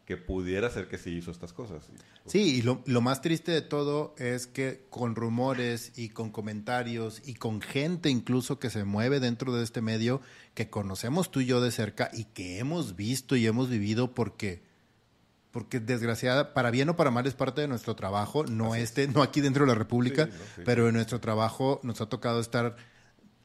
que 0.09 0.17
pudiera 0.17 0.71
ser 0.71 0.87
que 0.87 0.97
sí 0.97 1.11
hizo 1.11 1.29
estas 1.29 1.53
cosas. 1.53 1.87
Sí, 2.25 2.55
y 2.55 2.61
lo, 2.63 2.81
más 3.01 3.21
triste 3.21 3.51
de 3.51 3.61
todo 3.61 4.15
es 4.17 4.47
que 4.47 4.87
con 4.89 5.13
rumores 5.15 5.91
y 5.97 6.09
con 6.09 6.31
comentarios 6.31 7.21
y 7.27 7.35
con 7.35 7.61
gente 7.61 8.09
incluso 8.09 8.57
que 8.57 8.71
se 8.71 8.85
mueve 8.85 9.19
dentro 9.19 9.53
de 9.53 9.63
este 9.63 9.81
medio, 9.81 10.19
que 10.55 10.67
conocemos 10.67 11.29
tú 11.29 11.41
y 11.41 11.45
yo 11.45 11.61
de 11.61 11.69
cerca 11.69 12.09
y 12.11 12.23
que 12.23 12.57
hemos 12.57 12.95
visto 12.95 13.35
y 13.35 13.45
hemos 13.45 13.69
vivido 13.69 14.15
porque 14.15 14.63
porque 15.51 15.79
desgraciada, 15.79 16.53
para 16.53 16.71
bien 16.71 16.89
o 16.89 16.95
para 16.95 17.11
mal 17.11 17.25
es 17.25 17.33
parte 17.33 17.61
de 17.61 17.67
nuestro 17.67 17.95
trabajo, 17.95 18.45
no 18.45 18.75
este, 18.75 19.07
no 19.07 19.21
aquí 19.21 19.41
dentro 19.41 19.65
de 19.65 19.71
la 19.71 19.77
República, 19.77 20.29
pero 20.65 20.87
en 20.87 20.95
nuestro 20.95 21.19
trabajo 21.19 21.79
nos 21.83 22.01
ha 22.01 22.07
tocado 22.07 22.39
estar 22.39 22.75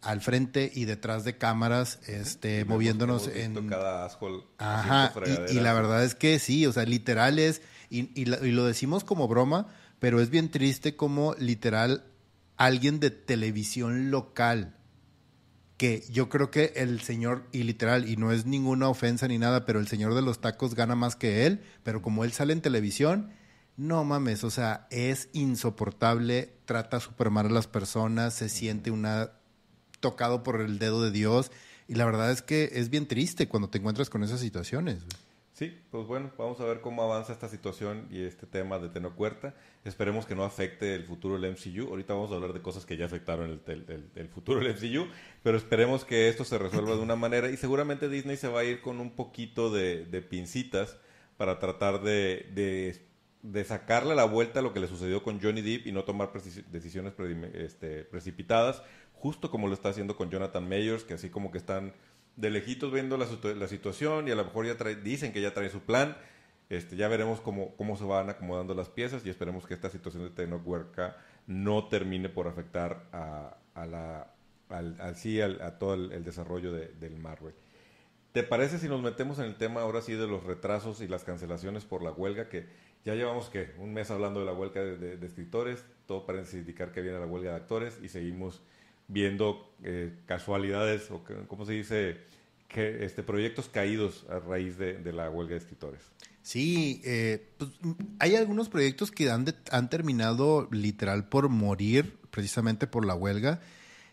al 0.02 0.20
frente 0.20 0.70
y 0.74 0.84
detrás 0.84 1.24
de 1.24 1.38
cámaras, 1.38 1.98
este, 2.06 2.64
moviéndonos 2.66 3.28
en 3.28 3.68
cada 3.68 4.04
asshole 4.04 4.44
Ajá, 4.58 5.12
y, 5.50 5.54
la 5.60 5.72
verdad 5.72 6.04
es 6.04 6.14
que 6.14 6.38
sí, 6.38 6.66
o 6.66 6.72
sea, 6.72 6.84
literal 6.84 7.38
es, 7.38 7.62
y, 7.88 8.10
y, 8.20 8.26
lo 8.26 8.66
decimos 8.66 9.02
como 9.02 9.26
broma, 9.28 9.68
pero 9.98 10.20
es 10.20 10.28
bien 10.28 10.50
triste 10.50 10.94
como 10.96 11.34
literal 11.38 12.04
alguien 12.58 13.00
de 13.00 13.10
televisión 13.10 14.10
local, 14.10 14.76
que 15.84 16.02
yo 16.10 16.30
creo 16.30 16.50
que 16.50 16.72
el 16.76 17.02
señor, 17.02 17.44
y 17.52 17.62
literal, 17.62 18.08
y 18.08 18.16
no 18.16 18.32
es 18.32 18.46
ninguna 18.46 18.88
ofensa 18.88 19.28
ni 19.28 19.36
nada, 19.36 19.66
pero 19.66 19.80
el 19.80 19.86
señor 19.86 20.14
de 20.14 20.22
los 20.22 20.40
tacos 20.40 20.74
gana 20.74 20.94
más 20.94 21.14
que 21.14 21.44
él, 21.44 21.60
pero 21.82 22.00
como 22.00 22.24
él 22.24 22.32
sale 22.32 22.54
en 22.54 22.62
televisión, 22.62 23.32
no 23.76 24.02
mames, 24.02 24.44
o 24.44 24.50
sea, 24.50 24.86
es 24.90 25.28
insoportable, 25.34 26.54
trata 26.64 27.00
súper 27.00 27.28
mal 27.28 27.48
a 27.48 27.50
las 27.50 27.66
personas, 27.66 28.32
se 28.32 28.48
siente 28.48 28.90
una 28.90 29.32
tocado 30.00 30.42
por 30.42 30.62
el 30.62 30.78
dedo 30.78 31.02
de 31.02 31.10
Dios. 31.10 31.50
Y 31.86 31.96
la 31.96 32.06
verdad 32.06 32.30
es 32.30 32.40
que 32.40 32.70
es 32.72 32.88
bien 32.88 33.06
triste 33.06 33.46
cuando 33.46 33.68
te 33.68 33.76
encuentras 33.76 34.08
con 34.08 34.24
esas 34.24 34.40
situaciones. 34.40 35.00
Sí, 35.54 35.72
pues 35.92 36.04
bueno, 36.08 36.32
vamos 36.36 36.60
a 36.60 36.64
ver 36.64 36.80
cómo 36.80 37.04
avanza 37.04 37.32
esta 37.32 37.48
situación 37.48 38.08
y 38.10 38.24
este 38.24 38.44
tema 38.44 38.80
de 38.80 38.88
Tenocuerta. 38.88 39.54
Esperemos 39.84 40.26
que 40.26 40.34
no 40.34 40.42
afecte 40.42 40.96
el 40.96 41.04
futuro 41.04 41.38
del 41.38 41.52
MCU. 41.52 41.90
Ahorita 41.90 42.12
vamos 42.12 42.32
a 42.32 42.34
hablar 42.34 42.52
de 42.52 42.60
cosas 42.60 42.84
que 42.84 42.96
ya 42.96 43.06
afectaron 43.06 43.62
el, 43.64 44.28
futuro 44.30 44.58
del 44.58 44.74
MCU, 44.74 45.06
pero 45.44 45.56
esperemos 45.56 46.04
que 46.04 46.28
esto 46.28 46.44
se 46.44 46.58
resuelva 46.58 46.96
de 46.96 47.02
una 47.02 47.14
manera 47.14 47.50
y 47.50 47.56
seguramente 47.56 48.08
Disney 48.08 48.36
se 48.36 48.48
va 48.48 48.60
a 48.60 48.64
ir 48.64 48.82
con 48.82 48.98
un 48.98 49.12
poquito 49.12 49.70
de, 49.70 50.26
pincitas 50.28 50.96
para 51.36 51.60
tratar 51.60 52.02
de, 52.02 52.98
de, 53.40 53.64
sacarle 53.64 54.16
la 54.16 54.24
vuelta 54.24 54.58
a 54.58 54.62
lo 54.62 54.72
que 54.72 54.80
le 54.80 54.88
sucedió 54.88 55.22
con 55.22 55.40
Johnny 55.40 55.62
Depp 55.62 55.86
y 55.86 55.92
no 55.92 56.02
tomar 56.02 56.32
decisiones 56.32 57.12
este, 57.54 58.02
precipitadas 58.02 58.82
justo 59.24 59.50
como 59.50 59.68
lo 59.68 59.74
está 59.74 59.88
haciendo 59.88 60.16
con 60.18 60.30
Jonathan 60.30 60.68
Mayers, 60.68 61.02
que 61.02 61.14
así 61.14 61.30
como 61.30 61.50
que 61.50 61.56
están 61.56 61.94
de 62.36 62.50
lejitos 62.50 62.92
viendo 62.92 63.16
la, 63.16 63.26
la 63.54 63.68
situación 63.68 64.28
y 64.28 64.30
a 64.30 64.34
lo 64.34 64.44
mejor 64.44 64.66
ya 64.66 64.74
dicen 64.94 65.32
que 65.32 65.40
ya 65.40 65.54
traen 65.54 65.70
su 65.70 65.80
plan. 65.80 66.16
Este, 66.70 66.96
ya 66.96 67.08
veremos 67.08 67.40
cómo, 67.40 67.76
cómo 67.76 67.96
se 67.96 68.04
van 68.04 68.30
acomodando 68.30 68.74
las 68.74 68.88
piezas 68.88 69.24
y 69.26 69.30
esperemos 69.30 69.66
que 69.66 69.74
esta 69.74 69.90
situación 69.90 70.24
de 70.24 70.30
Tenoch 70.30 70.62
no 71.46 71.88
termine 71.88 72.28
por 72.30 72.48
afectar 72.48 73.06
a, 73.12 73.58
a 73.74 73.86
la, 73.86 74.34
al, 74.70 74.98
al, 75.00 75.16
sí, 75.16 75.40
a 75.40 75.78
todo 75.78 75.94
el, 75.94 76.24
desarrollo 76.24 76.72
de, 76.72 76.88
del 76.88 77.16
Marvel. 77.16 77.54
¿Te 78.32 78.42
parece 78.42 78.78
si 78.78 78.88
nos 78.88 79.02
metemos 79.02 79.38
en 79.38 79.44
el 79.44 79.56
tema 79.56 79.82
ahora 79.82 80.00
sí 80.00 80.14
de 80.14 80.26
los 80.26 80.42
retrasos 80.42 81.00
y 81.02 81.06
las 81.06 81.22
cancelaciones 81.22 81.84
por 81.84 82.02
la 82.02 82.10
huelga? 82.10 82.48
Que 82.48 82.66
ya 83.04 83.14
llevamos 83.14 83.50
que 83.50 83.72
un 83.78 83.92
mes 83.92 84.10
hablando 84.10 84.40
de 84.40 84.46
la 84.46 84.54
huelga 84.54 84.80
de, 84.80 85.18
de 85.18 85.26
escritores, 85.26 85.84
todo 86.06 86.24
parece 86.26 86.58
indicar 86.58 86.92
que 86.92 87.02
viene 87.02 87.20
la 87.20 87.26
huelga 87.26 87.50
de 87.50 87.56
actores 87.56 88.00
y 88.02 88.08
seguimos 88.08 88.62
viendo 89.08 89.74
eh, 89.82 90.12
casualidades 90.26 91.10
o, 91.10 91.22
¿cómo 91.48 91.66
se 91.66 91.72
dice? 91.72 92.16
Que, 92.68 93.04
este, 93.04 93.22
proyectos 93.22 93.68
caídos 93.68 94.24
a 94.28 94.38
raíz 94.38 94.78
de, 94.78 95.12
la 95.12 95.30
huelga 95.30 95.52
de 95.52 95.58
escritores. 95.58 96.00
Sí, 96.42 97.00
eh, 97.04 97.50
pues, 97.56 97.70
hay 98.18 98.36
algunos 98.36 98.68
proyectos 98.68 99.10
que 99.10 99.30
han, 99.30 99.46
han 99.70 99.90
terminado 99.90 100.68
literal 100.70 101.28
por 101.28 101.48
morir 101.48 102.18
precisamente 102.30 102.86
por 102.86 103.06
la 103.06 103.14
huelga. 103.14 103.60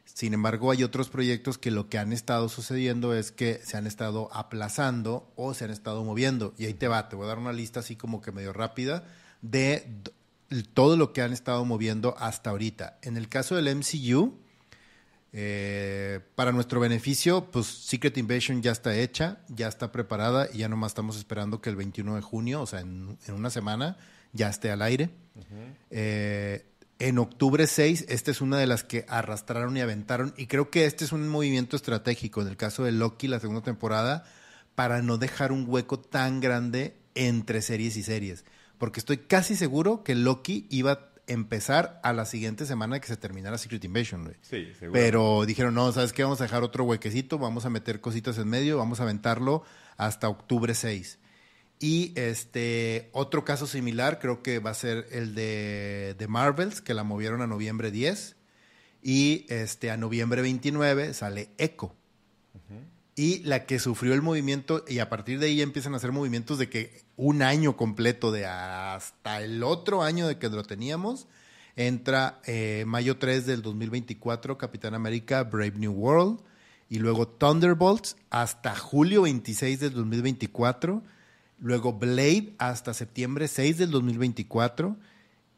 Sin 0.06 0.34
embargo, 0.34 0.72
hay 0.72 0.84
otros 0.84 1.10
proyectos 1.10 1.58
que 1.58 1.72
lo 1.72 1.90
que 1.90 1.98
han 1.98 2.12
estado 2.12 2.50
sucediendo 2.50 3.14
es 3.16 3.32
que 3.32 3.60
se 3.64 3.78
han 3.78 3.88
estado 3.88 4.30
aplazando 4.34 5.32
o 5.36 5.54
se 5.54 5.66
han 5.66 5.72
estado 5.72 6.04
moviendo. 6.04 6.54
Y 6.58 6.66
ahí 6.66 6.74
te 6.74 6.88
va, 6.88 7.08
te 7.10 7.16
voy 7.16 7.26
a 7.26 7.30
dar 7.30 7.40
una 7.40 7.54
lista 7.54 7.80
así 7.80 7.96
como 7.96 8.22
que 8.22 8.32
medio 8.32 8.54
rápida 8.54 9.06
de 9.42 9.88
todo 10.74 10.98
lo 10.98 11.14
que 11.14 11.22
han 11.22 11.34
estado 11.34 11.64
moviendo 11.66 12.16
hasta 12.18 12.50
ahorita. 12.50 13.00
En 13.02 13.18
el 13.18 13.30
caso 13.30 13.56
del 13.56 13.74
MCU, 13.76 14.38
eh, 15.34 16.20
para 16.36 16.52
nuestro 16.52 16.80
beneficio, 16.80 17.50
pues 17.52 17.66
Secret 17.66 18.18
Invasion 18.18 18.62
ya 18.62 18.72
está 18.72 18.96
hecha, 18.96 19.40
ya 19.48 19.68
está 19.68 19.92
preparada 19.92 20.50
y 20.54 20.60
ya 20.60 20.70
nomás 20.70 20.92
estamos 20.92 21.18
esperando 21.18 21.62
que 21.62 21.70
el 21.70 21.78
21 21.78 22.16
de 22.16 22.22
junio, 22.22 22.62
o 22.62 22.68
sea, 22.68 22.82
en, 22.82 23.18
una 23.30 23.50
semana, 23.50 23.98
ya 24.34 24.50
esté 24.50 24.72
al 24.72 24.82
aire. 24.82 25.10
eh, 25.90 26.66
en 27.00 27.18
octubre 27.18 27.66
6, 27.66 28.06
esta 28.10 28.30
es 28.30 28.42
una 28.42 28.58
de 28.58 28.68
las 28.68 28.84
que 28.84 29.06
arrastraron 29.08 29.76
y 29.76 29.82
aventaron. 29.82 30.34
Y 30.38 30.46
creo 30.46 30.70
que 30.70 30.86
este 30.86 31.04
es 31.04 31.12
un 31.12 31.28
movimiento 31.30 31.76
estratégico 31.76 32.42
en 32.42 32.48
el 32.48 32.58
caso 32.58 32.84
de 32.84 32.92
Loki, 32.92 33.28
la 33.28 33.40
segunda 33.40 33.64
temporada, 33.64 34.24
para 34.76 35.02
no 35.02 35.18
dejar 35.18 35.52
un 35.52 35.66
hueco 35.68 36.00
tan 36.00 36.42
grande 36.42 36.98
entre 37.16 37.62
series 37.62 37.98
y 37.98 38.04
series. 38.04 38.46
Porque 38.78 39.00
estoy 39.00 39.18
casi 39.18 39.56
seguro 39.56 40.04
que 40.04 40.14
Loki 40.14 40.68
iba 40.70 40.92
a 40.92 41.11
empezar 41.28 42.00
a 42.04 42.14
la 42.14 42.26
siguiente 42.26 42.66
semana 42.66 43.00
que 43.00 43.08
se 43.08 43.18
terminara 43.18 43.58
Secret 43.58 43.84
Invasion. 43.84 44.34
Sí, 44.42 44.72
seguro. 44.78 45.00
Pero 45.00 45.46
dijeron, 45.46 45.74
no, 45.74 45.92
¿sabes 45.92 46.14
qué? 46.14 46.24
Vamos 46.24 46.42
a 46.42 46.46
dejar 46.46 46.64
otro 46.64 46.84
huequecito, 46.84 47.38
vamos 47.38 47.66
a 47.66 47.70
meter 47.70 48.02
cositas 48.02 48.38
en 48.38 48.48
medio, 48.48 48.78
vamos 48.78 49.00
a 49.00 49.04
aventarlo 49.04 49.64
hasta 49.98 50.30
octubre 50.30 50.74
6. 50.74 51.20
Y 51.80 52.14
este 52.16 53.10
otro 53.12 53.44
caso 53.44 53.66
similar 53.66 54.20
creo 54.20 54.44
que 54.44 54.60
va 54.60 54.70
a 54.70 54.76
ser 54.76 55.08
el 55.12 55.34
de, 55.34 56.16
de 56.18 56.28
Marvels, 56.28 56.80
que 56.82 56.94
la 56.94 57.04
movieron 57.04 57.42
a 57.42 57.48
noviembre 57.48 57.90
10. 57.90 58.36
Y 59.02 59.48
este, 59.50 59.90
a 59.90 59.98
noviembre 59.98 60.44
29 60.44 61.14
sale 61.14 61.50
Echo. 61.58 61.96
Y 63.16 63.40
la 63.40 63.66
que 63.66 63.80
sufrió 63.80 64.14
el 64.14 64.22
movimiento, 64.22 64.86
y 64.88 65.00
a 65.00 65.10
partir 65.10 65.40
de 65.40 65.48
ahí 65.48 65.62
empiezan 65.62 65.94
a 65.94 65.98
hacer 65.98 66.12
movimientos 66.12 66.58
de 66.58 66.70
que 66.70 67.04
un 67.18 67.42
año 67.42 67.76
completo, 67.76 68.32
de 68.32 68.46
hasta 68.46 69.42
el 69.42 69.64
otro 69.64 70.02
año 70.02 70.28
de 70.28 70.38
que 70.38 70.50
lo 70.50 70.64
teníamos, 70.64 71.28
entra 71.76 72.42
eh, 72.46 72.84
mayo 72.88 73.18
3 73.18 73.46
del 73.46 73.62
2024, 73.62 74.58
Capitán 74.58 74.94
América, 74.94 75.44
Brave 75.44 75.74
New 75.78 75.92
World, 75.92 76.40
y 76.90 77.00
luego 77.00 77.28
Thunderbolts 77.28 78.18
hasta 78.30 78.76
julio 78.76 79.24
26 79.24 79.80
del 79.80 79.94
2024 79.94 81.04
Luego 81.62 81.94
Blade 81.94 82.56
hasta 82.58 82.94
septiembre 82.94 83.48
6 83.48 83.78
del 83.78 83.92
2024. 83.92 84.98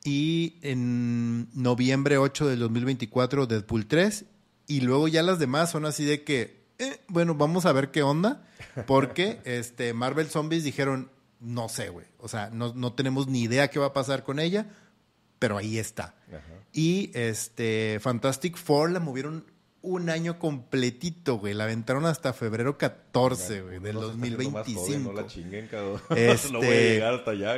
Y 0.03 0.57
en 0.61 1.47
noviembre 1.53 2.17
8 2.17 2.49
del 2.49 2.59
2024 2.59 3.47
Deadpool 3.47 3.87
3. 3.87 4.25
Y 4.67 4.81
luego 4.81 5.07
ya 5.07 5.23
las 5.23 5.39
demás 5.39 5.71
son 5.71 5.85
así 5.85 6.03
de 6.03 6.23
que, 6.23 6.62
eh, 6.87 7.01
bueno, 7.07 7.35
vamos 7.35 7.65
a 7.65 7.71
ver 7.71 7.91
qué 7.91 8.03
onda. 8.03 8.45
Porque 8.85 9.39
este, 9.45 9.93
Marvel 9.93 10.27
Zombies 10.29 10.63
dijeron, 10.63 11.11
no 11.39 11.69
sé, 11.69 11.89
güey. 11.89 12.05
O 12.19 12.27
sea, 12.27 12.49
no, 12.51 12.93
tenemos 12.93 13.27
ni 13.27 13.41
idea 13.41 13.69
qué 13.69 13.79
va 13.79 13.87
a 13.87 13.93
pasar 13.93 14.23
con 14.23 14.39
ella. 14.39 14.67
Pero 15.39 15.57
ahí 15.57 15.77
está. 15.77 16.15
Y 16.71 17.11
este, 17.13 17.99
Fantastic 18.01 18.55
Four 18.55 18.91
la 18.91 18.99
movieron 18.99 19.45
un 19.83 20.09
año 20.09 20.39
completito, 20.39 21.37
güey. 21.37 21.53
La 21.53 21.65
aventaron 21.65 22.05
hasta 22.05 22.31
febrero 22.33 22.77
14, 22.77 23.61
güey, 23.61 23.79
del 23.79 23.95
2025. 23.95 24.99
no 24.99 25.13
la 25.13 25.27
chinguen, 25.27 25.67
cabrón. 25.67 26.01
Este... 26.15 26.49
no 26.51 26.59
voy 26.59 26.67
a 26.67 26.71
llegar 26.71 27.13
hasta 27.15 27.31
allá, 27.31 27.57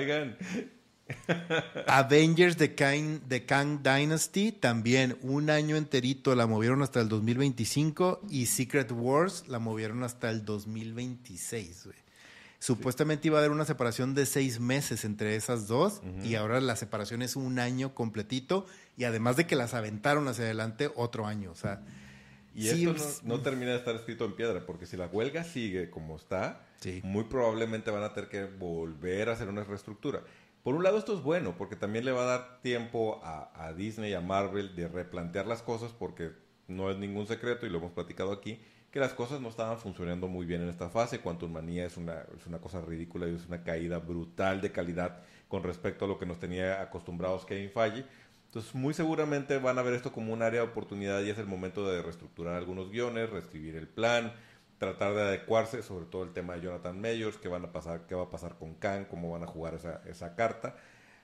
Avengers 1.87 2.57
The 2.57 2.73
Kang, 2.73 3.19
The 3.27 3.45
Kang 3.45 3.83
Dynasty 3.83 4.51
también 4.51 5.17
un 5.21 5.49
año 5.49 5.75
enterito 5.75 6.33
la 6.35 6.47
movieron 6.47 6.81
hasta 6.81 7.01
el 7.01 7.09
2025 7.09 8.21
y 8.29 8.47
Secret 8.47 8.91
Wars 8.91 9.47
la 9.47 9.59
movieron 9.59 10.03
hasta 10.03 10.29
el 10.29 10.45
2026, 10.45 11.85
güey. 11.85 11.97
Supuestamente 12.59 13.27
iba 13.27 13.37
a 13.37 13.41
haber 13.41 13.51
una 13.51 13.65
separación 13.65 14.15
de 14.15 14.25
seis 14.25 14.59
meses 14.59 15.05
entre 15.05 15.35
esas 15.35 15.67
dos 15.67 16.01
y 16.23 16.33
ahora 16.33 16.59
la 16.61 16.75
separación 16.75 17.21
es 17.21 17.35
un 17.35 17.59
año 17.59 17.93
completito 17.93 18.65
y 18.97 19.03
además 19.03 19.37
de 19.37 19.45
que 19.45 19.55
las 19.55 19.75
aventaron 19.75 20.27
hacia 20.27 20.45
adelante 20.45 20.89
otro 20.95 21.27
año, 21.27 21.51
o 21.51 21.55
sea... 21.55 21.81
Y 22.55 22.69
esto 22.69 22.93
pues, 22.93 23.21
no, 23.25 23.41
termina 23.41 23.71
de 23.71 23.77
estar 23.77 23.93
escrito 23.95 24.23
en 24.23 24.33
piedra, 24.33 24.65
porque 24.65 24.85
si 24.85 24.95
la 24.95 25.07
huelga 25.07 25.43
sigue 25.43 25.89
como 25.89 26.15
está, 26.15 26.65
muy 27.03 27.25
probablemente 27.25 27.91
van 27.91 28.03
a 28.03 28.13
tener 28.13 28.29
que 28.29 28.45
volver 28.45 29.27
a 29.27 29.33
hacer 29.33 29.49
una 29.49 29.65
reestructura. 29.65 30.23
Por 30.66 30.74
un 30.74 30.82
lado 30.82 30.97
esto 30.97 31.13
es 31.13 31.22
bueno, 31.22 31.53
porque 31.59 31.76
también 31.76 32.05
le 32.05 32.11
va 32.11 32.24
a 32.24 32.26
dar 32.26 32.61
tiempo 32.63 33.22
a, 33.24 33.72
Disney 33.78 34.09
y 34.09 34.13
a 34.16 34.20
Marvel 34.22 34.76
de 34.76 34.88
replantear 34.88 35.45
las 35.45 35.61
cosas, 35.61 35.91
porque 35.91 36.32
no 36.68 36.89
es 36.89 36.97
ningún 36.97 37.28
secreto, 37.28 37.68
y 37.68 37.70
lo 37.70 37.78
hemos 37.78 37.91
platicado 37.91 38.32
aquí, 38.32 38.59
que 38.89 38.99
las 38.99 39.13
cosas 39.13 39.39
no 39.41 39.49
estaban 39.49 39.78
funcionando 39.78 40.28
muy 40.28 40.47
bien 40.47 40.63
en 40.63 40.70
esta 40.70 40.89
fase. 40.89 41.20
Quantum 41.20 41.51
Manía 41.51 41.86
es 41.86 41.97
una, 41.97 42.24
es 42.36 42.47
una 42.47 42.57
cosa 42.57 42.82
ridícula 42.82 43.28
y 43.28 43.36
es 43.36 43.45
una 43.45 43.63
caída 43.63 43.99
brutal 43.99 44.59
de 44.59 44.72
calidad 44.72 45.22
con 45.49 45.61
respecto 45.61 46.05
a 46.05 46.07
lo 46.07 46.18
que 46.18 46.26
nos 46.26 46.39
tenía 46.39 46.82
acostumbrados 46.82 47.45
Kevin 47.45 47.70
Feige 47.70 48.03
entonces, 48.55 48.74
muy 48.74 48.93
seguramente 48.93 49.57
van 49.57 49.78
a 49.78 49.82
ver 49.82 49.95
esto 49.95 50.13
como 50.13 50.32
un 50.32 50.41
área 50.41 50.61
de 50.61 50.68
oportunidad 50.68 51.22
y 51.22 51.30
es 51.30 51.38
el 51.38 51.45
momento 51.45 51.86
de 51.91 52.01
reestructurar 52.01 52.55
algunos 52.55 52.89
guiones, 52.89 53.30
reescribir 53.30 53.76
el 53.76 53.86
plan, 53.86 54.32
tratar 54.78 55.13
de 55.13 55.21
adecuarse, 55.21 55.84
sobre 55.84 56.05
todo 56.05 56.23
el 56.23 56.34
tema 56.34 56.55
de 56.55 56.61
Jonathan 56.61 56.99
Mayors, 56.99 57.38
qué, 57.38 57.47
van 57.47 57.65
a 57.65 57.71
pasar, 57.71 58.05
qué 58.07 58.15
va 58.15 58.23
a 58.23 58.30
pasar 58.30 58.57
con 58.57 58.76
Khan, 58.76 59.05
cómo 59.05 59.32
van 59.32 59.43
a 59.43 59.47
jugar 59.47 59.76
esa, 59.76 60.01
esa 60.05 60.36
carta, 60.36 60.76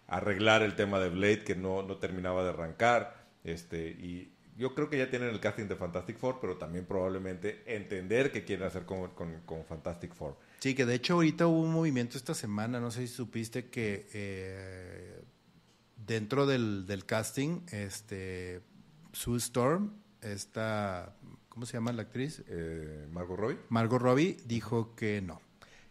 arreglar 0.07 0.61
el 0.61 0.75
tema 0.75 0.99
de 0.99 1.09
Blade 1.09 1.43
que 1.43 1.55
no, 1.55 1.83
no 1.83 1.97
terminaba 1.97 2.43
de 2.43 2.49
arrancar, 2.49 3.25
este, 3.43 3.89
y 3.89 4.33
yo 4.57 4.75
creo 4.75 4.89
que 4.89 4.97
ya 4.97 5.09
tienen 5.09 5.29
el 5.29 5.39
casting 5.39 5.65
de 5.65 5.75
Fantastic 5.75 6.17
Four, 6.17 6.39
pero 6.39 6.57
también 6.57 6.85
probablemente 6.85 7.63
entender 7.65 8.31
qué 8.31 8.43
quieren 8.43 8.67
hacer 8.67 8.85
con, 8.85 9.09
con, 9.09 9.65
Fantastic 9.65 10.13
Four. 10.13 10.37
Sí, 10.59 10.75
que 10.75 10.85
de 10.85 10.95
hecho 10.95 11.15
ahorita 11.15 11.47
hubo 11.47 11.61
un 11.61 11.71
movimiento 11.71 12.17
esta 12.17 12.33
semana, 12.33 12.79
no 12.79 12.91
sé 12.91 13.07
si 13.07 13.13
supiste 13.13 13.69
que 13.69 14.07
eh, 14.13 15.21
dentro 16.05 16.45
del, 16.45 16.85
del 16.85 17.05
casting, 17.05 17.61
este, 17.71 18.61
Sue 19.13 19.37
Storm, 19.37 19.93
esta, 20.21 21.15
¿cómo 21.51 21.65
se 21.65 21.73
llama 21.73 21.91
la 21.91 22.03
actriz? 22.03 22.43
Eh, 22.47 23.07
Margot 23.11 23.37
Robbie. 23.37 23.57
Margot 23.69 24.01
Robbie 24.01 24.37
dijo 24.45 24.95
que 24.95 25.21
no. 25.21 25.41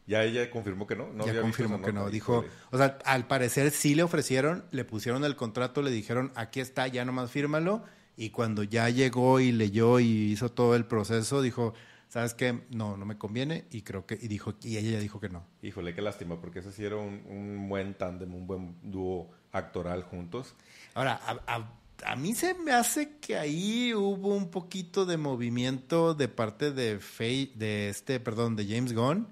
Ya 0.07 0.25
ella 0.25 0.51
confirmó 0.51 0.87
que 0.87 0.97
no. 0.97 1.13
no 1.13 1.25
ya 1.27 1.41
confirmó 1.41 1.81
que 1.83 1.93
no. 1.93 2.11
Dijo, 2.11 2.45
o 2.73 2.77
sea, 2.77 2.99
al 3.05 3.27
parecer 3.27 3.71
sí 3.71 3.95
le 3.95 4.03
ofrecieron, 4.03 4.65
le 4.73 4.85
pusieron 4.85 5.25
el 5.25 5.37
contrato, 5.37 5.83
le 5.83 5.91
dijeron, 5.91 6.33
aquí 6.35 6.61
está, 6.61 6.89
ya 6.89 7.05
nomás 7.05 7.31
fírmalo. 7.31 7.85
Y 8.17 8.31
cuando 8.31 8.63
ya 8.65 8.89
llegó 8.89 9.39
y 9.39 9.53
leyó 9.53 10.01
y 10.01 10.33
hizo 10.33 10.51
todo 10.51 10.75
el 10.75 10.87
proceso, 10.87 11.43
dijo, 11.43 11.75
¿sabes 12.09 12.35
qué? 12.35 12.65
No, 12.71 12.97
no 12.97 13.05
me 13.05 13.19
conviene. 13.19 13.67
Y 13.71 13.83
creo 13.83 14.07
que, 14.07 14.19
y 14.21 14.27
dijo, 14.27 14.55
y 14.63 14.79
ella 14.79 14.93
ya 14.93 14.99
dijo 14.99 15.21
que 15.21 15.29
no. 15.29 15.47
Híjole, 15.63 15.95
qué 15.95 16.03
lástima, 16.03 16.41
porque 16.41 16.59
ese 16.59 16.73
sí 16.73 16.85
era 16.85 16.97
un, 16.97 17.23
un 17.27 17.69
buen 17.69 17.95
tándem, 17.95 18.35
un 18.35 18.47
buen 18.47 18.77
dúo 18.83 19.31
actoral 19.53 20.03
juntos. 20.03 20.57
Ahora, 20.95 21.21
a, 21.47 21.71
mí 22.17 22.35
se 22.35 22.55
me 22.55 22.73
hace 22.73 23.17
que 23.19 23.37
ahí 23.37 23.95
hubo 23.95 24.35
un 24.35 24.51
poquito 24.51 25.07
de 25.07 25.17
movimiento 25.17 26.15
de 26.15 26.29
parte 26.29 26.73
de 26.73 26.99
Faye, 26.99 27.53
de 27.55 27.89
este, 27.89 28.21
perdón, 28.21 28.57
de 28.57 28.67
James 28.67 28.93
Gunn, 28.93 29.29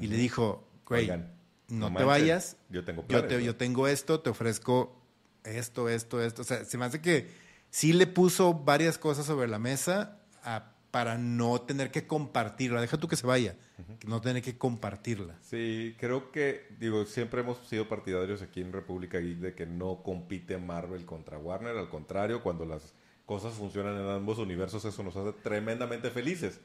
y 0.00 0.06
le 0.06 0.16
dijo, 0.16 0.68
güey, 0.86 1.10
no, 1.68 1.92
te 1.92 2.04
vayas, 2.04 2.56
yo 2.70 2.84
tengo, 2.84 3.04
yo, 3.08 3.56
tengo 3.56 3.88
esto, 3.88 4.20
te 4.20 4.30
ofrezco 4.30 5.00
esto, 5.44 5.88
esto, 5.88 6.22
esto. 6.22 6.42
O 6.42 6.44
sea, 6.44 6.64
se 6.64 6.78
me 6.78 6.84
hace 6.84 7.00
que 7.00 7.30
sí 7.70 7.92
le 7.92 8.06
puso 8.06 8.54
varias 8.54 8.98
cosas 8.98 9.26
sobre 9.26 9.48
la 9.48 9.58
mesa 9.58 10.18
a 10.44 10.71
para 10.92 11.16
no 11.16 11.58
tener 11.62 11.90
que 11.90 12.06
compartirla. 12.06 12.80
Deja 12.80 12.98
tú 12.98 13.08
que 13.08 13.16
se 13.16 13.26
vaya, 13.26 13.56
no 14.06 14.20
tener 14.20 14.42
que 14.42 14.58
compartirla. 14.58 15.34
Sí, 15.40 15.96
creo 15.98 16.30
que, 16.30 16.66
digo, 16.78 17.06
siempre 17.06 17.40
hemos 17.40 17.58
sido 17.66 17.88
partidarios 17.88 18.42
aquí 18.42 18.60
en 18.60 18.72
República 18.72 19.18
Geek 19.18 19.38
de 19.38 19.54
que 19.54 19.64
no 19.64 20.02
compite 20.02 20.58
Marvel 20.58 21.06
contra 21.06 21.38
Warner. 21.38 21.78
Al 21.78 21.88
contrario, 21.88 22.42
cuando 22.42 22.66
las 22.66 22.92
cosas 23.24 23.54
funcionan 23.54 23.96
en 23.96 24.06
ambos 24.06 24.38
universos, 24.38 24.84
eso 24.84 25.02
nos 25.02 25.16
hace 25.16 25.32
tremendamente 25.32 26.10
felices. 26.10 26.60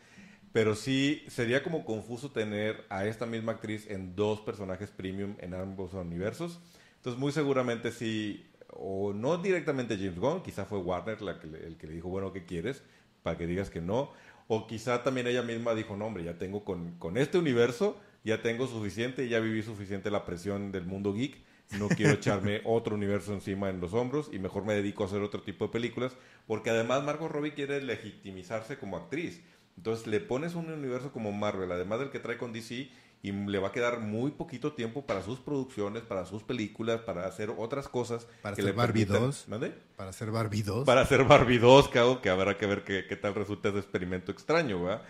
Pero 0.52 0.76
sí, 0.76 1.24
sería 1.30 1.64
como 1.64 1.86
confuso 1.86 2.30
tener 2.32 2.84
a 2.90 3.06
esta 3.06 3.26
misma 3.26 3.54
actriz 3.54 3.90
en 3.90 4.14
dos 4.14 4.42
personajes 4.42 4.92
premium 4.92 5.36
en 5.40 5.54
ambos 5.54 5.94
universos. 5.94 6.60
Entonces, 6.98 7.18
muy 7.18 7.32
seguramente 7.32 7.94
sí, 7.94 8.46
o 8.74 9.14
no 9.14 9.38
directamente 9.38 9.96
James 9.96 10.20
Gunn, 10.20 10.44
quizá 10.44 10.66
fue 10.66 10.80
Warner 10.80 11.22
la 11.22 11.40
que 11.40 11.48
el 11.48 11.78
que 11.78 11.88
le 11.88 11.94
dijo, 11.94 12.10
bueno, 12.10 12.34
¿qué 12.34 12.44
quieres? 12.46 12.84
Para 13.28 13.38
que 13.38 13.46
digas 13.46 13.70
que 13.70 13.82
no. 13.82 14.14
O 14.48 14.68
quizá 14.68 15.04
también 15.04 15.28
ella 15.28 15.44
misma 15.44 15.76
dijo, 15.76 15.98
no, 15.98 16.06
hombre, 16.06 16.24
ya 16.24 16.38
tengo 16.38 16.64
con, 16.64 16.98
con 16.98 17.18
este 17.18 17.38
universo, 17.38 18.00
ya 18.24 18.42
tengo 18.42 18.68
suficiente, 18.68 19.28
ya 19.28 19.42
viví 19.42 19.62
suficiente 19.64 20.10
la 20.10 20.24
presión 20.24 20.72
del 20.72 20.86
mundo 20.86 21.14
geek, 21.14 21.36
no 21.78 21.90
quiero 21.90 22.14
echarme 22.14 22.62
otro 22.64 22.96
universo 22.96 23.34
encima 23.34 23.70
en 23.70 23.82
los 23.82 23.94
hombros 23.94 24.30
y 24.32 24.40
mejor 24.40 24.64
me 24.64 24.76
dedico 24.76 25.04
a 25.04 25.08
hacer 25.08 25.22
otro 25.22 25.42
tipo 25.42 25.66
de 25.66 25.74
películas, 25.74 26.16
porque 26.46 26.70
además 26.70 27.04
Margot 27.04 27.30
Robbie 27.30 27.54
quiere 27.54 27.82
legitimizarse 27.82 28.78
como 28.78 28.96
actriz. 28.96 29.42
Entonces 29.76 30.08
le 30.08 30.22
pones 30.22 30.56
un 30.56 30.72
universo 30.72 31.12
como 31.12 31.34
Marvel, 31.34 31.70
además 31.74 32.00
del 32.00 32.12
que 32.12 32.20
trae 32.20 32.38
con 32.38 32.54
DC, 32.54 32.90
y 33.28 33.32
le 33.32 33.60
va 33.60 33.68
a 33.70 33.72
quedar 33.72 34.00
muy 34.00 34.32
poquito 34.32 34.74
tiempo 34.74 35.06
para 35.06 35.22
sus 35.22 35.40
producciones, 35.40 36.04
para 36.04 36.26
sus 36.26 36.44
películas, 36.44 37.02
para 37.02 37.26
hacer 37.26 37.52
otras 37.58 37.88
cosas. 37.88 38.28
Para 38.42 38.56
que 38.56 38.62
hacer 38.62 38.74
le 38.74 38.78
Barbie 38.78 39.06
permitan- 39.06 39.22
2. 39.26 39.48
¿Mande? 39.48 39.74
Para 39.96 40.10
hacer 40.12 40.32
Barbie 40.32 40.62
2. 40.64 40.86
Para 40.86 41.02
hacer 41.02 41.24
Barbie 41.26 41.58
2, 41.60 41.90
cago, 41.90 42.22
que 42.22 42.30
habrá 42.30 42.58
que 42.58 42.66
ver 42.66 42.84
qué, 42.84 43.06
qué 43.08 43.16
tal 43.16 43.36
resulta 43.36 43.70
ese 43.70 43.80
experimento 43.80 44.32
extraño, 44.32 44.84
¿verdad? 44.84 45.02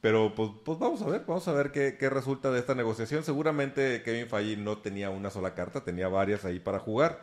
Pero 0.00 0.34
pues, 0.34 0.50
pues 0.64 0.78
vamos 0.78 1.02
a 1.02 1.06
ver, 1.06 1.24
vamos 1.26 1.46
a 1.46 1.52
ver 1.52 1.72
qué, 1.72 1.96
qué 1.98 2.08
resulta 2.08 2.50
de 2.50 2.58
esta 2.58 2.74
negociación. 2.74 3.22
Seguramente 3.22 4.02
Kevin 4.02 4.28
Feige 4.28 4.56
no 4.56 4.78
tenía 4.78 5.10
una 5.10 5.30
sola 5.30 5.54
carta, 5.54 5.84
tenía 5.84 6.08
varias 6.08 6.44
ahí 6.46 6.58
para 6.58 6.78
jugar. 6.78 7.20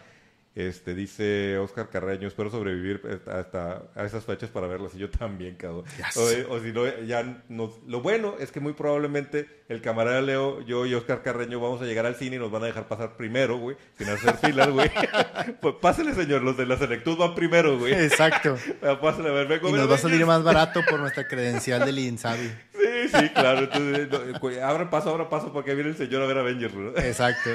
Este, 0.58 0.96
dice 0.96 1.60
Oscar 1.60 1.88
Carreño, 1.88 2.28
espero 2.28 2.50
sobrevivir 2.50 3.22
hasta 3.28 3.84
a 3.94 4.06
esas 4.06 4.26
fechas 4.26 4.50
para 4.50 4.66
verlas 4.66 4.96
y 4.96 4.98
yo 4.98 5.08
también, 5.08 5.56
cabrón. 5.56 5.84
Yes. 5.98 6.18
O, 6.18 6.56
o 6.56 6.60
si 6.60 6.72
no, 6.72 6.84
ya 7.04 7.44
nos, 7.48 7.80
lo 7.86 8.02
bueno 8.02 8.34
es 8.40 8.52
que 8.52 8.60
muy 8.60 8.74
probablemente 8.74 9.48
el 9.70 9.82
camarada 9.82 10.22
Leo, 10.22 10.62
yo 10.62 10.86
y 10.86 10.94
Oscar 10.94 11.22
Carreño 11.22 11.60
vamos 11.60 11.82
a 11.82 11.86
llegar 11.86 12.06
al 12.06 12.16
cine 12.16 12.38
y 12.38 12.40
nos 12.40 12.50
van 12.50 12.64
a 12.64 12.68
dejar 12.68 12.88
pasar 12.88 13.18
primero, 13.18 13.58
güey, 13.58 13.76
sin 13.98 14.10
hacer 14.10 14.36
filas, 14.42 14.70
güey. 14.70 14.90
pues 15.62 15.76
pásele, 15.82 16.16
señor, 16.16 16.42
los 16.42 16.56
de 16.58 16.66
la 16.66 16.78
Selectud 16.78 17.18
van 17.18 17.36
primero, 17.36 17.78
güey. 17.78 17.94
Exacto. 17.94 18.58
Pásale, 19.02 19.30
a 19.30 19.34
ver, 19.34 19.48
vengo 19.48 19.70
Y 19.70 19.74
nos 19.74 19.90
va 19.90 19.96
a 19.96 20.00
salir 20.00 20.26
más 20.26 20.42
barato 20.42 20.82
por 20.90 21.00
nuestra 21.00 21.28
credencial 21.28 21.86
del 21.86 22.00
INSABI. 22.00 22.52
Sí, 22.72 23.10
sí, 23.10 23.30
claro. 23.30 23.60
Entonces, 23.60 24.10
no, 24.10 24.66
abra 24.66 24.90
paso, 24.90 25.10
abra 25.10 25.30
paso 25.30 25.52
para 25.52 25.66
que 25.66 25.76
viene 25.76 25.90
el 25.90 25.98
señor 25.98 26.22
a 26.22 26.26
ver 26.26 26.38
Avengers, 26.38 26.74
¿no? 26.74 26.90
Exacto. 26.98 27.50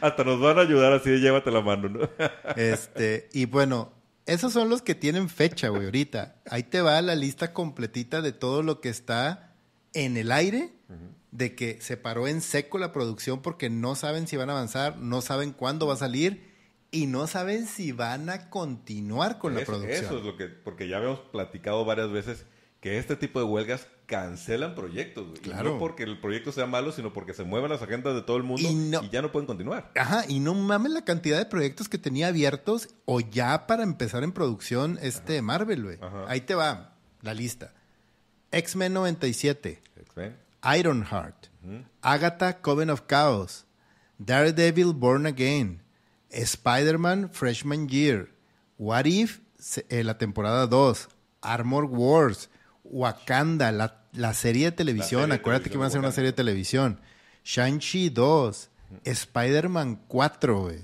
Hasta 0.00 0.24
nos 0.24 0.40
van 0.40 0.58
a 0.58 0.62
ayudar 0.62 0.92
así 0.92 1.10
de 1.10 1.20
llévate 1.20 1.50
la 1.50 1.60
mano, 1.60 1.88
¿no? 1.88 2.08
Este, 2.56 3.28
y 3.32 3.46
bueno, 3.46 3.92
esos 4.26 4.52
son 4.52 4.68
los 4.68 4.82
que 4.82 4.94
tienen 4.94 5.28
fecha, 5.28 5.68
güey, 5.68 5.84
ahorita. 5.84 6.36
Ahí 6.50 6.62
te 6.62 6.80
va 6.80 7.00
la 7.02 7.14
lista 7.14 7.52
completita 7.52 8.22
de 8.22 8.32
todo 8.32 8.62
lo 8.62 8.80
que 8.80 8.88
está 8.88 9.54
en 9.94 10.16
el 10.16 10.32
aire, 10.32 10.72
de 11.30 11.54
que 11.54 11.80
se 11.80 11.96
paró 11.96 12.28
en 12.28 12.40
seco 12.40 12.78
la 12.78 12.92
producción 12.92 13.42
porque 13.42 13.70
no 13.70 13.94
saben 13.94 14.26
si 14.26 14.36
van 14.36 14.50
a 14.50 14.52
avanzar, 14.52 14.98
no 14.98 15.22
saben 15.22 15.52
cuándo 15.52 15.86
va 15.86 15.94
a 15.94 15.98
salir 15.98 16.52
y 16.90 17.06
no 17.06 17.26
saben 17.26 17.66
si 17.66 17.92
van 17.92 18.28
a 18.28 18.50
continuar 18.50 19.38
con 19.38 19.54
la 19.54 19.64
producción. 19.64 20.04
Eso 20.04 20.18
es 20.18 20.24
lo 20.24 20.36
que, 20.36 20.46
porque 20.46 20.88
ya 20.88 20.98
habíamos 20.98 21.20
platicado 21.20 21.84
varias 21.84 22.12
veces 22.12 22.44
que 22.80 22.98
este 22.98 23.16
tipo 23.16 23.38
de 23.38 23.46
huelgas 23.46 23.88
cancelan 24.12 24.74
proyectos, 24.74 25.26
güey. 25.26 25.40
Claro. 25.40 25.72
no 25.72 25.78
porque 25.78 26.02
el 26.02 26.20
proyecto 26.20 26.52
sea 26.52 26.66
malo, 26.66 26.92
sino 26.92 27.14
porque 27.14 27.32
se 27.32 27.44
mueven 27.44 27.70
las 27.70 27.80
agendas 27.80 28.14
de 28.14 28.20
todo 28.20 28.36
el 28.36 28.42
mundo 28.42 28.68
Y 28.68 29.08
ya 29.08 29.22
no 29.22 29.32
pueden 29.32 29.46
continuar. 29.46 29.90
Ajá, 29.96 30.24
y 30.28 30.38
no 30.38 30.52
mames 30.52 30.92
la 30.92 31.02
cantidad 31.06 31.38
de 31.38 31.46
proyectos 31.46 31.88
que 31.88 31.96
tenía 31.96 32.28
abiertos 32.28 32.90
o 33.06 33.20
ya 33.20 33.66
para 33.66 33.82
empezar 33.82 34.22
en 34.22 34.32
producción 34.32 34.98
este 35.00 35.40
Marvel, 35.40 35.82
güey. 35.84 35.98
Ajá. 36.02 36.26
Ahí 36.28 36.42
te 36.42 36.54
va 36.54 36.98
la 37.22 37.32
lista. 37.32 37.72
X-Men 38.50 38.92
97, 38.92 39.80
X-Men. 39.96 40.36
Ironheart, 40.78 41.46
Agatha 42.02 42.60
Coven 42.60 42.90
of 42.90 43.06
Chaos, 43.06 43.64
Daredevil 44.18 44.92
Born 44.92 45.24
Again, 45.24 45.80
Spider-Man 46.28 47.30
Freshman 47.30 47.88
Year, 47.88 48.28
What 48.76 49.06
If, 49.06 49.40
eh, 49.88 50.04
la 50.04 50.18
temporada 50.18 50.66
2, 50.66 51.08
Armor 51.40 51.86
Wars, 51.86 52.50
Wakanda, 52.84 53.72
la, 53.72 54.01
la 54.12 54.34
serie 54.34 54.66
de 54.66 54.72
televisión, 54.72 55.22
serie 55.22 55.26
de 55.36 55.40
acuérdate 55.40 55.70
que 55.70 55.76
van 55.76 55.84
a 55.84 55.88
hacer 55.88 56.00
una 56.00 56.12
serie 56.12 56.30
de 56.30 56.36
televisión, 56.36 57.00
Shang-Chi 57.44 58.10
2, 58.10 58.70
Spider-Man 59.04 59.96
4, 60.08 60.60
güey, 60.60 60.78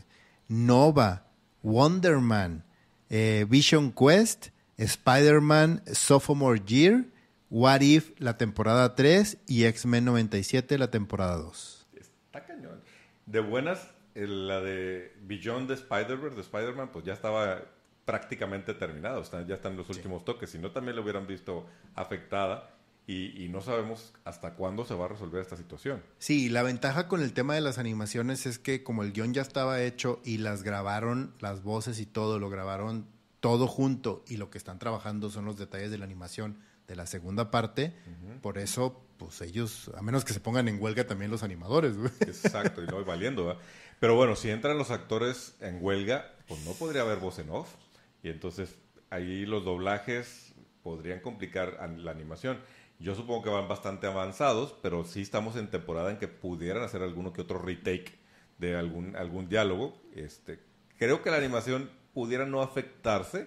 Nova, 0.49 1.27
Wonder 1.63 2.19
Man, 2.19 2.65
eh, 3.11 3.47
Vision 3.49 3.93
Quest, 3.93 4.49
Spider-Man 4.77 5.83
Sophomore 5.93 6.61
Year, 6.65 7.05
What 7.51 7.81
If 7.81 8.13
la 8.19 8.37
temporada 8.37 8.95
3 8.95 9.39
y 9.47 9.65
X-Men 9.65 10.05
97 10.05 10.79
la 10.79 10.91
temporada 10.91 11.37
2. 11.37 11.87
Está 11.97 12.45
cañón. 12.45 12.81
De 13.27 13.41
buenas, 13.41 13.89
la 14.15 14.61
de 14.61 15.13
Beyond 15.23 15.69
the 15.69 15.75
Spider-Verse 15.75 16.37
de 16.37 16.43
Spider-Man, 16.43 16.91
pues 16.93 17.05
ya 17.05 17.15
estaba 17.15 17.63
prácticamente 18.05 18.75
terminada. 18.75 19.21
Está- 19.21 19.47
ya 19.47 19.57
están 19.57 19.77
los 19.77 19.89
últimos 19.91 20.25
toques. 20.25 20.51
Si 20.51 20.59
no, 20.59 20.71
también 20.71 20.97
lo 20.97 21.03
hubieran 21.03 21.27
visto 21.27 21.67
afectada. 21.95 22.71
Y, 23.09 23.43
y 23.43 23.49
no 23.49 23.61
sabemos 23.61 24.13
hasta 24.25 24.55
cuándo 24.55 24.85
se 24.85 24.95
va 24.95 25.07
a 25.07 25.09
resolver 25.09 25.43
esta 25.43 25.57
situación. 25.57 26.03
Sí, 26.19 26.49
la 26.49 26.63
ventaja 26.63 27.09
con 27.09 27.23
el 27.23 27.33
tema 27.33 27.55
de 27.55 27.61
las 27.61 27.79
animaciones 27.79 28.47
es 28.47 28.61
que 28.61 28.85
como 28.85 29.03
el 29.03 29.13
guion 29.13 29.35
ya 29.35 29.43
estaba 29.43 29.83
hecho 29.83 30.21
y 30.25 30.39
las 30.39 30.63
grabaron, 30.63 31.35
las 31.41 31.63
voces 31.65 31.99
y 31.99 32.07
todo, 32.07 32.39
lo 32.39 32.51
grabaron 32.51 33.07
todo 33.41 33.67
junto 33.67 34.25
y 34.29 34.37
lo 34.37 34.51
que 34.51 34.59
están 34.59 34.79
trabajando 34.79 35.31
son 35.31 35.45
los 35.45 35.57
detalles 35.57 35.91
de 35.91 35.99
la 35.99 36.05
animación 36.05 36.59
de 36.87 36.97
la 36.97 37.07
segunda 37.07 37.51
parte, 37.51 37.93
por 38.41 38.57
eso, 38.57 39.05
pues 39.19 39.43
ellos, 39.43 39.91
a 39.95 40.01
menos 40.01 40.25
que 40.25 40.33
se 40.33 40.41
pongan 40.41 40.69
en 40.69 40.81
huelga 40.81 41.07
también 41.07 41.31
los 41.31 41.43
animadores, 41.43 41.99
güey. 41.99 42.11
Exacto, 42.21 42.83
y 42.83 42.87
no 42.87 42.95
voy 42.95 43.05
valiendo, 43.05 43.45
¿verdad? 43.45 43.63
Pero 44.01 44.15
bueno, 44.15 44.37
si 44.37 44.49
entran 44.49 44.79
los 44.79 44.91
actores 44.91 45.55
en 45.61 45.85
huelga, 45.85 46.35
pues 46.47 46.65
no 46.65 46.73
podría 46.73 47.03
haber 47.03 47.19
voz 47.19 47.39
en 47.41 47.51
off. 47.51 47.75
Y 48.23 48.31
entonces 48.31 48.77
ahí 49.11 49.45
los 49.45 49.65
doblajes 49.67 50.55
podrían 50.83 51.21
complicar 51.21 51.79
la 51.99 52.11
animación. 52.11 52.59
Yo 52.99 53.15
supongo 53.15 53.43
que 53.43 53.51
van 53.51 53.69
bastante 53.69 54.07
avanzados, 54.07 54.75
pero 54.83 55.05
sí 55.05 55.23
estamos 55.23 55.57
en 55.57 55.71
temporada 55.71 56.11
en 56.11 56.19
que 56.19 56.27
pudieran 56.27 56.83
hacer 56.83 57.03
alguno 57.03 57.33
que 57.33 57.43
otro 57.43 57.61
retake 57.61 58.19
de 58.59 58.77
algún, 58.77 59.15
algún 59.15 59.49
diálogo. 59.49 60.01
Este, 60.15 60.59
creo 60.99 61.23
que 61.23 61.31
la 61.31 61.37
animación 61.37 61.91
pudiera 62.13 62.45
no 62.45 62.61
afectarse, 62.61 63.47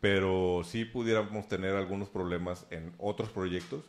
pero 0.00 0.62
sí 0.62 0.84
pudiéramos 0.84 1.48
tener 1.48 1.74
algunos 1.74 2.10
problemas 2.10 2.66
en 2.70 2.92
otros 2.98 3.30
proyectos. 3.30 3.84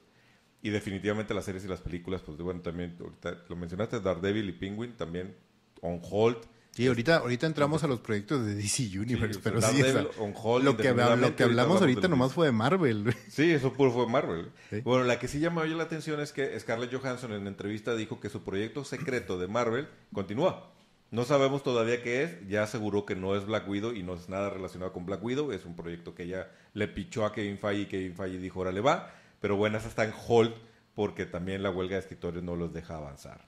Y 0.61 0.69
definitivamente 0.69 1.33
las 1.33 1.45
series 1.45 1.65
y 1.65 1.67
las 1.67 1.81
películas, 1.81 2.21
pues 2.21 2.37
bueno, 2.37 2.61
también, 2.61 2.97
ahorita 2.99 3.43
lo 3.49 3.55
mencionaste, 3.55 3.99
Daredevil 3.99 4.49
y 4.49 4.53
Penguin, 4.53 4.93
también 4.95 5.35
on 5.81 6.01
hold. 6.01 6.37
Sí, 6.77 6.85
ahorita, 6.85 7.17
ahorita 7.17 7.47
entramos 7.47 7.83
a 7.83 7.87
los 7.87 8.01
proyectos 8.01 8.45
de 8.45 8.53
DC 8.53 8.99
Universe, 8.99 9.33
Sí, 9.33 9.39
pero 9.43 9.59
sí, 9.59 9.81
hold 10.35 10.63
lo, 10.63 10.77
que, 10.77 10.93
lo 10.93 11.03
hablamos 11.45 11.81
ahorita 11.81 12.07
nomás 12.07 12.33
fue 12.33 12.45
de 12.45 12.51
Marvel. 12.51 13.15
Sí, 13.29 13.49
eso 13.51 13.73
puro 13.73 13.91
fue 13.91 14.05
Marvel. 14.05 14.51
Sí. 14.69 14.81
Bueno, 14.81 15.03
la 15.03 15.17
que 15.17 15.27
sí 15.27 15.39
llamó 15.39 15.63
la 15.63 15.81
atención 15.81 16.19
es 16.19 16.31
que 16.31 16.59
Scarlett 16.59 16.93
Johansson 16.93 17.33
en 17.33 17.47
entrevista 17.47 17.95
dijo 17.95 18.19
que 18.19 18.29
su 18.29 18.43
proyecto 18.43 18.83
secreto 18.83 19.39
de 19.39 19.47
Marvel 19.47 19.87
continúa. 20.13 20.71
No 21.09 21.25
sabemos 21.25 21.63
todavía 21.63 22.03
qué 22.03 22.21
es, 22.21 22.47
ya 22.47 22.61
aseguró 22.61 23.07
que 23.07 23.15
no 23.15 23.35
es 23.35 23.47
Black 23.47 23.67
Widow 23.67 23.93
y 23.93 24.03
no 24.03 24.13
es 24.13 24.29
nada 24.29 24.51
relacionado 24.51 24.93
con 24.93 25.07
Black 25.07 25.23
Widow, 25.23 25.51
es 25.53 25.65
un 25.65 25.75
proyecto 25.75 26.13
que 26.13 26.23
ella 26.25 26.51
le 26.75 26.87
pichó 26.87 27.25
a 27.25 27.33
Kevin 27.33 27.57
Feige 27.57 27.81
y 27.81 27.85
Kevin 27.87 28.15
Feige 28.15 28.37
dijo, 28.37 28.59
órale 28.59 28.81
va, 28.81 29.15
pero 29.41 29.55
bueno, 29.55 29.79
esa 29.79 29.87
está 29.87 30.03
en 30.03 30.13
hold 30.27 30.53
porque 30.93 31.25
también 31.25 31.63
la 31.63 31.71
huelga 31.71 31.95
de 31.95 32.01
escritores 32.01 32.43
no 32.43 32.55
los 32.55 32.71
deja 32.71 32.97
avanzar. 32.97 33.47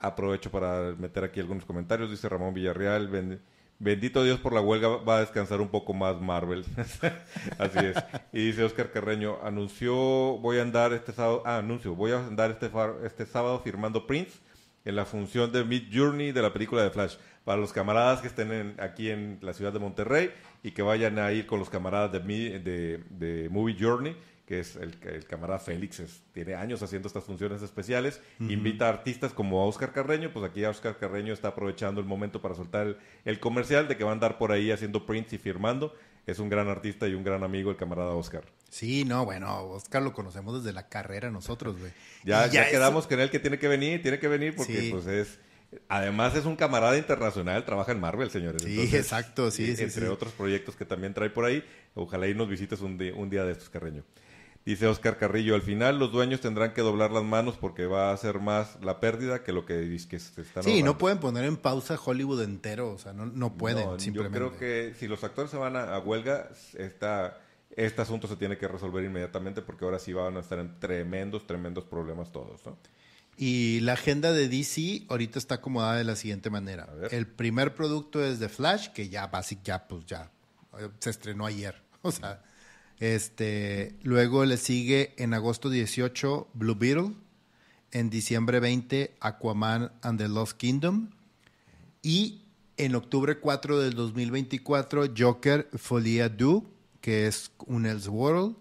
Aprovecho 0.00 0.50
para 0.50 0.94
meter 0.98 1.24
aquí 1.24 1.40
algunos 1.40 1.64
comentarios. 1.64 2.10
Dice 2.10 2.28
Ramón 2.28 2.54
Villarreal, 2.54 3.08
"Ben- 3.08 3.40
bendito 3.78 4.22
Dios 4.24 4.40
por 4.40 4.52
la 4.52 4.60
huelga, 4.60 4.88
va 4.88 5.16
a 5.18 5.20
descansar 5.20 5.60
un 5.60 5.68
poco 5.68 5.94
más 5.94 6.20
Marvel. 6.20 6.64
Así 7.58 7.78
es. 7.78 7.96
Y 8.32 8.46
dice 8.46 8.64
Oscar 8.64 8.90
Carreño, 8.90 9.38
anunció, 9.42 9.94
voy 9.94 10.58
a 10.58 10.62
andar 10.62 10.92
este 10.92 11.12
sábado, 11.12 11.42
ah, 11.46 11.58
anuncio, 11.58 11.94
voy 11.94 12.12
a 12.12 12.18
andar 12.18 12.50
este, 12.50 12.70
este 13.04 13.26
sábado 13.26 13.60
firmando 13.60 14.06
Prince 14.06 14.38
en 14.84 14.96
la 14.96 15.04
función 15.04 15.50
de 15.52 15.64
Mid 15.64 15.84
Journey 15.92 16.32
de 16.32 16.42
la 16.42 16.52
película 16.52 16.82
de 16.82 16.90
Flash. 16.90 17.16
Para 17.44 17.60
los 17.60 17.72
camaradas 17.72 18.20
que 18.22 18.28
estén 18.28 18.74
aquí 18.80 19.10
en 19.10 19.38
la 19.42 19.52
ciudad 19.52 19.72
de 19.72 19.78
Monterrey 19.78 20.30
y 20.62 20.70
que 20.72 20.82
vayan 20.82 21.18
a 21.18 21.30
ir 21.32 21.46
con 21.46 21.58
los 21.58 21.68
camaradas 21.70 22.10
de, 22.12 22.20
Mi- 22.20 22.58
de, 22.58 23.04
de 23.10 23.48
Movie 23.50 23.76
Journey, 23.78 24.16
que 24.46 24.60
es 24.60 24.76
el, 24.76 24.94
el 25.04 25.24
camarada 25.26 25.58
Félix, 25.58 26.00
es- 26.00 26.22
tiene 26.32 26.54
años 26.54 26.82
haciendo 26.82 27.08
estas 27.08 27.24
funciones 27.24 27.62
especiales, 27.62 28.20
invita 28.40 28.86
a 28.86 28.90
artistas 28.90 29.32
como 29.32 29.60
a 29.62 29.66
Oscar 29.66 29.92
Carreño, 29.92 30.32
pues 30.32 30.44
aquí 30.44 30.64
Oscar 30.64 30.98
Carreño 30.98 31.32
está 31.32 31.48
aprovechando 31.48 32.00
el 32.00 32.06
momento 32.06 32.42
para 32.42 32.54
soltar 32.54 32.86
el, 32.86 32.96
el 33.24 33.40
comercial 33.40 33.88
de 33.88 33.96
que 33.96 34.04
va 34.04 34.10
a 34.10 34.12
andar 34.12 34.36
por 34.38 34.52
ahí 34.52 34.70
haciendo 34.70 35.06
prints 35.06 35.32
y 35.32 35.38
firmando. 35.38 35.94
Es 36.26 36.38
un 36.38 36.48
gran 36.48 36.68
artista 36.68 37.06
y 37.06 37.12
un 37.14 37.22
gran 37.22 37.42
amigo 37.44 37.70
el 37.70 37.76
camarada 37.76 38.10
Oscar. 38.12 38.44
Sí, 38.70 39.04
no, 39.04 39.26
bueno, 39.26 39.62
Oscar 39.64 40.00
lo 40.02 40.12
conocemos 40.14 40.62
desde 40.62 40.72
la 40.74 40.88
carrera 40.88 41.30
nosotros, 41.30 41.78
güey. 41.78 41.92
Ya, 42.24 42.48
quedamos 42.50 43.06
con 43.06 43.20
él 43.20 43.30
que 43.30 43.38
tiene 43.38 43.58
que 43.58 43.68
venir, 43.68 44.00
tiene 44.02 44.18
que 44.18 44.28
venir 44.28 44.54
porque 44.56 44.80
Sí. 44.80 44.90
pues 44.90 45.06
es... 45.06 45.38
Además 45.88 46.36
es 46.36 46.44
un 46.44 46.54
camarada 46.56 46.96
internacional, 46.96 47.64
trabaja 47.64 47.90
en 47.92 48.00
Marvel, 48.00 48.30
señores. 48.30 48.62
Sí, 48.62 48.70
Entonces, 48.70 48.94
exacto, 49.00 49.50
sí, 49.50 49.64
eh, 49.72 49.76
sí, 49.76 49.82
Entre 49.82 50.02
sí. 50.02 50.06
otros 50.06 50.32
proyectos 50.32 50.76
que 50.76 50.84
también 50.84 51.12
trae 51.14 51.30
por 51.30 51.44
ahí. 51.44 51.64
Ojalá 51.94 52.28
y 52.28 52.34
nos 52.34 52.48
visites 52.48 52.80
un, 52.80 52.96
di- 52.96 53.10
un 53.10 53.28
día 53.28 53.44
de 53.44 53.52
estos, 53.52 53.68
Carreño. 53.70 54.04
Dice 54.64 54.86
Oscar 54.86 55.18
Carrillo, 55.18 55.54
al 55.54 55.60
final 55.62 55.98
los 55.98 56.10
dueños 56.10 56.40
tendrán 56.40 56.72
que 56.72 56.80
doblar 56.80 57.10
las 57.10 57.22
manos 57.22 57.56
porque 57.60 57.84
va 57.84 58.12
a 58.12 58.16
ser 58.16 58.38
más 58.40 58.78
la 58.82 58.98
pérdida 58.98 59.42
que 59.42 59.52
lo 59.52 59.66
que, 59.66 59.74
que 60.08 60.18
se 60.18 60.40
están 60.40 60.62
Sí, 60.62 60.70
ahorrando. 60.70 60.84
no 60.92 60.98
pueden 60.98 61.18
poner 61.18 61.44
en 61.44 61.58
pausa 61.58 61.98
Hollywood 62.02 62.42
entero, 62.42 62.90
o 62.92 62.98
sea, 62.98 63.12
no, 63.12 63.26
no 63.26 63.52
pueden, 63.58 63.84
No, 63.86 63.98
simplemente. 63.98 64.38
Yo 64.38 64.48
creo 64.48 64.58
que 64.58 64.94
si 64.98 65.06
los 65.06 65.22
actores 65.22 65.50
se 65.50 65.58
van 65.58 65.76
a, 65.76 65.94
a 65.94 65.98
huelga, 65.98 66.48
esta, 66.78 67.38
este 67.76 68.00
asunto 68.00 68.26
se 68.26 68.36
tiene 68.36 68.56
que 68.56 68.66
resolver 68.66 69.04
inmediatamente 69.04 69.60
porque 69.60 69.84
ahora 69.84 69.98
sí 69.98 70.14
van 70.14 70.38
a 70.38 70.40
estar 70.40 70.58
en 70.58 70.80
tremendos, 70.80 71.46
tremendos 71.46 71.84
problemas 71.84 72.32
todos, 72.32 72.64
¿no? 72.64 72.78
Y 73.36 73.80
la 73.80 73.94
agenda 73.94 74.32
de 74.32 74.48
DC 74.48 75.06
ahorita 75.08 75.38
está 75.40 75.56
acomodada 75.56 75.96
de 75.96 76.04
la 76.04 76.14
siguiente 76.16 76.48
manera. 76.50 76.88
El 77.10 77.26
primer 77.26 77.74
producto 77.74 78.24
es 78.24 78.38
The 78.38 78.48
Flash, 78.48 78.88
que 78.92 79.08
ya 79.08 79.26
basic 79.26 79.60
ya 79.62 79.86
pues 79.88 80.06
ya 80.06 80.30
eh, 80.78 80.88
se 81.00 81.10
estrenó 81.10 81.44
ayer. 81.44 81.82
O 82.02 82.12
sea, 82.12 82.42
este, 83.00 83.96
luego 84.02 84.44
le 84.44 84.56
sigue 84.56 85.14
en 85.16 85.34
agosto 85.34 85.70
18 85.70 86.48
Blue 86.54 86.76
Beetle, 86.76 87.12
en 87.90 88.10
diciembre 88.10 88.60
20 88.60 89.16
Aquaman 89.20 89.92
and 90.02 90.18
the 90.18 90.28
Lost 90.28 90.56
Kingdom 90.56 91.10
y 92.02 92.42
en 92.76 92.94
octubre 92.94 93.38
4 93.38 93.80
del 93.80 93.94
2024 93.94 95.06
Joker 95.16 95.68
Folia 95.74 96.28
Du, 96.28 96.66
que 97.00 97.26
es 97.26 97.52
un 97.66 97.86
Elseworld. 97.86 98.56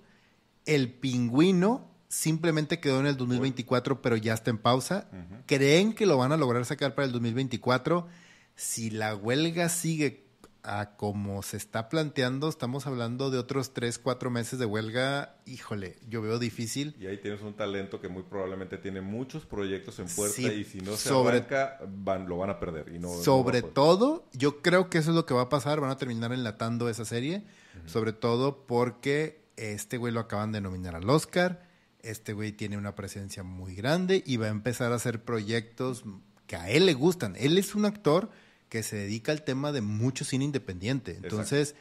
El 0.65 0.93
Pingüino 0.93 1.89
simplemente 2.07 2.79
quedó 2.79 2.99
en 2.99 3.07
el 3.07 3.17
2024, 3.17 4.01
pero 4.01 4.15
ya 4.15 4.33
está 4.33 4.51
en 4.51 4.59
pausa. 4.59 5.09
Creen 5.45 5.93
que 5.93 6.05
lo 6.05 6.17
van 6.17 6.31
a 6.31 6.37
lograr 6.37 6.63
sacar 6.65 6.93
para 6.95 7.05
el 7.05 7.11
2024. 7.11 8.07
Si 8.55 8.91
la 8.91 9.15
huelga 9.15 9.67
sigue 9.67 10.22
a 10.63 10.95
como 10.95 11.43
se 11.43 11.57
está 11.57 11.89
planteando, 11.89 12.47
estamos 12.47 12.87
hablando 12.87 13.29
de 13.29 13.37
otros 13.37 13.73
3, 13.73 13.99
4 13.99 14.29
meses 14.29 14.59
de 14.59 14.65
huelga. 14.65 15.35
Híjole, 15.45 15.97
yo 16.07 16.21
veo 16.21 16.39
difícil. 16.39 16.95
Y 16.99 17.07
ahí 17.07 17.17
tienes 17.17 17.41
un 17.41 17.53
talento 17.53 17.99
que 17.99 18.07
muy 18.07 18.23
probablemente 18.23 18.77
tiene 18.77 19.01
muchos 19.01 19.45
proyectos 19.45 19.99
en 19.99 20.07
puerta 20.07 20.41
y 20.41 20.63
si 20.63 20.79
no 20.79 20.95
se 20.95 21.09
sobre, 21.09 21.37
arranca, 21.37 21.79
van, 21.87 22.27
lo 22.27 22.37
van 22.37 22.49
a 22.49 22.59
perder. 22.59 22.93
Y 22.95 22.99
no, 22.99 23.09
sobre 23.09 23.61
todo, 23.61 24.25
yo 24.33 24.61
creo 24.61 24.89
que 24.89 24.99
eso 24.99 25.11
es 25.11 25.15
lo 25.15 25.25
que 25.25 25.33
va 25.33 25.43
a 25.43 25.49
pasar. 25.49 25.79
Van 25.81 25.91
a 25.91 25.97
terminar 25.97 26.31
enlatando 26.31 26.89
esa 26.89 27.05
serie. 27.05 27.43
Sobre 27.85 28.13
todo 28.13 28.65
porque 28.65 29.43
este 29.57 29.97
güey 29.97 30.13
lo 30.13 30.21
acaban 30.21 30.51
de 30.51 30.61
nominar 30.61 30.95
al 30.95 31.09
Oscar 31.09 31.73
este 32.03 32.33
güey 32.33 32.51
tiene 32.51 32.77
una 32.77 32.95
presencia 32.95 33.43
muy 33.43 33.75
grande 33.75 34.21
y 34.25 34.37
va 34.37 34.47
a 34.47 34.49
empezar 34.49 34.91
a 34.91 34.95
hacer 34.95 35.23
proyectos 35.23 36.03
que 36.45 36.57
a 36.57 36.69
él 36.69 36.85
le 36.85 36.93
gustan. 36.93 37.35
Él 37.37 37.57
es 37.57 37.73
un 37.73 37.85
actor 37.85 38.29
que 38.73 38.81
se 38.81 38.95
dedica 38.95 39.31
al 39.31 39.43
tema 39.43 39.71
de 39.71 39.81
mucho 39.81 40.25
cine 40.25 40.45
independiente. 40.45 41.19
Entonces, 41.21 41.75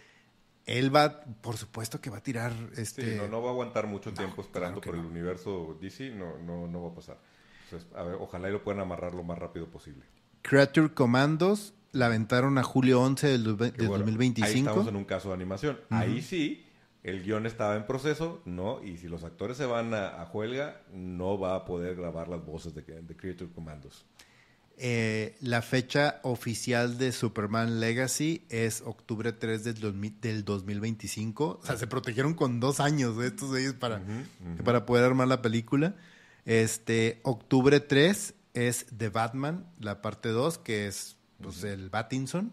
él 0.66 0.95
va, 0.95 1.24
por 1.40 1.57
supuesto 1.57 2.03
que 2.03 2.11
va 2.11 2.18
a 2.18 2.22
tirar 2.22 2.53
este... 2.76 3.18
Sí, 3.18 3.28
no, 3.30 3.40
va 3.40 3.49
a 3.49 3.53
aguantar 3.53 3.86
mucho 3.86 4.12
tiempo 4.12 4.43
esperando 4.43 4.82
por 4.82 4.95
el 4.95 5.01
universo 5.01 5.78
DC, 5.80 6.11
no, 6.11 6.36
no, 6.36 6.68
no 6.68 6.82
va 6.82 6.90
a 6.90 6.95
pasar. 6.95 7.18
a 7.97 8.03
ver, 8.03 8.16
ojalá 8.20 8.51
y 8.51 8.53
lo 8.53 8.62
puedan 8.62 8.82
amarrar 8.82 9.14
lo 9.14 9.22
más 9.22 9.38
rápido 9.38 9.68
posible. 9.68 10.05
Creature 10.43 10.93
Commandos 10.93 11.72
la 11.93 12.07
aventaron 12.07 12.59
a 12.59 12.62
julio 12.62 13.01
11 13.01 13.26
del, 13.26 13.45
2025. 13.57 14.47
Ahí 14.47 14.59
estamos 14.59 14.86
en 14.86 14.97
un 14.97 15.07
caso 15.07 15.28
de 15.28 15.34
animación. 15.34 15.80
Ahí 15.88 16.20
sí 16.20 16.66
el 17.05 17.22
guion 17.22 17.47
estaba 17.47 17.74
en 17.76 17.86
proceso, 17.86 18.43
¿no? 18.45 18.84
Y 18.84 18.99
si 18.99 19.09
los 19.09 19.24
actores 19.24 19.57
se 19.57 19.64
van 19.64 19.95
a, 19.95 20.28
huelga, 20.30 20.82
no 20.93 21.38
va 21.38 21.55
a 21.55 21.64
poder 21.64 21.97
grabar 21.97 22.28
las 22.28 22.45
voces 22.45 22.74
de, 22.74 22.82
de 22.82 23.16
Creature 23.16 23.51
Commandos. 23.51 24.05
Eh, 24.85 25.37
la 25.41 25.62
fecha 25.62 26.18
oficial 26.24 26.99
de 26.99 27.12
Superman 27.12 27.78
Legacy 27.78 28.45
es 28.49 28.83
octubre 28.85 29.33
3 29.33 29.62
del, 29.62 30.20
del 30.20 30.45
2025. 30.45 31.61
O 31.62 31.64
sea, 31.64 31.76
se 31.76 31.87
protegieron 31.87 32.35
con 32.35 32.59
dos 32.59 32.80
años 32.80 33.16
de 33.16 33.28
estos 33.28 33.57
ellos 33.57 33.74
para, 33.74 34.03
para 34.64 34.85
poder 34.85 35.05
armar 35.05 35.28
la 35.28 35.41
película. 35.41 35.95
Este, 36.47 37.20
octubre 37.22 37.78
3 37.78 38.35
es 38.55 38.87
The 38.87 39.09
Batman, 39.11 39.72
la 39.78 40.03
parte 40.03 40.30
2, 40.30 40.59
que 40.59 40.89
es 40.89 41.16
pues, 41.41 41.62
el 41.62 41.89
Batinson. 41.89 42.51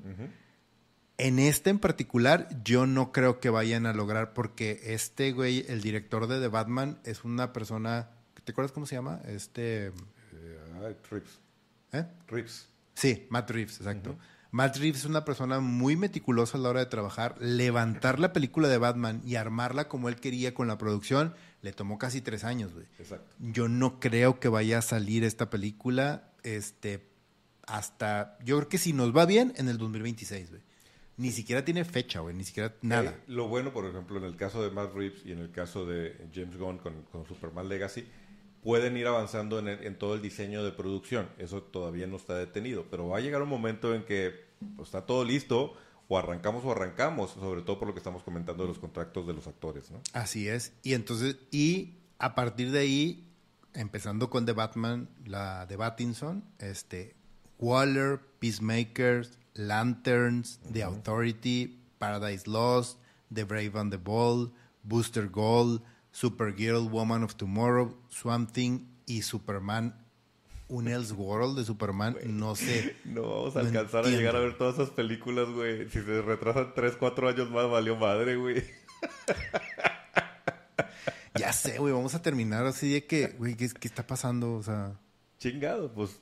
En 1.17 1.39
este 1.39 1.71
en 1.71 1.79
particular, 1.79 2.47
yo 2.63 2.85
no 2.85 3.11
creo 3.11 3.39
que 3.39 3.49
vayan 3.49 3.87
a 3.87 3.93
lograr, 3.93 4.35
porque 4.35 4.79
este 4.83 5.31
güey, 5.31 5.65
el 5.67 5.81
director 5.81 6.27
de 6.27 6.39
The 6.39 6.49
Batman, 6.49 6.99
es 7.05 7.23
una 7.23 7.53
persona. 7.53 8.11
¿Te 8.43 8.51
acuerdas 8.51 8.71
cómo 8.71 8.85
se 8.85 8.93
llama? 8.93 9.19
Este. 9.25 9.87
Eh, 9.87 10.95
Reeves. 11.09 11.39
¿Eh? 11.93 12.05
Reeves. 12.27 12.69
Sí, 12.93 13.27
Matt 13.29 13.49
Reeves, 13.49 13.77
exacto. 13.77 14.17
Matt 14.51 14.77
Reeves 14.77 15.01
es 15.01 15.05
una 15.05 15.25
persona 15.25 15.59
muy 15.59 15.95
meticulosa 15.95 16.57
a 16.57 16.61
la 16.61 16.69
hora 16.69 16.79
de 16.79 16.87
trabajar. 16.87 17.35
Levantar 17.39 18.19
la 18.19 18.33
película 18.33 18.67
de 18.67 18.77
Batman 18.77 19.21
y 19.23 19.35
armarla 19.35 19.87
como 19.87 20.09
él 20.09 20.15
quería 20.15 20.53
con 20.53 20.67
la 20.67 20.77
producción 20.77 21.35
le 21.61 21.73
tomó 21.73 21.97
casi 21.97 22.21
tres 22.21 22.43
años, 22.43 22.73
güey. 22.73 22.85
Exacto. 22.97 23.35
Yo 23.39 23.67
no 23.67 23.99
creo 23.99 24.39
que 24.39 24.47
vaya 24.47 24.79
a 24.79 24.81
salir 24.81 25.23
esta 25.23 25.49
película 25.49 26.31
este, 26.43 27.09
hasta. 27.67 28.37
Yo 28.43 28.57
creo 28.57 28.69
que 28.69 28.77
si 28.77 28.93
nos 28.93 29.15
va 29.15 29.25
bien, 29.25 29.53
en 29.57 29.67
el 29.67 29.77
2026, 29.77 30.49
güey 30.49 30.61
ni 31.19 31.31
siquiera 31.31 31.65
tiene 31.65 31.83
fecha, 31.83 32.21
güey, 32.21 32.33
ni 32.33 32.45
siquiera 32.45 32.73
nada. 32.81 33.11
Eh, 33.11 33.23
lo 33.27 33.49
bueno, 33.49 33.73
por 33.73 33.85
ejemplo, 33.85 34.17
en 34.17 34.23
el 34.23 34.37
caso 34.37 34.63
de 34.63 34.71
Matt 34.71 34.93
Reeves 34.95 35.25
y 35.25 35.33
en 35.33 35.39
el 35.39 35.51
caso 35.51 35.85
de 35.85 36.15
James 36.33 36.57
Gunn 36.57 36.77
con, 36.77 37.25
Superman 37.27 37.67
Legacy, 37.67 38.07
pueden 38.63 38.97
ir 38.97 39.07
avanzando 39.07 39.59
en, 39.59 39.95
todo 39.97 40.15
el 40.15 40.21
diseño 40.21 40.63
de 40.63 40.71
producción. 40.71 41.29
Eso 41.37 41.61
todavía 41.61 42.07
no 42.07 42.17
está 42.17 42.35
detenido, 42.35 42.85
pero 42.89 43.07
va 43.07 43.17
a 43.17 43.21
llegar 43.21 43.41
un 43.41 43.49
momento 43.49 43.93
en 43.93 44.03
que 44.03 44.33
pues, 44.75 44.89
está 44.89 45.05
todo 45.05 45.23
listo, 45.23 45.73
o 46.07 46.17
arrancamos 46.17 46.65
o 46.65 46.71
arrancamos, 46.71 47.31
sobre 47.31 47.61
todo 47.61 47.77
por 47.79 47.87
lo 47.87 47.93
que 47.93 47.99
estamos 47.99 48.23
comentando 48.23 48.63
de 48.63 48.69
los 48.69 48.79
contratos 48.79 49.27
de 49.27 49.33
los 49.33 49.47
actores, 49.47 49.91
¿no? 49.91 50.01
Así 50.13 50.47
es. 50.47 50.73
Y 50.81 50.93
entonces, 50.93 51.37
y 51.51 51.99
a 52.17 52.33
partir 52.33 52.71
de 52.71 52.79
ahí, 52.79 53.29
empezando 53.73 54.29
con 54.29 54.45
The 54.45 54.53
Batman, 54.53 55.07
la 55.25 55.67
de 55.67 55.75
Battinson, 55.75 56.43
este, 56.57 57.15
Waller, 57.59 58.19
Peacemakers, 58.39 59.37
Lanterns, 59.53 60.59
The 60.71 60.83
Authority, 60.83 61.79
Paradise 61.99 62.49
Lost, 62.49 62.99
The 63.31 63.43
Brave 63.43 63.73
and 63.75 63.91
the 63.91 63.97
Bold, 63.97 64.51
Booster 64.83 65.29
Gold, 65.29 65.83
Supergirl, 66.19 66.89
Woman 66.89 67.23
of 67.23 67.35
Tomorrow, 67.35 67.95
Swamp 68.09 68.51
Thing 68.51 68.81
y 69.05 69.21
Superman. 69.21 70.05
Un 70.67 70.89
Elseworld 70.89 71.57
de 71.57 71.63
Superman, 71.63 72.17
no 72.25 72.57
sé. 72.57 72.93
No 73.05 73.21
vamos 73.21 73.55
a 73.55 73.61
alcanzar 73.61 74.03
a 74.03 74.09
llegar 74.09 74.35
a 74.35 74.39
ver 74.39 74.57
todas 74.57 74.75
esas 74.75 74.89
películas, 74.89 75.47
güey. 75.47 75.87
Si 75.87 76.01
se 76.01 76.21
retrasan 76.21 76.73
3, 76.75 76.97
4 76.99 77.29
años 77.29 77.49
más, 77.49 77.69
valió 77.69 77.95
madre, 77.95 78.35
güey. 78.35 78.65
ya 81.35 81.53
sé, 81.53 81.77
güey. 81.77 81.93
Vamos 81.93 82.13
a 82.15 82.21
terminar 82.21 82.65
así 82.65 82.91
de 82.91 83.05
que, 83.05 83.27
güey, 83.37 83.55
¿qué, 83.55 83.69
¿qué 83.69 83.87
está 83.87 84.05
pasando? 84.05 84.55
O 84.55 84.61
sea. 84.61 84.99
Chingado, 85.37 85.89
pues 85.93 86.19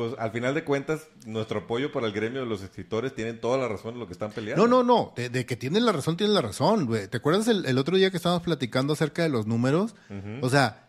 pues 0.00 0.14
al 0.18 0.30
final 0.30 0.54
de 0.54 0.64
cuentas, 0.64 1.08
nuestro 1.26 1.60
apoyo 1.60 1.92
para 1.92 2.06
el 2.06 2.14
gremio 2.14 2.40
de 2.40 2.46
los 2.46 2.62
escritores 2.62 3.14
tienen 3.14 3.38
toda 3.38 3.58
la 3.58 3.68
razón 3.68 3.92
en 3.92 4.00
lo 4.00 4.06
que 4.06 4.14
están 4.14 4.32
peleando. 4.32 4.66
No, 4.66 4.82
no, 4.82 4.82
no. 4.82 5.12
De, 5.14 5.44
que 5.44 5.56
tienen 5.56 5.84
la 5.84 5.92
razón, 5.92 6.16
tienen 6.16 6.32
la 6.32 6.40
razón, 6.40 6.86
güey. 6.86 7.06
¿Te 7.06 7.18
acuerdas 7.18 7.48
el, 7.48 7.76
otro 7.76 7.98
día 7.98 8.10
que 8.10 8.16
estábamos 8.16 8.42
platicando 8.42 8.94
acerca 8.94 9.22
de 9.22 9.28
los 9.28 9.46
números? 9.46 9.94
O 10.40 10.48
sea, 10.48 10.88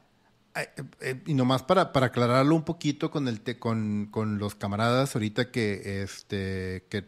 eh, 0.55 0.69
eh, 1.01 1.21
y 1.25 1.33
nomás 1.33 1.61
para, 1.61 1.91
para 1.91 2.05
aclararlo 2.05 2.55
un 2.55 2.63
poquito 2.63 3.11
con, 3.11 3.27
el 3.27 3.41
con, 3.59 4.07
con 4.11 4.37
los 4.37 4.55
camaradas 4.55 5.13
ahorita 5.13 5.51
que, 5.51 6.03
este, 6.03 6.85
que, 6.87 7.03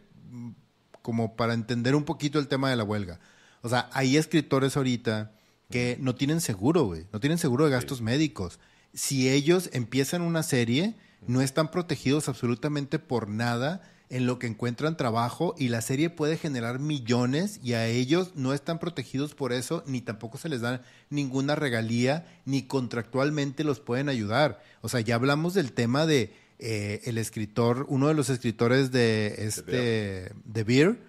como 1.00 1.36
para 1.36 1.54
entender 1.54 1.94
un 1.94 2.04
poquito 2.04 2.38
el 2.38 2.48
tema 2.48 2.68
de 2.68 2.76
la 2.76 2.84
huelga. 2.84 3.18
O 3.62 3.70
sea, 3.70 3.88
hay 3.94 4.18
escritores 4.18 4.76
ahorita 4.76 5.32
que 5.70 5.96
no 6.00 6.14
tienen 6.14 6.42
seguro, 6.42 6.84
güey. 6.84 7.06
No 7.14 7.20
tienen 7.20 7.38
seguro 7.38 7.64
de 7.64 7.70
gastos 7.70 8.02
médicos. 8.02 8.60
Si 8.92 9.30
ellos 9.30 9.70
empiezan 9.72 10.20
una 10.20 10.42
serie 10.42 10.96
no 11.26 11.40
están 11.40 11.70
protegidos 11.70 12.28
absolutamente 12.28 12.98
por 12.98 13.28
nada 13.28 13.82
en 14.10 14.26
lo 14.26 14.38
que 14.38 14.46
encuentran 14.46 14.96
trabajo 14.96 15.54
y 15.58 15.68
la 15.68 15.80
serie 15.80 16.10
puede 16.10 16.36
generar 16.36 16.78
millones 16.78 17.58
y 17.62 17.72
a 17.72 17.86
ellos 17.86 18.32
no 18.34 18.52
están 18.52 18.78
protegidos 18.78 19.34
por 19.34 19.52
eso 19.52 19.82
ni 19.86 20.02
tampoco 20.02 20.38
se 20.38 20.48
les 20.48 20.60
da 20.60 20.82
ninguna 21.10 21.54
regalía 21.54 22.26
ni 22.44 22.62
contractualmente 22.62 23.64
los 23.64 23.80
pueden 23.80 24.08
ayudar. 24.08 24.62
O 24.82 24.88
sea, 24.88 25.00
ya 25.00 25.14
hablamos 25.14 25.54
del 25.54 25.72
tema 25.72 26.06
de 26.06 26.34
eh, 26.58 27.00
el 27.04 27.18
escritor, 27.18 27.86
uno 27.88 28.08
de 28.08 28.14
los 28.14 28.30
escritores 28.30 28.92
de 28.92 29.34
este 29.38 30.32
de 30.44 30.64
Beer, 30.64 31.00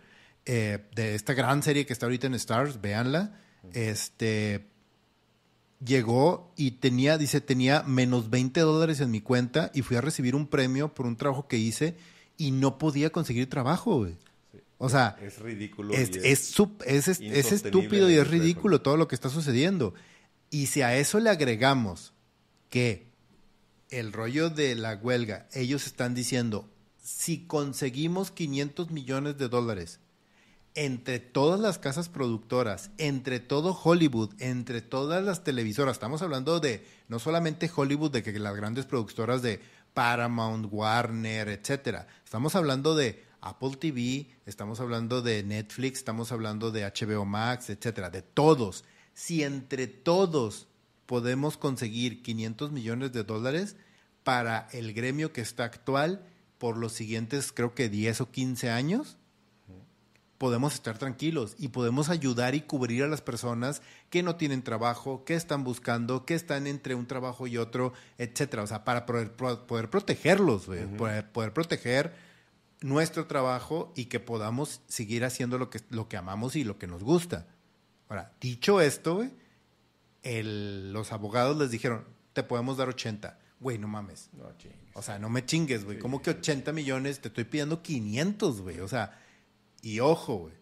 eh, 0.45 0.80
de 0.95 1.16
esta 1.16 1.34
gran 1.34 1.63
serie 1.63 1.86
que 1.86 1.93
está 1.93 2.05
ahorita 2.05 2.28
en 2.28 2.34
Stars, 2.36 2.82
véanla. 2.82 3.39
Este 3.74 4.68
llegó 5.84 6.51
y 6.55 6.71
tenía, 6.71 7.17
dice, 7.17 7.41
tenía 7.41 7.84
menos 7.84 8.30
20 8.30 8.59
dólares 8.61 8.99
en 8.99 9.11
mi 9.11 9.21
cuenta 9.21 9.71
y 9.73 9.82
fui 9.82 9.97
a 9.97 10.01
recibir 10.01 10.36
un 10.36 10.47
premio 10.47 10.93
por 10.93 11.05
un 11.05 11.17
trabajo 11.17 11.47
que 11.47 11.57
hice 11.57 11.95
y 12.38 12.51
no 12.51 12.78
podía 12.78 13.09
conseguir 13.11 13.49
trabajo, 13.49 13.97
güey. 13.97 14.17
O 14.78 14.89
sea, 14.89 15.17
es 15.21 15.39
ridículo. 15.39 15.93
Es, 15.93 16.09
es, 16.17 16.59
es, 16.86 17.51
estúpido 17.51 18.09
y 18.09 18.15
es 18.15 18.28
ridículo 18.28 18.82
todo 18.82 18.97
lo 18.97 19.07
que 19.07 19.15
está 19.15 19.30
sucediendo. 19.30 19.93
Y 20.49 20.67
si 20.67 20.82
a 20.82 20.97
eso 20.97 21.19
le 21.19 21.30
agregamos 21.30 22.13
que 22.69 23.07
el 23.89 24.11
rollo 24.11 24.49
de 24.49 24.76
la 24.76 24.95
huelga, 24.95 25.47
ellos 25.53 25.86
están 25.86 26.13
diciendo, 26.13 26.69
si 27.01 27.45
conseguimos 27.45 28.32
500 28.32 28.91
millones 28.91 29.38
de 29.38 29.47
dólares 29.47 29.99
entre 30.76 31.19
todas 31.19 31.59
las 31.59 31.80
casas 31.80 32.09
productoras, 32.09 32.91
entre 32.97 33.39
todo 33.39 33.73
Hollywood, 33.73 34.34
entre 34.39 34.82
todas 34.82 35.23
las 35.23 35.43
televisoras, 35.43 35.93
estamos 35.95 36.21
hablando 36.21 36.59
de 36.59 36.86
no 37.07 37.17
solamente 37.19 37.71
Hollywood, 37.73 38.11
de 38.11 38.23
que 38.23 38.38
las 38.38 38.55
grandes 38.55 38.86
productoras 38.86 39.41
de 39.41 39.61
Paramount, 39.93 40.67
Warner, 40.69 41.47
etcétera. 41.49 42.07
Estamos 42.23 42.55
hablando 42.55 42.95
de 42.95 43.23
Apple 43.41 43.78
TV, 43.80 44.28
estamos 44.45 44.80
hablando 44.82 45.21
de 45.21 45.43
Netflix, 45.43 45.99
estamos 45.99 46.32
hablando 46.32 46.71
de 46.71 46.84
HBO 46.84 47.26
Max, 47.26 47.69
etcétera, 47.69 48.09
de 48.09 48.21
todos. 48.21 48.84
Si 49.13 49.43
entre 49.43 49.88
todos 49.88 50.67
podemos 51.05 51.55
conseguir 51.57 52.21
500 52.21 52.71
millones 52.71 53.13
de 53.13 53.23
dólares, 53.23 53.78
para 54.26 54.67
el 54.71 54.93
gremio 54.93 55.32
que 55.32 55.41
está 55.41 55.65
actual 55.65 56.26
por 56.57 56.78
los 56.78 56.93
siguientes, 56.93 57.51
creo 57.53 57.76
que 57.76 57.89
10 57.89 58.21
o 58.21 58.32
15 58.32 58.71
años, 58.71 59.17
podemos 60.38 60.73
estar 60.73 60.97
tranquilos 60.97 61.55
y 61.57 61.69
podemos 61.69 62.09
ayudar 62.09 62.55
y 62.55 62.61
cubrir 62.61 63.03
a 63.03 63.07
las 63.07 63.21
personas 63.21 63.81
que 64.09 64.23
no 64.23 64.36
tienen 64.36 64.63
trabajo, 64.63 65.23
que 65.23 65.36
están 65.36 65.63
buscando, 65.63 66.25
que 66.25 66.33
están 66.33 66.67
entre 66.67 66.95
un 66.95 67.07
trabajo 67.07 67.47
y 67.47 67.57
otro, 67.57 67.93
etcétera. 68.17 68.63
O 68.63 68.67
sea, 68.67 68.83
para 68.83 69.05
poder, 69.05 69.31
poder 69.33 69.89
protegerlos, 69.89 70.65
poder, 70.97 71.31
poder, 71.31 71.53
proteger 71.53 72.13
nuestro 72.81 73.27
trabajo 73.27 73.93
y 73.95 74.05
que 74.05 74.19
podamos 74.19 74.81
seguir 74.88 75.23
haciendo 75.23 75.57
lo 75.57 75.69
que, 75.69 75.81
lo 75.89 76.09
que 76.09 76.17
amamos 76.17 76.55
y 76.55 76.63
lo 76.63 76.77
que 76.77 76.88
nos 76.88 77.03
gusta. 77.03 77.47
Ahora, 78.09 78.33
dicho 78.41 78.81
esto, 78.81 79.25
los 80.23 81.11
abogados 81.11 81.57
les 81.57 81.71
dijeron, 81.71 82.05
te 82.33 82.43
podemos 82.43 82.77
dar 82.77 82.89
80. 82.89 83.39
Güey, 83.59 83.77
no 83.77 83.88
mames. 83.88 84.29
No. 84.33 84.51
O 84.93 85.01
sea, 85.01 85.17
no 85.17 85.29
me 85.29 85.45
chingues, 85.45 85.86
güey. 85.86 85.97
¿Cómo 85.97 86.21
que 86.21 86.31
80 86.31 86.73
millones? 86.73 87.21
Te 87.21 87.29
estoy 87.29 87.45
pidiendo 87.45 87.81
500, 87.81 88.61
güey. 88.61 88.79
O 88.81 88.88
sea, 88.88 89.17
y 89.86 89.99
ojo, 89.99 90.38
güey. 90.38 90.53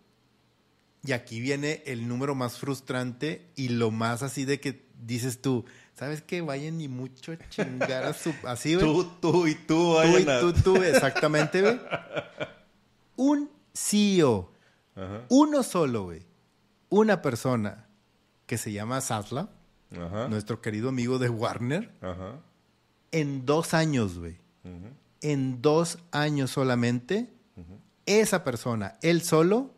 Y 1.06 1.14
aquí 1.14 1.40
viene 1.40 1.82
el 1.86 2.10
número 2.10 2.36
más 2.36 2.58
frustrante 2.60 3.50
y 3.56 3.70
lo 3.70 3.90
más 3.90 4.22
así 4.22 4.44
de 4.44 4.60
que 4.60 4.86
dices 5.02 5.42
tú, 5.42 5.64
¿sabes 5.94 6.22
qué? 6.22 6.42
Vayan 6.42 6.78
ni 6.78 6.90
mucho 6.90 7.32
a 7.32 7.38
chingar 7.48 8.04
a 8.04 8.14
su... 8.14 8.34
Así, 8.46 8.76
güey. 8.76 8.86
Tú, 8.86 9.06
tú 9.22 9.48
y 9.48 9.56
tú 9.56 9.94
vayan 9.94 10.42
Tú 10.42 10.50
y 10.50 10.54
tú, 10.54 10.62
tú, 10.62 10.84
exactamente, 10.84 11.62
güey. 11.62 11.80
Un 13.16 13.50
CEO, 13.74 14.52
uno 15.30 15.64
solo, 15.64 16.04
güey. 16.04 16.26
Una 16.90 17.22
persona 17.22 17.88
que 18.46 18.58
se 18.58 18.74
llama 18.74 19.00
Sasla, 19.00 19.52
nuestro 20.30 20.60
querido 20.60 20.90
amigo 20.90 21.18
de 21.18 21.30
Warner, 21.30 21.92
en 23.12 23.46
dos 23.46 23.74
años, 23.74 24.20
güey. 24.20 24.38
En 25.22 25.62
dos 25.62 26.00
años 26.12 26.52
solamente 26.52 27.34
esa 28.06 28.44
persona, 28.44 28.98
él 29.02 29.22
solo, 29.22 29.72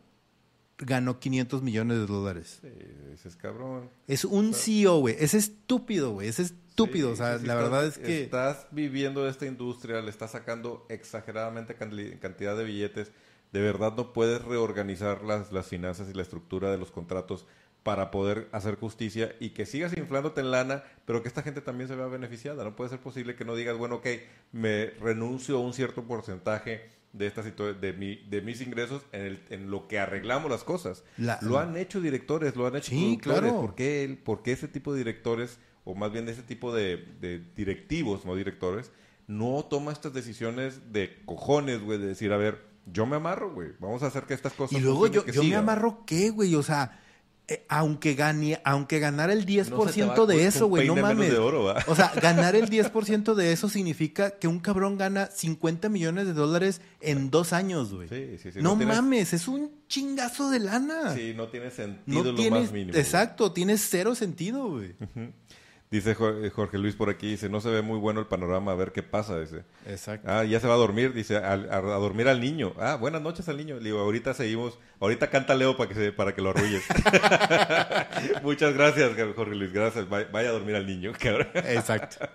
ganó 0.78 1.18
500 1.18 1.62
millones 1.62 1.98
de 1.98 2.06
dólares. 2.06 2.58
Sí, 2.60 2.68
ese 3.14 3.28
es 3.28 3.36
cabrón. 3.36 3.90
Es 4.06 4.24
un 4.24 4.54
CEO, 4.54 4.98
güey. 4.98 5.16
Es 5.18 5.34
estúpido, 5.34 6.12
güey. 6.12 6.28
Es 6.28 6.38
estúpido. 6.38 7.12
o 7.12 7.16
sea, 7.16 7.38
la 7.38 7.54
verdad 7.54 7.86
es 7.86 7.98
que... 7.98 8.24
Estás 8.24 8.66
viviendo 8.70 9.28
esta 9.28 9.46
industria, 9.46 10.00
le 10.02 10.10
estás 10.10 10.32
sacando 10.32 10.86
exageradamente 10.88 11.74
cantidad 11.74 12.56
de 12.56 12.64
billetes. 12.64 13.12
De 13.52 13.60
verdad 13.60 13.94
no 13.96 14.12
puedes 14.12 14.42
reorganizar 14.44 15.22
las, 15.22 15.52
las 15.52 15.66
finanzas 15.66 16.08
y 16.10 16.14
la 16.14 16.22
estructura 16.22 16.70
de 16.70 16.78
los 16.78 16.90
contratos 16.90 17.46
para 17.82 18.10
poder 18.10 18.48
hacer 18.50 18.74
justicia 18.74 19.36
y 19.38 19.50
que 19.50 19.64
sigas 19.64 19.96
inflándote 19.96 20.40
en 20.40 20.50
lana, 20.50 20.82
pero 21.04 21.22
que 21.22 21.28
esta 21.28 21.42
gente 21.42 21.60
también 21.60 21.86
se 21.86 21.94
vea 21.94 22.06
beneficiada. 22.06 22.64
No 22.64 22.74
puede 22.74 22.90
ser 22.90 22.98
posible 22.98 23.36
que 23.36 23.44
no 23.44 23.54
digas, 23.54 23.78
bueno, 23.78 23.96
ok, 23.96 24.06
me 24.50 24.86
renuncio 25.00 25.56
a 25.56 25.60
un 25.60 25.72
cierto 25.72 26.02
porcentaje 26.02 26.95
de 27.16 27.26
esta 27.26 27.42
de, 27.42 27.92
mi, 27.92 28.16
de 28.28 28.42
mis 28.42 28.60
ingresos 28.60 29.02
en, 29.12 29.22
el, 29.22 29.40
en 29.50 29.70
lo 29.70 29.88
que 29.88 29.98
arreglamos 29.98 30.50
las 30.50 30.64
cosas. 30.64 31.04
lo 31.40 31.58
han 31.58 31.76
hecho 31.76 32.00
directores, 32.00 32.56
lo 32.56 32.66
han 32.66 32.76
hecho 32.76 32.90
sí, 32.90 33.18
Claro. 33.20 33.60
¿Por 33.60 33.74
qué, 33.74 34.18
¿Por 34.24 34.42
qué 34.42 34.52
ese 34.52 34.68
tipo 34.68 34.92
de 34.92 34.98
directores, 34.98 35.58
o 35.84 35.94
más 35.94 36.12
bien 36.12 36.26
de 36.26 36.32
ese 36.32 36.42
tipo 36.42 36.74
de, 36.74 37.44
directivos, 37.54 38.24
no 38.24 38.34
directores, 38.34 38.92
no 39.26 39.64
toma 39.68 39.92
estas 39.92 40.12
decisiones 40.12 40.92
de 40.92 41.22
cojones, 41.24 41.82
güey, 41.82 41.98
de 41.98 42.06
decir, 42.06 42.32
a 42.32 42.36
ver, 42.36 42.64
yo 42.86 43.06
me 43.06 43.16
amarro, 43.16 43.52
güey, 43.52 43.70
vamos 43.80 44.02
a 44.02 44.06
hacer 44.06 44.24
que 44.24 44.34
estas 44.34 44.52
cosas... 44.52 44.78
Y 44.78 44.82
luego 44.82 45.08
yo, 45.08 45.26
yo 45.26 45.42
me 45.42 45.56
amarro, 45.56 46.04
¿qué, 46.06 46.30
güey? 46.30 46.54
O 46.54 46.62
sea 46.62 47.00
eh, 47.48 47.64
aunque 47.68 48.14
gane, 48.14 48.60
aunque 48.64 48.98
ganara 48.98 49.32
el 49.32 49.46
10% 49.46 50.26
de 50.26 50.46
eso, 50.46 50.66
güey, 50.66 50.88
no 50.88 50.96
mames. 50.96 51.32
o 51.34 51.94
sea, 51.94 52.12
ganar 52.20 52.56
el 52.56 52.68
10% 52.70 53.34
de 53.34 53.52
eso 53.52 53.68
significa 53.68 54.32
que 54.32 54.48
un 54.48 54.58
cabrón 54.58 54.98
gana 54.98 55.26
50 55.26 55.88
millones 55.88 56.26
de 56.26 56.32
dólares 56.32 56.80
en 57.00 57.30
dos 57.30 57.52
años, 57.52 57.94
güey. 57.94 58.08
Sí, 58.08 58.38
sí, 58.42 58.50
sí. 58.50 58.58
No, 58.60 58.74
mames, 58.74 59.32
es 59.32 59.46
un 59.46 59.70
chingazo 59.86 60.50
de 60.50 60.58
lana. 60.58 61.14
Sí, 61.14 61.34
no 61.36 61.46
tiene 61.46 61.70
sentido 61.70 62.32
lo 62.32 62.50
más 62.50 62.72
mínimo. 62.72 62.98
Exacto, 62.98 63.52
tiene 63.52 63.78
cero 63.78 64.16
sentido, 64.16 64.68
güey. 64.68 64.94
Dice 65.96 66.10
eh, 66.10 66.50
Jorge 66.50 66.76
Luis 66.76 66.94
por 66.94 67.08
aquí, 67.08 67.30
dice, 67.30 67.48
no 67.48 67.62
se 67.62 67.70
ve 67.70 67.80
muy 67.80 67.98
bueno 67.98 68.20
el 68.20 68.26
panorama, 68.26 68.72
a 68.72 68.74
ver 68.74 68.92
qué 68.92 69.02
pasa, 69.02 69.40
dice. 69.40 69.64
Exacto. 69.86 70.28
Ah, 70.30 70.44
ya 70.44 70.60
se 70.60 70.68
va 70.68 70.74
a 70.74 70.76
dormir, 70.76 71.14
dice, 71.14 71.38
a, 71.38 71.56
dormir 71.56 72.28
al 72.28 72.38
niño. 72.38 72.74
Ah, 72.78 72.96
buenas 72.96 73.22
noches 73.22 73.48
al 73.48 73.56
niño. 73.56 73.76
Le 73.76 73.84
digo, 73.84 74.00
ahorita 74.00 74.34
seguimos, 74.34 74.78
ahorita 75.00 75.30
canta 75.30 75.54
Leo 75.54 75.78
para 75.78 75.88
que, 75.88 75.94
se, 75.94 76.12
para 76.12 76.34
que 76.34 76.42
lo 76.42 76.50
arrulles. 76.50 76.84
Muchas 78.42 78.74
gracias, 78.74 79.12
Jorge 79.34 79.54
Luis, 79.54 79.72
gracias. 79.72 80.06
Vaya 80.06 80.50
a 80.50 80.52
dormir 80.52 80.76
al 80.76 80.86
niño, 80.86 81.12
Exacto. 81.54 82.28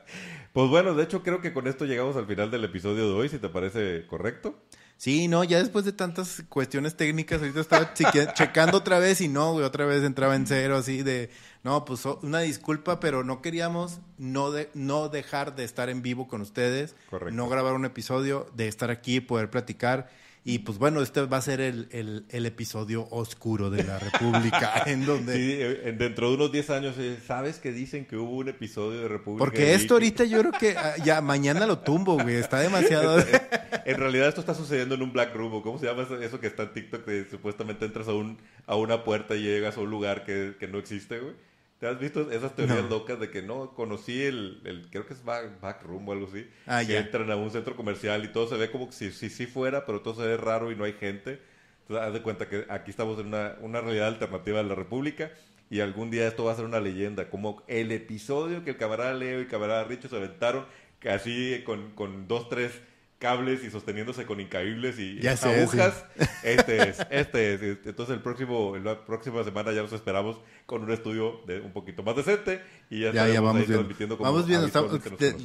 pues 0.54 0.70
bueno, 0.70 0.96
de 0.96 1.04
hecho 1.04 1.22
creo 1.22 1.40
que 1.40 1.54
con 1.54 1.68
esto 1.68 1.86
llegamos 1.86 2.16
al 2.16 2.26
final 2.26 2.50
del 2.50 2.64
episodio 2.64 3.08
de 3.08 3.14
hoy, 3.14 3.30
si 3.30 3.38
te 3.38 3.50
parece 3.50 4.08
correcto. 4.08 4.60
Sí, 5.02 5.28
no, 5.28 5.44
ya 5.44 5.58
después 5.58 5.84
de 5.84 5.94
tantas 5.94 6.44
cuestiones 6.48 6.96
técnicas, 6.96 7.42
ahorita 7.42 7.60
estaba 7.60 7.94
checando 7.94 8.78
otra 8.78 9.00
vez 9.00 9.20
y 9.22 9.28
no, 9.28 9.54
güey, 9.54 9.66
otra 9.66 9.86
vez 9.86 10.04
entraba 10.04 10.36
en 10.36 10.46
cero, 10.46 10.78
así 10.78 11.02
de, 11.02 11.32
no, 11.64 11.86
pues 11.86 12.06
una 12.06 12.40
disculpa, 12.40 13.00
pero 13.00 13.24
no 13.24 13.42
queríamos 13.42 14.00
no, 14.18 14.52
de, 14.52 14.70
no 14.74 15.10
dejar 15.10 15.56
de 15.56 15.64
estar 15.64 15.90
en 15.90 16.02
vivo 16.02 16.28
con 16.28 16.42
ustedes, 16.42 16.96
Correcto. 17.10 17.36
no 17.36 17.48
grabar 17.50 17.74
un 17.74 17.86
episodio, 17.86 18.48
de 18.56 18.68
estar 18.68 18.90
aquí, 18.90 19.20
poder 19.20 19.50
platicar. 19.52 20.10
Y 20.44 20.60
pues 20.60 20.80
bueno, 20.80 21.04
este 21.04 21.22
va 21.22 21.38
a 21.38 21.42
ser 21.42 21.62
el, 21.62 21.88
el, 22.28 22.46
episodio 22.48 23.08
oscuro 23.12 23.70
de 23.70 23.84
la 23.84 24.00
República, 24.00 24.82
en 24.88 25.06
donde... 25.06 25.36
Sí, 25.36 25.52
eh, 25.60 25.96
dentro 25.96 26.30
de 26.30 26.36
unos 26.36 26.52
10 26.52 26.70
años, 26.72 26.96
eh, 26.98 27.20
¿sabes 27.24 27.60
que 27.60 27.72
dicen 27.72 28.06
que 28.06 28.18
hubo 28.18 28.38
un 28.38 28.50
episodio 28.50 29.02
de 29.02 29.08
República? 29.08 29.46
Porque 29.46 29.76
esto 29.76 29.94
ahorita 29.94 30.24
yo 30.24 30.40
creo 30.40 30.52
que 30.54 30.76
ah, 30.76 30.96
ya 31.04 31.22
mañana 31.22 31.68
lo 31.68 31.78
tumbo, 31.78 32.18
güey, 32.18 32.38
está 32.38 32.60
demasiado... 32.60 33.20
en 33.86 33.98
realidad 33.98 34.30
esto 34.30 34.42
está 34.42 34.56
sucediendo 34.56 34.96
en 34.96 35.04
un 35.04 35.14
black 35.14 35.36
room, 35.36 35.62
¿cómo 35.62 35.78
se 35.78 35.86
llama 35.86 36.08
eso, 36.20 36.40
que 36.40 36.48
está 36.48 36.64
en 36.64 36.74
TikTok? 36.74 37.06
Que 37.06 37.28
supuestamente 37.30 37.86
entras 37.86 38.08
a, 38.08 38.14
un, 38.14 38.40
a 38.66 38.76
una 38.76 39.04
puerta 39.04 39.36
y 39.36 39.44
llegas 39.44 39.78
a 39.78 39.82
un 39.82 39.92
lugar 39.92 40.24
que, 40.24 40.56
que 40.60 40.68
no 40.68 40.80
existe, 40.80 41.20
güey. 41.20 41.36
¿Te 41.82 41.88
has 41.88 41.98
visto 41.98 42.30
esas 42.30 42.56
teorías 42.56 42.88
locas 42.92 43.20
de 43.20 43.32
que 43.32 43.42
no 43.42 43.74
conocí 43.74 44.22
el, 44.22 44.62
el 44.66 44.88
creo 44.92 45.08
que 45.08 45.16
es 45.16 45.26
back, 45.26 45.60
backroom 45.60 46.08
o 46.08 46.12
algo 46.12 46.28
así? 46.28 46.48
Ah, 46.68 46.84
que 46.86 46.96
entran 46.96 47.32
a 47.32 47.36
un 47.36 47.50
centro 47.50 47.76
comercial 47.76 48.24
y 48.24 48.28
todo 48.28 48.48
se 48.48 48.56
ve 48.56 48.70
como 48.70 48.92
si 48.92 49.12
sí 49.12 49.32
si, 49.32 49.48
fuera, 49.48 49.84
pero 49.84 50.02
todo 50.02 50.14
se 50.14 50.28
ve 50.28 50.38
raro 50.38 50.72
y 50.72 50.76
no 50.76 50.84
hay 50.84 50.94
gente. 50.94 51.42
Entonces, 51.82 52.06
haz 52.06 52.14
de 52.14 52.22
cuenta 52.22 52.48
que 52.48 52.68
aquí 52.70 52.92
estamos 52.92 53.20
en 53.20 53.30
una, 53.30 53.56
una 53.62 53.82
realidad 53.82 54.10
alternativa 54.10 54.60
de 54.60 54.70
la 54.70 54.76
República 54.76 55.32
y 55.72 55.80
algún 55.80 56.12
día 56.12 56.28
esto 56.28 56.44
va 56.44 56.52
a 56.52 56.56
ser 56.56 56.66
una 56.66 56.80
leyenda, 56.80 57.32
como 57.32 57.64
el 57.66 57.92
episodio 57.92 58.64
que 58.64 58.70
el 58.70 58.78
camarada 58.78 59.16
Leo 59.16 59.40
y 59.40 59.42
el 59.42 59.48
camarada 59.48 59.84
Richo 59.84 60.08
se 60.08 60.18
aventaron 60.18 60.68
casi 61.00 61.64
con, 61.66 61.96
con 61.96 62.28
dos, 62.28 62.48
tres 62.48 62.80
cables 63.22 63.64
y 63.64 63.70
sosteniéndose 63.70 64.26
con 64.26 64.42
incaíbles 64.42 64.98
y 65.00 65.26
agujas. 65.26 66.06
Este 66.44 66.90
es, 66.90 66.98
este 67.12 67.54
es. 67.54 67.62
Entonces 67.86 68.16
el 68.16 68.24
próximo, 68.24 68.76
la 68.78 69.06
próxima 69.06 69.44
semana 69.44 69.72
ya 69.72 69.84
nos 69.84 69.94
esperamos 69.94 70.42
con 70.66 70.82
un 70.82 70.92
estudio 70.92 71.42
de 71.46 71.60
un 71.60 71.72
poquito 71.72 72.02
más 72.02 72.16
decente 72.16 72.64
y 72.90 73.02
ya, 73.02 73.12
ya, 73.12 73.40
vamos 73.40 73.66
transmitiendo 73.66 74.18
como 74.18 74.32
vamos 74.32 74.48
viendo, 74.48 74.66
estamos, 74.66 75.00
te, 75.18 75.36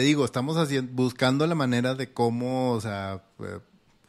digo, 0.00 0.24
estamos 0.24 0.56
haciendo, 0.56 0.92
buscando 0.92 1.46
la 1.46 1.54
manera 1.54 1.94
de 1.94 2.12
cómo, 2.12 2.72
o 2.72 2.80
sea, 2.80 3.22
eh, 3.38 3.60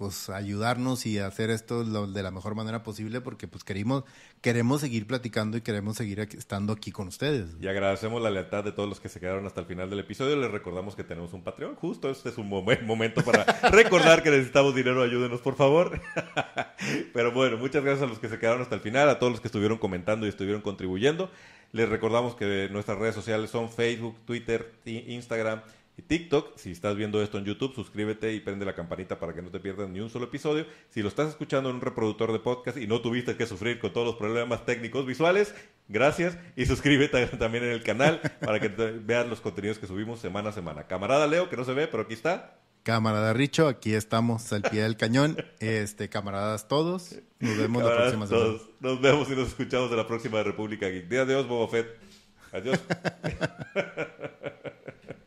pues 0.01 0.31
ayudarnos 0.31 1.05
y 1.05 1.19
hacer 1.19 1.51
esto 1.51 1.83
de 1.83 2.23
la 2.23 2.31
mejor 2.31 2.55
manera 2.55 2.81
posible 2.81 3.21
porque 3.21 3.47
pues 3.47 3.63
queremos, 3.63 4.03
queremos 4.41 4.81
seguir 4.81 5.05
platicando 5.05 5.57
y 5.57 5.61
queremos 5.61 5.97
seguir 5.97 6.21
estando 6.21 6.73
aquí 6.73 6.91
con 6.91 7.07
ustedes. 7.07 7.51
Y 7.61 7.67
agradecemos 7.67 8.19
la 8.19 8.31
lealtad 8.31 8.63
de 8.63 8.71
todos 8.71 8.89
los 8.89 8.99
que 8.99 9.09
se 9.09 9.19
quedaron 9.19 9.45
hasta 9.45 9.59
el 9.59 9.67
final 9.67 9.91
del 9.91 9.99
episodio. 9.99 10.35
Les 10.37 10.49
recordamos 10.49 10.95
que 10.95 11.03
tenemos 11.03 11.33
un 11.33 11.43
Patreon. 11.43 11.75
Justo 11.75 12.09
este 12.09 12.29
es 12.29 12.39
un 12.39 12.49
momento 12.49 13.21
para 13.21 13.43
recordar 13.69 14.23
que 14.23 14.31
necesitamos 14.31 14.73
dinero. 14.73 15.03
Ayúdenos, 15.03 15.39
por 15.39 15.55
favor. 15.55 16.01
Pero 17.13 17.31
bueno, 17.31 17.57
muchas 17.57 17.83
gracias 17.83 18.01
a 18.01 18.09
los 18.09 18.17
que 18.17 18.27
se 18.27 18.39
quedaron 18.39 18.63
hasta 18.63 18.73
el 18.73 18.81
final, 18.81 19.07
a 19.07 19.19
todos 19.19 19.31
los 19.31 19.39
que 19.39 19.49
estuvieron 19.49 19.77
comentando 19.77 20.25
y 20.25 20.29
estuvieron 20.29 20.63
contribuyendo. 20.63 21.29
Les 21.73 21.87
recordamos 21.87 22.35
que 22.35 22.69
nuestras 22.71 22.97
redes 22.97 23.13
sociales 23.13 23.51
son 23.51 23.69
Facebook, 23.69 24.17
Twitter, 24.25 24.73
Instagram 24.83 25.61
y 26.01 26.07
TikTok. 26.07 26.57
Si 26.57 26.71
estás 26.71 26.95
viendo 26.95 27.21
esto 27.21 27.37
en 27.37 27.45
YouTube, 27.45 27.73
suscríbete 27.73 28.33
y 28.33 28.39
prende 28.39 28.65
la 28.65 28.73
campanita 28.73 29.19
para 29.19 29.33
que 29.33 29.41
no 29.41 29.49
te 29.49 29.59
pierdas 29.59 29.89
ni 29.89 29.99
un 29.99 30.09
solo 30.09 30.25
episodio. 30.25 30.65
Si 30.89 31.01
lo 31.01 31.07
estás 31.07 31.29
escuchando 31.29 31.69
en 31.69 31.75
un 31.75 31.81
reproductor 31.81 32.31
de 32.31 32.39
podcast 32.39 32.77
y 32.77 32.87
no 32.87 33.01
tuviste 33.01 33.35
que 33.35 33.45
sufrir 33.45 33.79
con 33.79 33.93
todos 33.93 34.07
los 34.07 34.15
problemas 34.15 34.65
técnicos 34.65 35.05
visuales, 35.05 35.53
gracias 35.87 36.37
y 36.55 36.65
suscríbete 36.65 37.25
también 37.37 37.65
en 37.65 37.71
el 37.71 37.83
canal 37.83 38.21
para 38.39 38.59
que 38.59 38.69
veas 38.69 39.27
los 39.27 39.41
contenidos 39.41 39.79
que 39.79 39.87
subimos 39.87 40.19
semana 40.19 40.49
a 40.49 40.53
semana. 40.53 40.87
Camarada 40.87 41.27
Leo, 41.27 41.49
que 41.49 41.57
no 41.57 41.63
se 41.63 41.73
ve, 41.73 41.87
pero 41.87 42.03
aquí 42.03 42.13
está. 42.13 42.57
Camarada 42.83 43.33
Richo, 43.33 43.67
aquí 43.67 43.93
estamos 43.93 44.51
al 44.53 44.63
pie 44.63 44.81
del 44.81 44.97
cañón. 44.97 45.37
Este, 45.59 46.09
camaradas 46.09 46.67
todos. 46.67 47.15
Nos 47.39 47.57
vemos 47.57 47.83
la 47.83 47.95
próxima 47.95 48.25
semana. 48.25 48.53
Nos 48.79 49.01
vemos 49.01 49.29
y 49.29 49.35
nos 49.35 49.49
escuchamos 49.49 49.91
en 49.91 49.97
la 49.97 50.07
próxima 50.07 50.41
República 50.41 50.87
Geek. 50.87 51.07
Día 51.07 51.25
de 51.25 51.33
Dios, 51.33 51.47
Boba 51.47 51.67
Fett. 51.67 51.87
Adiós. 52.51 52.79